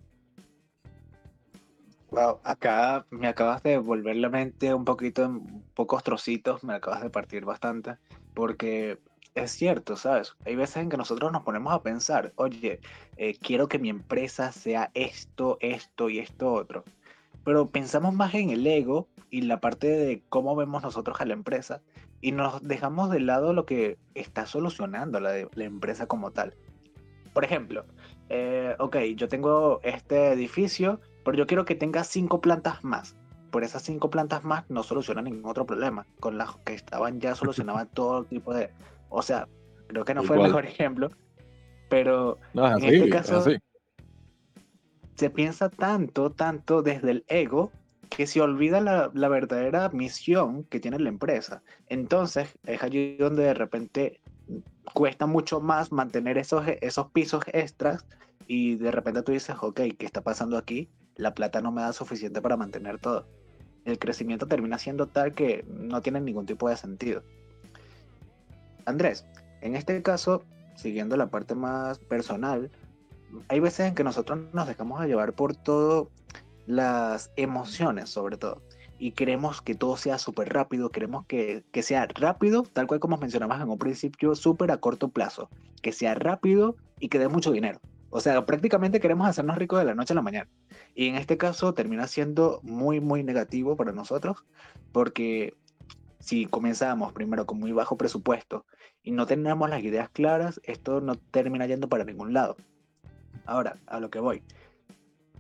Wow, 2.12 2.40
acá 2.44 3.06
me 3.10 3.28
acabas 3.28 3.64
de 3.64 3.80
volver 3.80 4.16
la 4.18 4.30
mente 4.30 4.72
un 4.74 4.86
poquito 4.86 5.24
en 5.24 5.64
pocos 5.74 6.04
trocitos, 6.04 6.64
me 6.64 6.76
acabas 6.76 7.02
de 7.02 7.10
partir 7.10 7.44
bastante, 7.44 7.96
porque 8.36 9.00
es 9.36 9.52
cierto, 9.52 9.96
¿sabes? 9.96 10.36
Hay 10.46 10.56
veces 10.56 10.78
en 10.78 10.90
que 10.90 10.98
nosotros 10.98 11.32
nos 11.32 11.42
ponemos 11.42 11.74
a 11.74 11.82
pensar, 11.82 12.32
oye, 12.36 12.80
eh, 13.18 13.36
quiero 13.42 13.68
que 13.68 13.80
mi 13.80 13.90
empresa 13.90 14.52
sea 14.52 14.92
esto, 14.94 15.58
esto 15.60 16.10
y 16.10 16.20
esto 16.20 16.54
otro. 16.54 16.84
Pero 17.44 17.70
pensamos 17.70 18.14
más 18.14 18.34
en 18.36 18.52
el 18.52 18.66
ego 18.68 19.08
y 19.32 19.42
la 19.42 19.60
parte 19.60 19.88
de 19.88 20.22
cómo 20.30 20.56
vemos 20.56 20.84
nosotros 20.84 21.20
a 21.20 21.26
la 21.26 21.34
empresa 21.34 21.82
y 22.22 22.32
nos 22.32 22.62
dejamos 22.62 23.10
de 23.10 23.20
lado 23.20 23.54
lo 23.54 23.66
que 23.66 23.98
está 24.14 24.46
solucionando 24.46 25.20
la, 25.20 25.48
la 25.56 25.64
empresa 25.64 26.06
como 26.06 26.32
tal. 26.32 26.54
Por 27.34 27.44
ejemplo, 27.44 27.86
eh, 28.30 28.76
ok, 28.80 28.98
yo 29.16 29.28
tengo 29.28 29.80
este 29.84 30.32
edificio, 30.32 31.00
pero 31.26 31.38
yo 31.38 31.48
quiero 31.48 31.66
que 31.66 31.76
tenga 31.76 32.04
cinco 32.04 32.42
plantas 32.42 32.84
más. 32.84 33.16
Por 33.52 33.64
esas 33.64 33.84
cinco 33.84 34.10
plantas 34.10 34.44
más 34.44 34.70
no 34.70 34.84
soluciona 34.84 35.22
ningún 35.22 35.50
otro 35.50 35.66
problema. 35.66 36.06
Con 36.20 36.38
las 36.38 36.56
que 36.66 36.74
estaban 36.74 37.20
ya 37.20 37.36
solucionaban 37.36 37.88
todo 37.94 38.24
tipo 38.26 38.54
de, 38.54 38.72
o 39.10 39.22
sea, 39.22 39.48
creo 39.88 40.06
que 40.06 40.14
no 40.14 40.24
fue 40.24 40.38
el 40.38 40.44
mejor 40.44 40.66
ejemplo, 40.66 41.12
pero 41.90 42.40
en 42.54 42.84
este 42.84 43.10
caso 43.10 43.44
se 45.16 45.30
piensa 45.30 45.70
tanto, 45.70 46.32
tanto 46.32 46.82
desde 46.82 47.12
el 47.12 47.26
ego 47.28 47.72
que 48.10 48.28
se 48.28 48.42
olvida 48.42 48.80
la, 48.82 49.12
la, 49.14 49.28
verdadera 49.28 49.90
misión 49.90 50.64
que 50.66 50.80
tiene 50.80 51.00
la 51.00 51.10
empresa. 51.10 51.64
Entonces 51.88 52.50
es 52.66 52.82
allí 52.84 53.18
donde 53.18 53.44
de 53.44 53.54
repente 53.54 54.22
cuesta 54.94 55.26
mucho 55.26 55.60
más 55.60 55.92
mantener 55.92 56.38
esos, 56.38 56.66
esos 56.82 57.12
pisos 57.12 57.44
extras 57.54 58.06
y 58.48 58.76
de 58.76 58.92
repente 58.92 59.24
tú 59.24 59.32
dices, 59.32 59.56
ok, 59.60 59.82
¿qué 59.98 60.06
está 60.06 60.22
pasando 60.22 60.58
aquí? 60.58 60.90
La 61.16 61.34
plata 61.34 61.62
no 61.62 61.72
me 61.72 61.82
da 61.82 61.94
suficiente 61.94 62.42
para 62.42 62.58
mantener 62.58 63.00
todo. 63.00 63.28
El 63.86 64.00
crecimiento 64.00 64.48
termina 64.48 64.78
siendo 64.78 65.08
tal 65.08 65.34
que 65.34 65.66
no 65.68 66.02
tiene 66.02 66.22
ningún 66.22 66.46
tipo 66.46 66.70
de 66.70 66.78
sentido. 66.78 67.24
Andrés, 68.86 69.26
en 69.62 69.76
este 69.76 70.02
caso, 70.02 70.44
siguiendo 70.76 71.16
la 71.18 71.28
parte 71.28 71.56
más 71.56 72.00
personal, 72.00 72.70
hay 73.48 73.60
veces 73.60 73.88
en 73.88 73.96
que 73.96 74.04
nosotros 74.04 74.40
nos 74.54 74.68
dejamos 74.68 75.06
llevar 75.06 75.34
por 75.34 75.56
todo 75.56 76.10
las 76.66 77.32
emociones, 77.36 78.10
sobre 78.10 78.38
todo. 78.38 78.62
Y 79.04 79.12
queremos 79.12 79.62
que 79.62 79.76
todo 79.76 79.98
sea 79.98 80.18
súper 80.18 80.54
rápido, 80.54 80.90
queremos 80.90 81.26
que, 81.26 81.66
que, 81.74 81.84
sea 81.84 82.08
rápido, 82.08 82.64
tal 82.64 82.88
cual 82.88 83.02
como 83.02 83.18
mencionabas 83.18 83.62
en 83.62 83.70
un 83.70 83.78
principio, 83.78 84.34
súper 84.34 84.72
a 84.72 84.78
corto 84.78 85.10
plazo. 85.10 85.50
Que 85.82 85.92
sea 85.92 86.16
rápido 86.16 86.78
y 87.02 87.10
que 87.10 87.20
dé 87.20 87.28
mucho 87.28 87.52
dinero. 87.52 87.82
O 88.12 88.22
sea, 88.22 88.46
prácticamente 88.46 89.02
queremos 89.02 89.28
hacernos 89.28 89.58
ricos 89.58 89.78
de 89.80 89.84
la 89.84 89.94
noche 89.94 90.14
a 90.14 90.16
la 90.16 90.22
mañana. 90.22 90.50
Y 90.96 91.10
en 91.10 91.16
este 91.16 91.36
caso 91.36 91.74
termina 91.74 92.08
siendo 92.08 92.62
muy, 92.64 93.02
muy 93.02 93.26
negativo 93.26 93.76
para 93.76 93.92
nosotros, 93.92 94.46
porque 94.94 95.54
si 96.20 96.46
comenzamos 96.46 97.12
primero 97.12 97.46
con 97.46 97.60
muy 97.60 97.74
bajo 97.74 97.98
presupuesto 97.98 98.66
y 99.04 99.12
no 99.12 99.26
tenemos 99.26 99.70
las 99.70 99.84
ideas 99.84 100.08
claras, 100.12 100.62
esto 100.64 101.02
no 101.02 101.16
termina 101.16 101.66
yendo 101.66 101.90
para 101.90 102.06
ningún 102.06 102.32
lado. 102.32 102.56
Ahora, 103.46 103.76
a 103.86 104.00
lo 104.00 104.10
que 104.10 104.20
voy. 104.20 104.44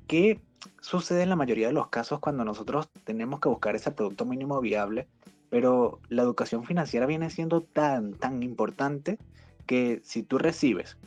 ¿Qué 0.07 0.41
sucede 0.81 1.23
en 1.23 1.29
la 1.29 1.35
mayoría 1.35 1.67
de 1.67 1.73
los 1.73 1.87
casos 1.87 2.19
cuando 2.19 2.45
nosotros 2.45 2.89
tenemos 3.03 3.39
que 3.39 3.49
buscar 3.49 3.75
ese 3.75 3.91
producto 3.91 4.25
mínimo 4.25 4.59
viable, 4.61 5.07
pero 5.49 5.99
la 6.09 6.23
educación 6.23 6.63
financiera 6.63 7.05
viene 7.05 7.29
siendo 7.29 7.61
tan, 7.61 8.13
tan 8.13 8.43
importante 8.43 9.19
que 9.65 10.01
si 10.03 10.23
tú 10.23 10.37
recibes, 10.37 10.97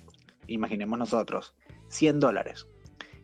imaginemos 0.46 0.98
nosotros, 0.98 1.54
100 1.88 2.20
dólares, 2.20 2.66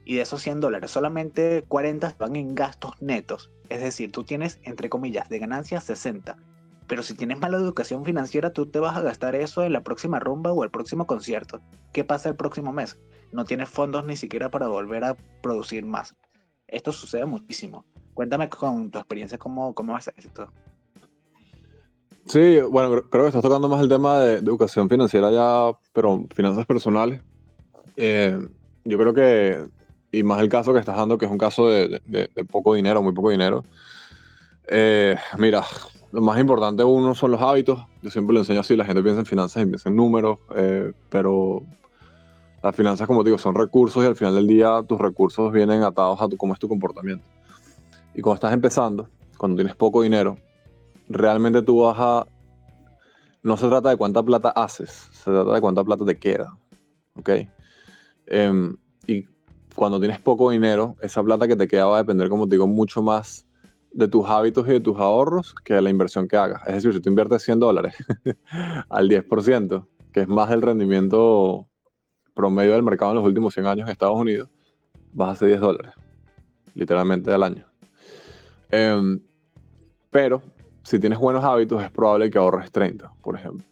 y 0.04 0.16
de 0.16 0.22
esos 0.22 0.42
100 0.42 0.60
dólares 0.60 0.90
solamente 0.90 1.64
40 1.68 2.16
van 2.18 2.36
en 2.36 2.54
gastos 2.54 3.00
netos 3.00 3.50
es 3.72 3.80
decir, 3.80 4.12
tú 4.12 4.22
tienes, 4.22 4.60
entre 4.64 4.90
comillas, 4.90 5.30
de 5.30 5.38
ganancias 5.38 5.84
60. 5.84 6.36
Pero 6.86 7.02
si 7.02 7.14
tienes 7.14 7.38
mala 7.38 7.56
educación 7.56 8.04
financiera, 8.04 8.52
tú 8.52 8.66
te 8.66 8.78
vas 8.78 8.96
a 8.96 9.02
gastar 9.02 9.34
eso 9.34 9.62
en 9.62 9.72
la 9.72 9.82
próxima 9.82 10.18
rumba 10.18 10.52
o 10.52 10.64
el 10.64 10.70
próximo 10.70 11.06
concierto. 11.06 11.60
¿Qué 11.92 12.04
pasa 12.04 12.28
el 12.28 12.36
próximo 12.36 12.72
mes? 12.72 12.98
No 13.32 13.44
tienes 13.44 13.68
fondos 13.68 14.04
ni 14.04 14.16
siquiera 14.16 14.50
para 14.50 14.68
volver 14.68 15.04
a 15.04 15.16
producir 15.42 15.84
más. 15.84 16.14
Esto 16.66 16.92
sucede 16.92 17.24
muchísimo. 17.24 17.84
Cuéntame 18.14 18.48
con 18.48 18.90
tu 18.90 18.98
experiencia 18.98 19.38
cómo, 19.38 19.74
cómo 19.74 19.96
es 19.96 20.10
esto. 20.16 20.50
Sí, 22.26 22.60
bueno, 22.60 23.02
creo 23.10 23.24
que 23.24 23.28
estás 23.28 23.42
tocando 23.42 23.68
más 23.68 23.80
el 23.80 23.88
tema 23.88 24.20
de, 24.20 24.34
educación 24.34 24.88
financiera 24.88 25.30
ya, 25.30 25.76
pero 25.92 26.24
finanzas 26.34 26.66
personales. 26.66 27.20
Eh, 27.96 28.38
yo 28.84 28.98
creo 28.98 29.14
que 29.14 29.66
y 30.12 30.22
más 30.22 30.40
el 30.42 30.50
caso 30.50 30.74
que 30.74 30.78
estás 30.78 30.96
dando, 30.96 31.16
que 31.16 31.24
es 31.24 31.30
un 31.30 31.38
caso 31.38 31.68
de, 31.68 32.00
poco 32.50 32.74
dinero, 32.74 33.02
muy 33.02 33.14
poco 33.14 33.30
dinero. 33.30 33.64
Eh, 34.68 35.16
mira, 35.38 35.64
lo 36.12 36.20
más 36.20 36.38
importante 36.38 36.84
uno 36.84 37.14
son 37.14 37.30
los 37.30 37.40
hábitos. 37.40 37.84
Yo 38.02 38.10
siempre 38.10 38.34
lo 38.34 38.40
enseño 38.40 38.60
así, 38.60 38.76
la 38.76 38.84
gente 38.84 39.02
piensa 39.02 39.20
en 39.20 39.26
finanzas 39.26 39.62
y 39.62 39.66
piensa 39.66 39.88
en 39.88 39.96
números, 39.96 40.38
eh, 40.54 40.92
pero 41.08 41.62
las 42.62 42.76
finanzas, 42.76 43.06
como 43.06 43.24
digo, 43.24 43.38
son 43.38 43.54
recursos 43.54 44.04
y 44.04 44.06
al 44.06 44.14
final 44.14 44.34
del 44.34 44.46
día 44.46 44.82
tus 44.86 45.00
recursos 45.00 45.50
vienen 45.52 45.82
atados 45.82 46.20
a 46.20 46.28
tu, 46.28 46.36
cómo 46.36 46.52
es 46.52 46.60
tu 46.60 46.68
comportamiento. 46.68 47.24
Y 48.14 48.20
cuando 48.20 48.34
estás 48.36 48.52
empezando, 48.52 49.08
cuando 49.38 49.56
tienes 49.56 49.74
poco 49.74 50.02
dinero, 50.02 50.36
realmente 51.08 51.62
tú 51.62 51.80
vas 51.80 51.96
a... 51.98 52.26
No 53.42 53.56
se 53.56 53.66
trata 53.66 53.88
de 53.88 53.96
cuánta 53.96 54.22
plata 54.22 54.50
haces, 54.50 55.08
se 55.12 55.30
trata 55.30 55.54
de 55.54 55.60
cuánta 55.60 55.82
plata 55.82 56.04
te 56.04 56.16
queda. 56.18 56.56
¿Ok? 57.18 57.30
Em, 58.26 58.76
y 59.06 59.26
cuando 59.74 59.98
tienes 59.98 60.20
poco 60.20 60.50
dinero, 60.50 60.94
esa 61.00 61.22
plata 61.22 61.48
que 61.48 61.56
te 61.56 61.66
queda 61.66 61.86
va 61.86 61.96
a 61.96 62.02
depender, 62.02 62.28
como 62.28 62.46
te 62.46 62.54
digo, 62.54 62.66
mucho 62.66 63.02
más 63.02 63.46
de 63.93 64.09
tus 64.09 64.26
hábitos 64.26 64.66
y 64.68 64.72
de 64.72 64.80
tus 64.80 64.99
ahorros 64.99 65.55
que 65.64 65.74
de 65.74 65.82
la 65.82 65.90
inversión 65.90 66.26
que 66.26 66.36
hagas. 66.36 66.62
Es 66.66 66.74
decir, 66.76 66.93
si 66.95 67.01
tú 67.01 67.11
inviertes 67.11 67.43
100 67.43 67.61
dólares 67.61 67.95
al 68.88 69.09
10%, 69.09 69.86
que 70.12 70.20
es 70.20 70.28
más 70.28 70.51
del 70.51 70.62
rendimiento 70.62 71.66
promedio 72.34 72.72
del 72.72 72.82
mercado 72.82 73.12
en 73.12 73.16
los 73.16 73.24
últimos 73.24 73.55
100 73.55 73.66
años 73.66 73.86
en 73.86 73.93
Estados 73.93 74.18
Unidos, 74.18 74.49
vas 75.12 75.28
a 75.28 75.32
hacer 75.32 75.49
10 75.49 75.61
dólares. 75.61 75.93
literalmente 76.74 77.30
al 77.30 77.43
año. 77.43 77.66
Em, 78.70 79.20
pero 80.11 80.43
si 80.82 80.99
tienes 80.99 81.18
buenos 81.18 81.45
hábitos, 81.45 81.82
es 81.82 81.90
probable 81.90 82.30
que 82.30 82.38
ahorres 82.38 82.72
30, 82.72 83.12
por 83.20 83.36
ejemplo. 83.36 83.66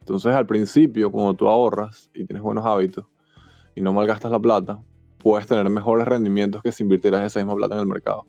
Entonces, 0.00 0.34
al 0.34 0.46
principio, 0.46 1.10
cuando 1.10 1.34
tú 1.34 1.48
ahorras 1.48 2.08
y 2.14 2.24
tienes 2.24 2.42
buenos 2.42 2.64
hábitos 2.64 3.04
y 3.74 3.82
no 3.82 3.92
malgastas 3.92 4.30
la 4.30 4.38
plata, 4.38 4.80
puedes 5.18 5.46
tener 5.46 5.68
mejores 5.68 6.08
rendimientos 6.08 6.62
que 6.62 6.72
si 6.72 6.82
invirtieras 6.82 7.24
esa 7.24 7.40
misma 7.40 7.56
plata 7.56 7.74
en 7.74 7.80
el 7.80 7.86
mercado. 7.86 8.24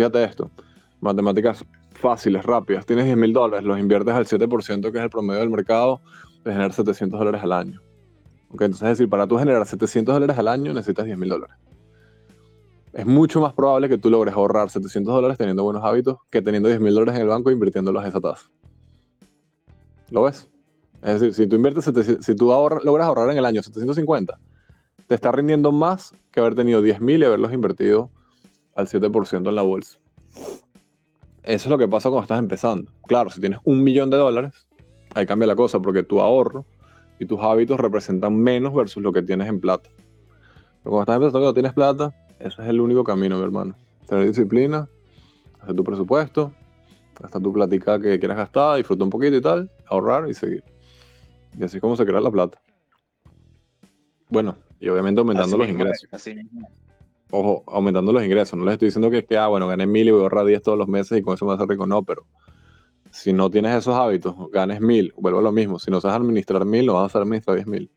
Fíjate 0.00 0.24
esto, 0.24 0.50
matemáticas 1.02 1.62
fáciles, 1.92 2.42
rápidas. 2.42 2.86
Tienes 2.86 3.04
10 3.04 3.18
mil 3.18 3.34
dólares, 3.34 3.66
los 3.66 3.78
inviertes 3.78 4.14
al 4.14 4.24
7%, 4.24 4.90
que 4.90 4.96
es 4.96 5.04
el 5.04 5.10
promedio 5.10 5.40
del 5.40 5.50
mercado, 5.50 6.00
de 6.42 6.52
generar 6.52 6.72
700 6.72 7.18
dólares 7.18 7.42
al 7.42 7.52
año. 7.52 7.82
Entonces, 8.50 8.80
es 8.80 8.88
decir, 8.96 9.10
para 9.10 9.26
tú 9.26 9.36
generar 9.36 9.66
700 9.66 10.14
dólares 10.14 10.38
al 10.38 10.48
año 10.48 10.72
necesitas 10.72 11.04
10 11.04 11.18
mil 11.18 11.28
dólares. 11.28 11.54
Es 12.94 13.04
mucho 13.04 13.42
más 13.42 13.52
probable 13.52 13.90
que 13.90 13.98
tú 13.98 14.08
logres 14.08 14.32
ahorrar 14.32 14.70
700 14.70 15.12
dólares 15.12 15.36
teniendo 15.36 15.64
buenos 15.64 15.84
hábitos 15.84 16.16
que 16.30 16.40
teniendo 16.40 16.70
10 16.70 16.80
mil 16.80 16.94
dólares 16.94 17.16
en 17.16 17.20
el 17.20 17.28
banco 17.28 17.50
e 17.50 17.52
invirtiéndolos 17.52 18.02
a 18.02 18.08
esa 18.08 18.22
tasa. 18.22 18.48
¿Lo 20.08 20.22
ves? 20.22 20.48
Es 21.02 21.20
decir, 21.20 21.34
si 21.34 21.46
tú 21.46 21.56
inviertes, 21.56 21.84
si 22.24 22.34
tú 22.36 22.46
logras 22.46 23.06
ahorrar 23.06 23.30
en 23.32 23.36
el 23.36 23.44
año 23.44 23.62
750, 23.62 24.38
te 25.06 25.14
está 25.14 25.30
rindiendo 25.30 25.72
más 25.72 26.14
que 26.30 26.40
haber 26.40 26.54
tenido 26.54 26.80
10 26.80 27.02
mil 27.02 27.20
y 27.20 27.26
haberlos 27.26 27.52
invertido 27.52 28.10
al 28.74 28.86
7% 28.86 29.48
en 29.48 29.54
la 29.54 29.62
bolsa. 29.62 29.98
Eso 31.42 31.64
es 31.64 31.66
lo 31.66 31.78
que 31.78 31.88
pasa 31.88 32.08
cuando 32.08 32.22
estás 32.22 32.38
empezando. 32.38 32.92
Claro, 33.06 33.30
si 33.30 33.40
tienes 33.40 33.58
un 33.64 33.82
millón 33.82 34.10
de 34.10 34.16
dólares, 34.16 34.66
ahí 35.14 35.26
cambia 35.26 35.46
la 35.46 35.56
cosa 35.56 35.80
porque 35.80 36.02
tu 36.02 36.20
ahorro 36.20 36.66
y 37.18 37.26
tus 37.26 37.40
hábitos 37.40 37.80
representan 37.80 38.36
menos 38.36 38.74
versus 38.74 39.02
lo 39.02 39.12
que 39.12 39.22
tienes 39.22 39.48
en 39.48 39.60
plata. 39.60 39.90
Pero 40.82 40.90
cuando 40.90 41.00
estás 41.02 41.16
empezando, 41.16 41.38
cuando 41.40 41.54
tienes 41.54 41.72
plata, 41.72 42.14
ese 42.38 42.62
es 42.62 42.68
el 42.68 42.80
único 42.80 43.04
camino, 43.04 43.36
mi 43.36 43.44
hermano. 43.44 43.74
Tener 44.06 44.26
disciplina, 44.26 44.88
hacer 45.60 45.74
tu 45.74 45.84
presupuesto, 45.84 46.52
gastar 47.20 47.42
tu 47.42 47.52
platica 47.52 48.00
que 48.00 48.18
quieras 48.18 48.38
gastar, 48.38 48.76
disfrutar 48.76 49.04
un 49.04 49.10
poquito 49.10 49.36
y 49.36 49.40
tal, 49.40 49.70
ahorrar 49.86 50.28
y 50.28 50.34
seguir. 50.34 50.64
Y 51.58 51.64
así 51.64 51.76
es 51.76 51.80
como 51.80 51.96
se 51.96 52.06
crea 52.06 52.20
la 52.20 52.30
plata. 52.30 52.60
Bueno, 54.28 54.56
y 54.78 54.88
obviamente 54.88 55.20
aumentando 55.20 55.58
los 55.58 55.68
ingresos. 55.68 56.08
Ojo, 57.30 57.62
aumentando 57.66 58.12
los 58.12 58.24
ingresos. 58.24 58.58
No 58.58 58.64
les 58.64 58.74
estoy 58.74 58.88
diciendo 58.88 59.10
que, 59.10 59.24
que 59.24 59.36
ah, 59.36 59.48
bueno, 59.48 59.68
gané 59.68 59.86
mil 59.86 60.08
y 60.08 60.10
voy 60.10 60.20
a 60.20 60.22
ahorrar 60.24 60.46
10 60.46 60.62
todos 60.62 60.78
los 60.78 60.88
meses 60.88 61.18
y 61.18 61.22
con 61.22 61.34
eso 61.34 61.46
me 61.46 61.54
hacer 61.54 61.68
rico. 61.68 61.86
No, 61.86 62.02
pero 62.02 62.26
si 63.10 63.32
no 63.32 63.50
tienes 63.50 63.76
esos 63.76 63.94
hábitos, 63.94 64.34
ganes 64.50 64.80
mil, 64.80 65.12
vuelvo 65.16 65.40
a 65.40 65.42
lo 65.42 65.52
mismo. 65.52 65.78
Si 65.78 65.90
no 65.90 66.00
sabes 66.00 66.16
administrar 66.16 66.64
mil, 66.64 66.86
lo 66.86 66.94
vas 66.94 67.14
a 67.14 67.18
administrar 67.18 67.56
10 67.56 67.66
mil. 67.66 67.90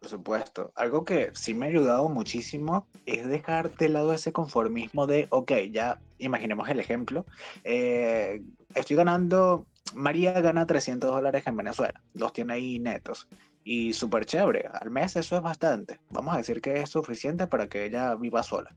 Por 0.00 0.08
supuesto. 0.08 0.72
Algo 0.76 1.04
que 1.04 1.30
sí 1.34 1.54
me 1.54 1.66
ha 1.66 1.68
ayudado 1.68 2.08
muchísimo 2.08 2.86
es 3.06 3.26
dejar 3.26 3.76
de 3.76 3.88
lado 3.88 4.12
ese 4.12 4.32
conformismo 4.32 5.06
de, 5.06 5.26
ok, 5.30 5.52
ya 5.72 5.98
imaginemos 6.18 6.68
el 6.68 6.78
ejemplo. 6.78 7.26
Eh, 7.64 8.40
estoy 8.74 8.96
ganando, 8.96 9.66
María 9.94 10.40
gana 10.40 10.66
300 10.66 11.10
dólares 11.10 11.44
en 11.46 11.56
Venezuela, 11.56 12.00
los 12.14 12.32
tiene 12.32 12.52
ahí 12.52 12.78
netos. 12.78 13.28
Y 13.68 13.92
súper 13.94 14.26
chévere, 14.26 14.68
al 14.72 14.90
mes 14.90 15.16
eso 15.16 15.36
es 15.36 15.42
bastante. 15.42 15.98
Vamos 16.10 16.34
a 16.34 16.38
decir 16.38 16.60
que 16.60 16.80
es 16.80 16.88
suficiente 16.88 17.48
para 17.48 17.66
que 17.66 17.84
ella 17.84 18.14
viva 18.14 18.44
sola. 18.44 18.74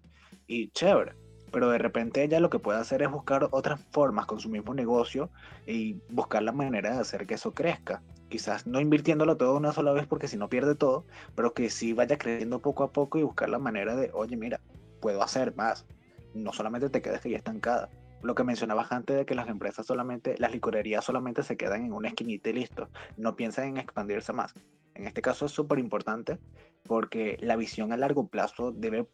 Y 0.47 0.69
chévere 0.71 1.13
pero 1.51 1.69
de 1.69 1.77
repente 1.77 2.23
ella 2.23 2.39
lo 2.39 2.49
que 2.49 2.59
puede 2.59 2.79
hacer 2.79 3.01
es 3.01 3.11
buscar 3.11 3.47
otras 3.51 3.79
formas 3.91 4.25
con 4.25 4.39
su 4.39 4.49
mismo 4.49 4.73
negocio 4.73 5.29
y 5.65 5.99
buscar 6.09 6.43
la 6.43 6.51
manera 6.51 6.93
de 6.93 6.99
hacer 6.99 7.25
que 7.25 7.35
eso 7.35 7.53
crezca. 7.53 8.01
Quizás 8.29 8.67
no 8.67 8.79
invirtiéndolo 8.79 9.37
todo 9.37 9.57
una 9.57 9.73
sola 9.73 9.91
vez 9.91 10.05
porque 10.05 10.27
si 10.27 10.37
no 10.37 10.49
pierde 10.49 10.75
todo, 10.75 11.05
pero 11.35 11.53
que 11.53 11.69
sí 11.69 11.93
vaya 11.93 12.17
creciendo 12.17 12.59
poco 12.59 12.83
a 12.83 12.91
poco 12.91 13.17
y 13.17 13.23
buscar 13.23 13.49
la 13.49 13.59
manera 13.59 13.95
de, 13.95 14.11
oye, 14.13 14.37
mira, 14.37 14.59
puedo 15.01 15.23
hacer 15.23 15.55
más. 15.55 15.85
No 16.33 16.53
solamente 16.53 16.89
te 16.89 17.01
quedes 17.01 17.25
ahí 17.25 17.33
estancada. 17.33 17.89
Lo 18.21 18.35
que 18.35 18.43
mencionabas 18.43 18.91
antes 18.91 19.15
de 19.15 19.25
que 19.25 19.33
las 19.33 19.47
empresas 19.47 19.85
solamente, 19.85 20.35
las 20.37 20.51
licorerías 20.51 21.05
solamente 21.05 21.41
se 21.41 21.57
quedan 21.57 21.85
en 21.85 21.93
una 21.93 22.09
esquinita 22.09 22.49
y 22.49 22.53
listo. 22.53 22.89
No 23.17 23.35
piensan 23.35 23.69
en 23.69 23.77
expandirse 23.77 24.33
más. 24.33 24.53
En 24.99 25.07
este 25.07 25.21
caso 25.21 25.45
es 25.45 25.53
súper 25.53 25.79
importante 25.79 26.37
porque 26.83 27.37
la 27.39 27.55
visión 27.55 27.93
a 27.93 27.97
largo 27.97 28.27
plazo 28.27 28.71
debe, 28.71 29.07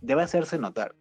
debe 0.00 0.22
hacerse 0.22 0.58
notar 0.58 0.94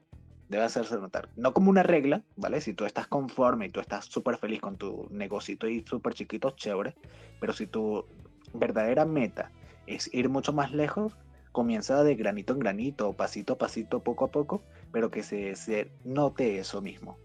debe 0.51 0.65
hacerse 0.65 0.97
notar. 0.97 1.29
No 1.37 1.53
como 1.53 1.69
una 1.69 1.81
regla, 1.81 2.23
¿vale? 2.35 2.59
Si 2.59 2.73
tú 2.73 2.83
estás 2.83 3.07
conforme 3.07 3.67
y 3.67 3.69
tú 3.69 3.79
estás 3.79 4.05
súper 4.05 4.37
feliz 4.37 4.59
con 4.59 4.75
tu 4.75 5.07
negocito 5.09 5.65
y 5.65 5.81
súper 5.87 6.13
chiquito, 6.13 6.51
chévere. 6.51 6.93
Pero 7.39 7.53
si 7.53 7.67
tu 7.67 8.05
verdadera 8.53 9.05
meta 9.05 9.49
es 9.87 10.13
ir 10.13 10.27
mucho 10.27 10.51
más 10.51 10.73
lejos, 10.73 11.17
comienza 11.53 12.03
de 12.03 12.15
granito 12.15 12.51
en 12.51 12.59
granito, 12.59 13.13
pasito 13.13 13.53
a 13.53 13.57
pasito, 13.57 14.03
poco 14.03 14.25
a 14.25 14.31
poco, 14.31 14.61
pero 14.91 15.09
que 15.09 15.23
se, 15.23 15.55
se 15.55 15.89
note 16.03 16.59
eso 16.59 16.81
mismo. 16.81 17.17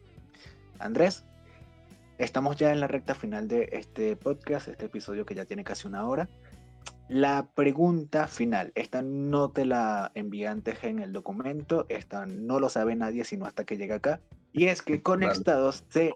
Andrés, 0.78 1.24
estamos 2.18 2.56
ya 2.56 2.70
en 2.70 2.78
la 2.78 2.86
recta 2.86 3.16
final 3.16 3.48
de 3.48 3.70
este 3.72 4.14
podcast, 4.14 4.68
este 4.68 4.86
episodio 4.86 5.26
que 5.26 5.34
ya 5.34 5.46
tiene 5.46 5.64
casi 5.64 5.88
una 5.88 6.06
hora. 6.06 6.28
La 7.08 7.46
pregunta 7.54 8.26
final, 8.26 8.72
esta 8.74 9.00
no 9.00 9.50
te 9.50 9.64
la 9.64 10.10
envié 10.14 10.48
antes 10.48 10.82
en 10.82 10.98
el 10.98 11.12
documento, 11.12 11.86
esta 11.88 12.26
no 12.26 12.58
lo 12.58 12.68
sabe 12.68 12.96
nadie 12.96 13.24
sino 13.24 13.46
hasta 13.46 13.64
que 13.64 13.76
llega 13.76 13.96
acá, 13.96 14.20
y 14.52 14.66
es 14.66 14.82
que 14.82 15.02
Conectados 15.02 15.84
se 15.88 16.14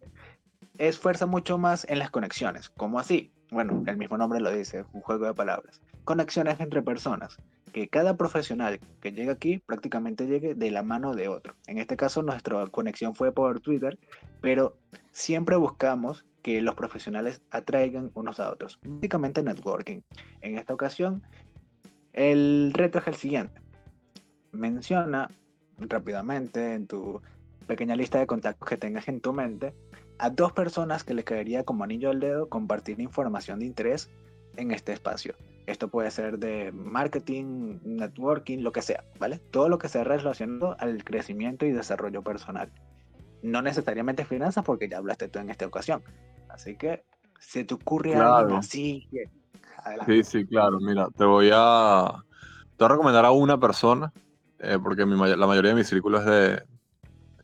esfuerza 0.78 1.26
mucho 1.26 1.58
más 1.58 1.86
en 1.88 2.00
las 2.00 2.10
conexiones. 2.10 2.70
¿Cómo 2.70 2.98
así? 2.98 3.30
Bueno, 3.50 3.84
el 3.86 3.96
mismo 3.98 4.16
nombre 4.18 4.40
lo 4.40 4.50
dice, 4.50 4.84
un 4.92 5.00
juego 5.00 5.26
de 5.26 5.34
palabras. 5.34 5.80
Conexiones 6.04 6.58
entre 6.58 6.82
personas, 6.82 7.36
que 7.72 7.88
cada 7.88 8.16
profesional 8.16 8.80
que 9.00 9.12
llega 9.12 9.32
aquí 9.32 9.58
prácticamente 9.58 10.26
llegue 10.26 10.54
de 10.54 10.70
la 10.70 10.82
mano 10.82 11.14
de 11.14 11.28
otro. 11.28 11.54
En 11.66 11.78
este 11.78 11.96
caso 11.96 12.22
nuestra 12.22 12.66
conexión 12.66 13.14
fue 13.14 13.32
por 13.32 13.60
Twitter, 13.60 13.98
pero 14.40 14.76
siempre 15.12 15.56
buscamos 15.56 16.24
que 16.42 16.60
los 16.60 16.74
profesionales 16.74 17.42
atraigan 17.50 18.10
unos 18.14 18.40
a 18.40 18.50
otros. 18.50 18.78
Básicamente 18.82 19.42
networking. 19.42 20.00
En 20.40 20.58
esta 20.58 20.74
ocasión, 20.74 21.22
el 22.12 22.72
reto 22.74 22.98
es 22.98 23.06
el 23.06 23.14
siguiente. 23.14 23.60
Menciona 24.52 25.30
rápidamente 25.78 26.74
en 26.74 26.86
tu 26.86 27.20
pequeña 27.66 27.96
lista 27.96 28.18
de 28.18 28.26
contactos 28.26 28.68
que 28.68 28.76
tengas 28.76 29.08
en 29.08 29.20
tu 29.20 29.32
mente 29.32 29.74
a 30.18 30.28
dos 30.30 30.52
personas 30.52 31.04
que 31.04 31.14
le 31.14 31.24
caería 31.24 31.64
como 31.64 31.84
anillo 31.84 32.10
al 32.10 32.20
dedo 32.20 32.48
compartir 32.48 33.00
información 33.00 33.60
de 33.60 33.66
interés 33.66 34.10
en 34.56 34.72
este 34.72 34.92
espacio. 34.92 35.34
Esto 35.66 35.88
puede 35.88 36.10
ser 36.10 36.38
de 36.38 36.72
marketing, 36.72 37.78
networking, 37.84 38.58
lo 38.58 38.72
que 38.72 38.82
sea, 38.82 39.04
¿vale? 39.18 39.38
Todo 39.38 39.68
lo 39.68 39.78
que 39.78 39.88
sea 39.88 40.02
relacionado 40.02 40.76
al 40.80 41.04
crecimiento 41.04 41.64
y 41.64 41.70
desarrollo 41.70 42.22
personal 42.22 42.72
no 43.42 43.62
necesariamente 43.62 44.24
finanzas 44.24 44.64
porque 44.64 44.88
ya 44.88 44.98
hablaste 44.98 45.28
tú 45.28 45.38
en 45.38 45.50
esta 45.50 45.66
ocasión. 45.66 46.02
Así 46.52 46.76
que 46.76 47.04
se 47.38 47.64
te 47.64 47.74
ocurre 47.74 48.14
algo 48.14 48.56
así. 48.56 49.08
Sí, 50.06 50.24
sí, 50.24 50.46
claro. 50.46 50.78
Mira, 50.80 51.08
te 51.16 51.24
voy 51.24 51.50
a, 51.52 52.24
te 52.76 52.84
voy 52.84 52.86
a 52.86 52.88
recomendar 52.88 53.24
a 53.24 53.30
una 53.32 53.58
persona, 53.58 54.12
eh, 54.58 54.78
porque 54.82 55.04
la 55.06 55.46
mayoría 55.46 55.70
de 55.70 55.76
mi 55.76 55.84
círculo 55.84 56.18
es 56.18 56.26
de 56.26 56.62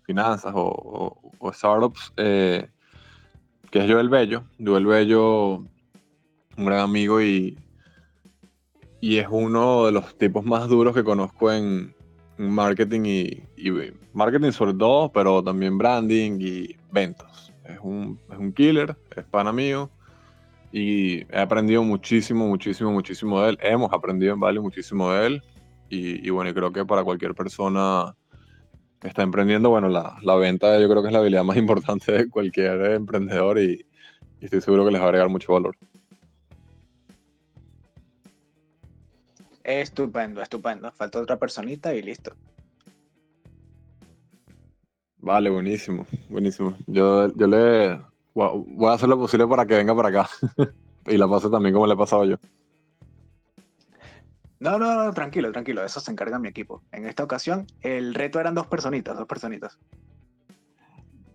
finanzas 0.02 0.52
o, 0.54 1.20
startups, 1.52 2.12
eh, 2.16 2.68
que 3.70 3.84
es 3.84 3.90
Joel 3.90 4.08
Bello. 4.08 4.44
Joel 4.62 4.86
Bello, 4.86 5.54
un 6.56 6.64
gran 6.64 6.80
amigo 6.80 7.20
y, 7.20 7.58
y 9.00 9.18
es 9.18 9.26
uno 9.30 9.86
de 9.86 9.92
los 9.92 10.16
tipos 10.16 10.44
más 10.44 10.68
duros 10.68 10.94
que 10.94 11.04
conozco 11.04 11.52
en, 11.52 11.94
marketing 12.38 13.02
y, 13.06 13.42
marketing 14.12 14.52
sobre 14.52 14.74
todo, 14.74 15.10
pero 15.10 15.42
también 15.42 15.78
branding 15.78 16.38
y 16.40 16.76
ventas. 16.92 17.45
Es 17.68 17.78
un, 17.82 18.20
es 18.30 18.38
un 18.38 18.52
killer, 18.52 18.96
es 19.16 19.24
pana 19.24 19.52
mío 19.52 19.90
y 20.72 21.20
he 21.32 21.38
aprendido 21.38 21.82
muchísimo, 21.82 22.46
muchísimo, 22.46 22.90
muchísimo 22.92 23.40
de 23.40 23.50
él. 23.50 23.58
Hemos 23.62 23.92
aprendido 23.92 24.34
en 24.34 24.40
Vale 24.40 24.60
muchísimo 24.60 25.10
de 25.12 25.26
él 25.26 25.42
y, 25.88 26.30
bueno, 26.30 26.50
y 26.50 26.54
creo 26.54 26.72
que 26.72 26.84
para 26.84 27.04
cualquier 27.04 27.34
persona 27.34 28.14
que 29.00 29.08
está 29.08 29.22
emprendiendo, 29.22 29.70
bueno, 29.70 29.88
la, 29.88 30.16
la, 30.22 30.34
venta 30.36 30.78
yo 30.80 30.88
creo 30.88 31.02
que 31.02 31.08
es 31.08 31.12
la 31.12 31.20
habilidad 31.20 31.44
más 31.44 31.56
importante 31.56 32.12
de 32.12 32.28
cualquier 32.28 32.80
emprendedor 32.92 33.58
y, 33.58 33.86
y 34.40 34.44
estoy 34.44 34.60
seguro 34.60 34.84
que 34.84 34.90
les 34.90 35.00
va 35.00 35.04
a 35.04 35.08
agregar 35.08 35.28
mucho 35.28 35.52
valor. 35.52 35.76
Estupendo, 39.64 40.42
estupendo. 40.42 40.92
Falta 40.92 41.20
otra 41.20 41.38
personita 41.38 41.92
y 41.94 42.02
listo. 42.02 42.32
Vale, 45.26 45.50
buenísimo, 45.50 46.06
buenísimo. 46.28 46.76
Yo, 46.86 47.26
yo 47.34 47.46
le 47.48 48.00
voy 48.32 48.88
a 48.88 48.92
hacer 48.92 49.08
lo 49.08 49.18
posible 49.18 49.44
para 49.48 49.66
que 49.66 49.74
venga 49.74 49.92
para 49.92 50.08
acá 50.08 50.30
y 51.08 51.16
la 51.16 51.26
pase 51.26 51.50
también 51.50 51.74
como 51.74 51.84
le 51.88 51.94
he 51.94 51.96
pasado 51.96 52.24
yo. 52.26 52.36
No, 54.60 54.78
no, 54.78 55.04
no, 55.04 55.12
tranquilo, 55.12 55.50
tranquilo, 55.50 55.84
eso 55.84 55.98
se 55.98 56.12
encarga 56.12 56.38
mi 56.38 56.46
equipo. 56.46 56.80
En 56.92 57.08
esta 57.08 57.24
ocasión, 57.24 57.66
el 57.80 58.14
reto 58.14 58.38
eran 58.38 58.54
dos 58.54 58.68
personitas, 58.68 59.18
dos 59.18 59.26
personitas. 59.26 59.76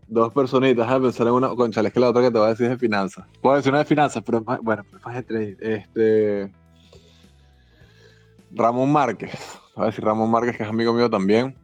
Dos 0.07 0.31
personitas, 0.31 0.89
a 0.89 0.97
pensar 0.97 1.27
en 1.27 1.33
una, 1.33 1.49
concha, 1.49 1.81
es 1.81 1.91
que 1.91 1.99
la 1.99 2.11
otra 2.11 2.21
que 2.21 2.31
te 2.31 2.37
voy 2.37 2.47
a 2.47 2.51
decir 2.51 2.67
es 2.67 2.71
de 2.71 2.77
finanzas. 2.77 3.27
Puedo 3.41 3.57
decir 3.57 3.73
una 3.73 3.79
de 3.79 3.85
finanzas, 3.85 4.23
pero 4.25 4.39
bueno, 4.39 4.85
pues 4.89 5.05
más 5.05 5.15
de 5.15 5.23
tres. 5.23 5.57
Este, 5.59 6.51
Ramón 8.51 8.89
Márquez. 8.89 9.59
a 9.75 9.87
decir 9.87 10.01
Ramón 10.01 10.31
Márquez, 10.31 10.55
que 10.55 10.63
es 10.63 10.69
amigo 10.69 10.93
mío 10.93 11.09
también, 11.09 11.57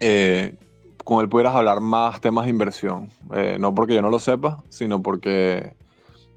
eh, 0.00 0.56
con 1.04 1.20
él 1.20 1.28
pudieras 1.28 1.54
hablar 1.54 1.80
más 1.80 2.20
temas 2.20 2.44
de 2.44 2.50
inversión. 2.50 3.10
Eh, 3.34 3.56
no 3.58 3.74
porque 3.74 3.94
yo 3.94 4.02
no 4.02 4.10
lo 4.10 4.18
sepa, 4.18 4.62
sino 4.68 5.02
porque 5.02 5.74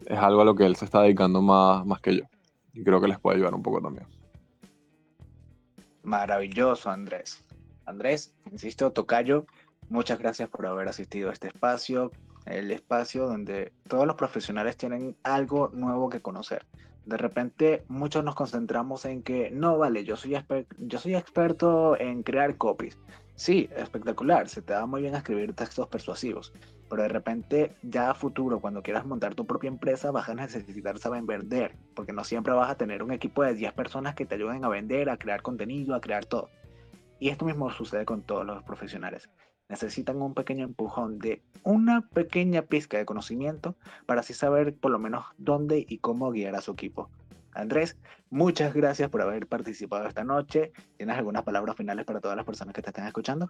es 0.06 0.20
algo 0.20 0.42
a 0.42 0.46
lo 0.46 0.56
que 0.56 0.66
él 0.66 0.76
se 0.76 0.86
está 0.86 1.02
dedicando 1.02 1.42
más, 1.42 1.86
más 1.86 2.02
que 2.02 2.18
yo. 2.18 2.24
Y 2.74 2.84
creo 2.84 3.02
que 3.02 3.08
les 3.08 3.20
puede 3.20 3.38
ayudar 3.38 3.54
un 3.54 3.64
poco 3.64 3.82
también. 3.82 4.06
Maravilloso, 6.04 6.90
Andrés. 6.90 7.44
Andrés, 7.86 8.34
insisto, 8.52 8.92
Tocayo, 8.92 9.46
muchas 9.90 10.20
gracias 10.20 10.50
por 10.50 10.66
haber 10.66 10.88
asistido 10.88 11.30
a 11.30 11.34
este 11.34 11.48
espacio, 11.48 12.12
el 12.46 12.72
espacio 12.72 13.28
donde 13.28 13.74
todos 13.88 14.06
los 14.06 14.16
profesionales 14.16 14.78
tienen 14.78 15.16
algo 15.24 15.70
nuevo 15.74 16.10
que 16.10 16.22
conocer. 16.22 16.66
De 17.06 17.18
repente 17.18 17.84
muchos 17.88 18.24
nos 18.24 18.36
concentramos 18.36 19.06
en 19.06 19.22
que 19.22 19.52
no 19.52 19.78
vale, 19.78 20.04
yo 20.04 20.16
soy, 20.16 20.38
yo 20.78 21.00
soy 21.00 21.16
experto 21.16 22.00
en 22.00 22.24
crear 22.24 22.58
copies. 22.58 22.98
Sí, 23.36 23.70
espectacular, 23.76 24.48
se 24.48 24.62
te 24.62 24.72
da 24.72 24.86
muy 24.86 25.02
bien 25.02 25.14
escribir 25.14 25.54
textos 25.54 25.88
persuasivos, 25.90 26.54
pero 26.90 27.02
de 27.02 27.10
repente 27.10 27.76
ya 27.82 28.10
a 28.10 28.14
futuro, 28.14 28.62
cuando 28.62 28.82
quieras 28.82 29.06
montar 29.06 29.36
tu 29.36 29.46
propia 29.46 29.68
empresa, 29.68 30.10
vas 30.12 30.30
a 30.30 30.36
necesitar 30.36 30.98
saber 31.00 31.24
vender, 31.24 31.76
porque 31.96 32.14
no 32.14 32.24
siempre 32.24 32.54
vas 32.54 32.72
a 32.72 32.78
tener 32.78 33.04
un 33.04 33.12
equipo 33.12 33.44
de 33.44 33.54
10 33.54 33.74
personas 33.74 34.16
que 34.16 34.26
te 34.26 34.36
ayuden 34.36 34.64
a 34.64 34.70
vender, 34.70 35.10
a 35.10 35.18
crear 35.18 35.42
contenido, 35.42 35.96
a 35.96 36.00
crear 36.00 36.26
todo. 36.26 36.50
Y 37.20 37.28
esto 37.28 37.44
mismo 37.44 37.70
sucede 37.72 38.06
con 38.06 38.22
todos 38.22 38.46
los 38.46 38.64
profesionales. 38.64 39.30
Necesitan 39.68 40.22
un 40.22 40.34
pequeño 40.34 40.64
empujón 40.64 41.20
de 41.20 41.42
una 41.64 42.08
pequeña 42.08 42.62
pizca 42.62 42.98
de 42.98 43.06
conocimiento 43.06 43.76
para 44.06 44.22
así 44.22 44.34
saber 44.34 44.76
por 44.76 44.92
lo 44.92 45.00
menos 45.00 45.26
dónde 45.38 45.86
y 45.90 45.98
cómo 45.98 46.32
guiar 46.32 46.56
a 46.56 46.62
su 46.62 46.72
equipo. 46.72 47.10
Andrés, 47.56 47.98
muchas 48.30 48.74
gracias 48.74 49.10
por 49.10 49.22
haber 49.22 49.48
participado 49.48 50.08
esta 50.08 50.24
noche. 50.24 50.74
¿Tienes 50.98 51.18
algunas 51.18 51.44
palabras 51.44 51.76
finales 51.76 52.06
para 52.06 52.20
todas 52.20 52.36
las 52.36 52.46
personas 52.46 52.76
que 52.76 52.82
te 52.82 52.90
están 52.90 53.08
escuchando? 53.08 53.50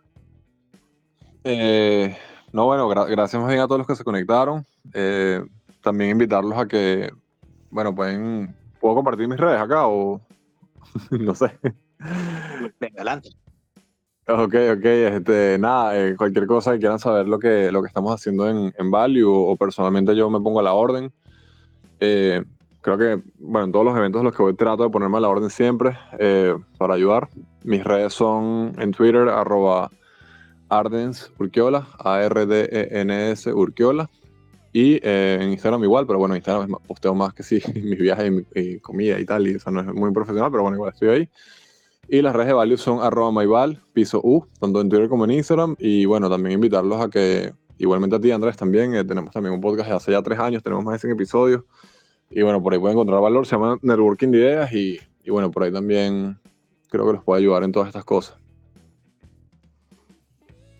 Eh, 1.43 2.15
no, 2.53 2.65
bueno, 2.65 2.87
gracias 2.87 3.41
más 3.41 3.49
bien 3.49 3.61
a 3.61 3.67
todos 3.67 3.79
los 3.79 3.87
que 3.87 3.95
se 3.95 4.03
conectaron. 4.03 4.65
Eh, 4.93 5.43
también 5.81 6.11
invitarlos 6.11 6.57
a 6.57 6.67
que, 6.67 7.11
bueno, 7.71 7.93
pueden, 7.93 8.55
¿puedo 8.79 8.95
compartir 8.95 9.27
mis 9.27 9.39
redes 9.39 9.59
acá 9.59 9.87
o 9.87 10.21
no 11.11 11.33
sé? 11.33 11.51
Venga, 12.79 12.95
adelante. 12.97 13.29
Ok, 14.27 14.55
ok, 14.77 14.85
este, 14.85 15.57
nada, 15.59 15.97
eh, 15.99 16.15
cualquier 16.15 16.47
cosa 16.47 16.73
que 16.73 16.79
quieran 16.79 16.97
saber 16.97 17.27
lo 17.27 17.37
que, 17.37 17.71
lo 17.71 17.81
que 17.81 17.87
estamos 17.87 18.13
haciendo 18.13 18.49
en, 18.49 18.73
en 18.77 18.89
Value 18.89 19.27
o, 19.27 19.55
personalmente 19.55 20.15
yo 20.15 20.29
me 20.29 20.39
pongo 20.39 20.59
a 20.59 20.63
la 20.63 20.73
orden. 20.73 21.11
Eh, 21.99 22.43
creo 22.85 22.97
que, 22.99 23.23
bueno, 23.39 23.65
en 23.65 23.71
todos 23.71 23.83
los 23.83 23.97
eventos 23.97 24.19
en 24.19 24.25
los 24.25 24.35
que 24.35 24.43
voy 24.43 24.53
trato 24.53 24.83
de 24.83 24.91
ponerme 24.91 25.17
a 25.17 25.21
la 25.21 25.29
orden 25.29 25.49
siempre 25.49 25.97
eh, 26.19 26.55
para 26.77 26.93
ayudar. 26.93 27.27
Mis 27.63 27.83
redes 27.83 28.13
son 28.13 28.73
en 28.77 28.91
Twitter, 28.91 29.27
arroba 29.27 29.89
Ardens 30.69 31.31
Urquiola, 31.39 31.87
A-R-D-E-N-S 31.97 33.51
Urquiola. 33.51 34.07
Y 34.71 34.99
eh, 35.01 35.39
en 35.41 35.49
Instagram 35.49 35.83
igual, 35.83 36.05
pero 36.05 36.19
bueno, 36.19 36.35
en 36.35 36.39
Instagram 36.39 36.77
posteo 36.85 37.15
más 37.15 37.33
que 37.33 37.41
sí, 37.41 37.59
mis 37.73 37.97
viajes 37.97 38.31
y, 38.53 38.77
comida 38.79 39.19
y 39.19 39.25
tal, 39.25 39.47
y 39.47 39.55
eso 39.55 39.71
no 39.71 39.79
es 39.79 39.87
muy 39.87 40.11
profesional, 40.11 40.51
pero 40.51 40.61
bueno, 40.61 40.77
igual 40.77 40.93
estoy 40.93 41.09
ahí. 41.09 41.29
Y 42.07 42.21
las 42.21 42.35
redes 42.35 42.49
de 42.49 42.53
value 42.53 42.77
son 42.77 43.01
arroba 43.01 43.31
myval, 43.31 43.81
piso 43.93 44.21
U, 44.23 44.45
tanto 44.59 44.79
en 44.79 44.89
Twitter 44.89 45.09
como 45.09 45.25
en 45.25 45.31
Instagram. 45.31 45.75
Y 45.79 46.05
bueno, 46.05 46.29
también 46.29 46.53
invitarlos 46.53 47.01
a 47.01 47.09
que, 47.09 47.51
igualmente 47.79 48.15
a 48.17 48.19
ti 48.19 48.29
Andrés 48.29 48.55
también, 48.55 48.93
eh, 48.93 49.03
tenemos 49.03 49.33
también 49.33 49.55
un 49.55 49.61
podcast 49.61 49.89
de 49.89 49.95
hace 49.95 50.11
ya 50.11 50.21
tres 50.21 50.37
años, 50.37 50.61
tenemos 50.61 50.85
más 50.85 50.93
de 50.93 50.99
100 50.99 51.13
episodios. 51.13 51.63
Y 52.29 52.41
bueno, 52.41 52.61
por 52.61 52.73
ahí 52.73 52.79
pueden 52.79 52.97
encontrar 52.97 53.21
valor, 53.21 53.45
se 53.45 53.55
llama 53.55 53.77
Networking 53.81 54.29
de 54.29 54.37
Ideas 54.39 54.73
y, 54.73 54.99
y 55.23 55.29
bueno, 55.29 55.51
por 55.51 55.63
ahí 55.63 55.71
también 55.71 56.37
creo 56.89 57.05
que 57.05 57.13
los 57.13 57.23
puede 57.23 57.41
ayudar 57.41 57.63
en 57.63 57.71
todas 57.71 57.87
estas 57.87 58.03
cosas. 58.03 58.37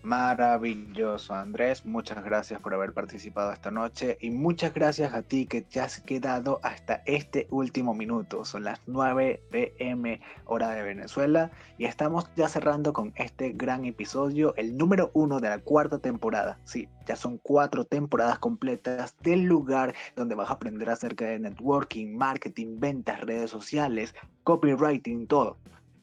Maravilloso, 0.06 1.34
Andrés. 1.34 1.84
Muchas 1.84 2.22
gracias 2.22 2.60
por 2.60 2.72
haber 2.72 2.92
participado 2.92 3.52
esta 3.52 3.72
noche 3.72 4.16
y 4.20 4.30
muchas 4.30 4.72
gracias 4.72 5.12
a 5.12 5.22
ti 5.22 5.46
que 5.46 5.62
te 5.62 5.80
has 5.80 6.00
quedado 6.00 6.60
hasta 6.62 7.02
este 7.06 7.48
último 7.50 7.92
minuto. 7.92 8.44
Son 8.44 8.62
las 8.62 8.80
9 8.86 9.42
pm 9.50 10.20
hora 10.44 10.70
de 10.70 10.84
Venezuela 10.84 11.50
y 11.76 11.86
estamos 11.86 12.30
ya 12.36 12.48
cerrando 12.48 12.92
con 12.92 13.14
este 13.16 13.50
gran 13.50 13.84
episodio, 13.84 14.54
el 14.54 14.76
número 14.76 15.10
uno 15.12 15.40
de 15.40 15.48
la 15.48 15.58
cuarta 15.58 15.98
temporada. 15.98 16.60
Sí, 16.62 16.88
ya 17.08 17.16
son 17.16 17.38
cuatro 17.38 17.84
temporadas 17.84 18.38
completas 18.38 19.16
del 19.22 19.42
lugar 19.42 19.92
donde 20.14 20.36
vas 20.36 20.50
a 20.50 20.52
aprender 20.52 20.88
acerca 20.88 21.24
de 21.24 21.40
networking, 21.40 22.16
marketing, 22.16 22.78
ventas, 22.78 23.22
redes 23.22 23.50
sociales, 23.50 24.14
copywriting, 24.44 25.26
todo 25.26 25.56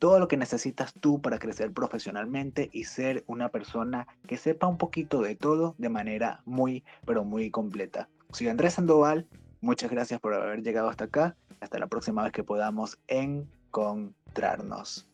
todo 0.04 0.20
lo 0.20 0.28
que 0.28 0.36
necesitas 0.36 0.94
tú 1.00 1.22
para 1.22 1.40
crecer 1.40 1.72
profesionalmente 1.72 2.70
y 2.74 2.84
ser 2.84 3.24
una 3.26 3.48
persona 3.48 4.06
que 4.28 4.36
sepa 4.36 4.68
un 4.68 4.78
poquito 4.78 5.22
de 5.22 5.38
todo 5.38 5.76
de 5.78 5.88
manera 5.88 6.42
muy, 6.44 6.84
pero 7.06 7.24
muy 7.24 7.50
completa. 7.50 8.10
Soy 8.34 8.50
Andrés 8.50 8.74
Sandoval, 8.74 9.26
muchas 9.62 9.90
gracias 9.90 10.20
por 10.20 10.34
haber 10.34 10.62
llegado 10.62 10.90
hasta 10.90 11.06
acá. 11.06 11.38
Hasta 11.62 11.80
la 11.80 11.88
próxima 11.88 12.22
vez 12.22 12.34
que 12.34 12.44
podamos 12.44 13.00
encontrarnos. 13.08 15.08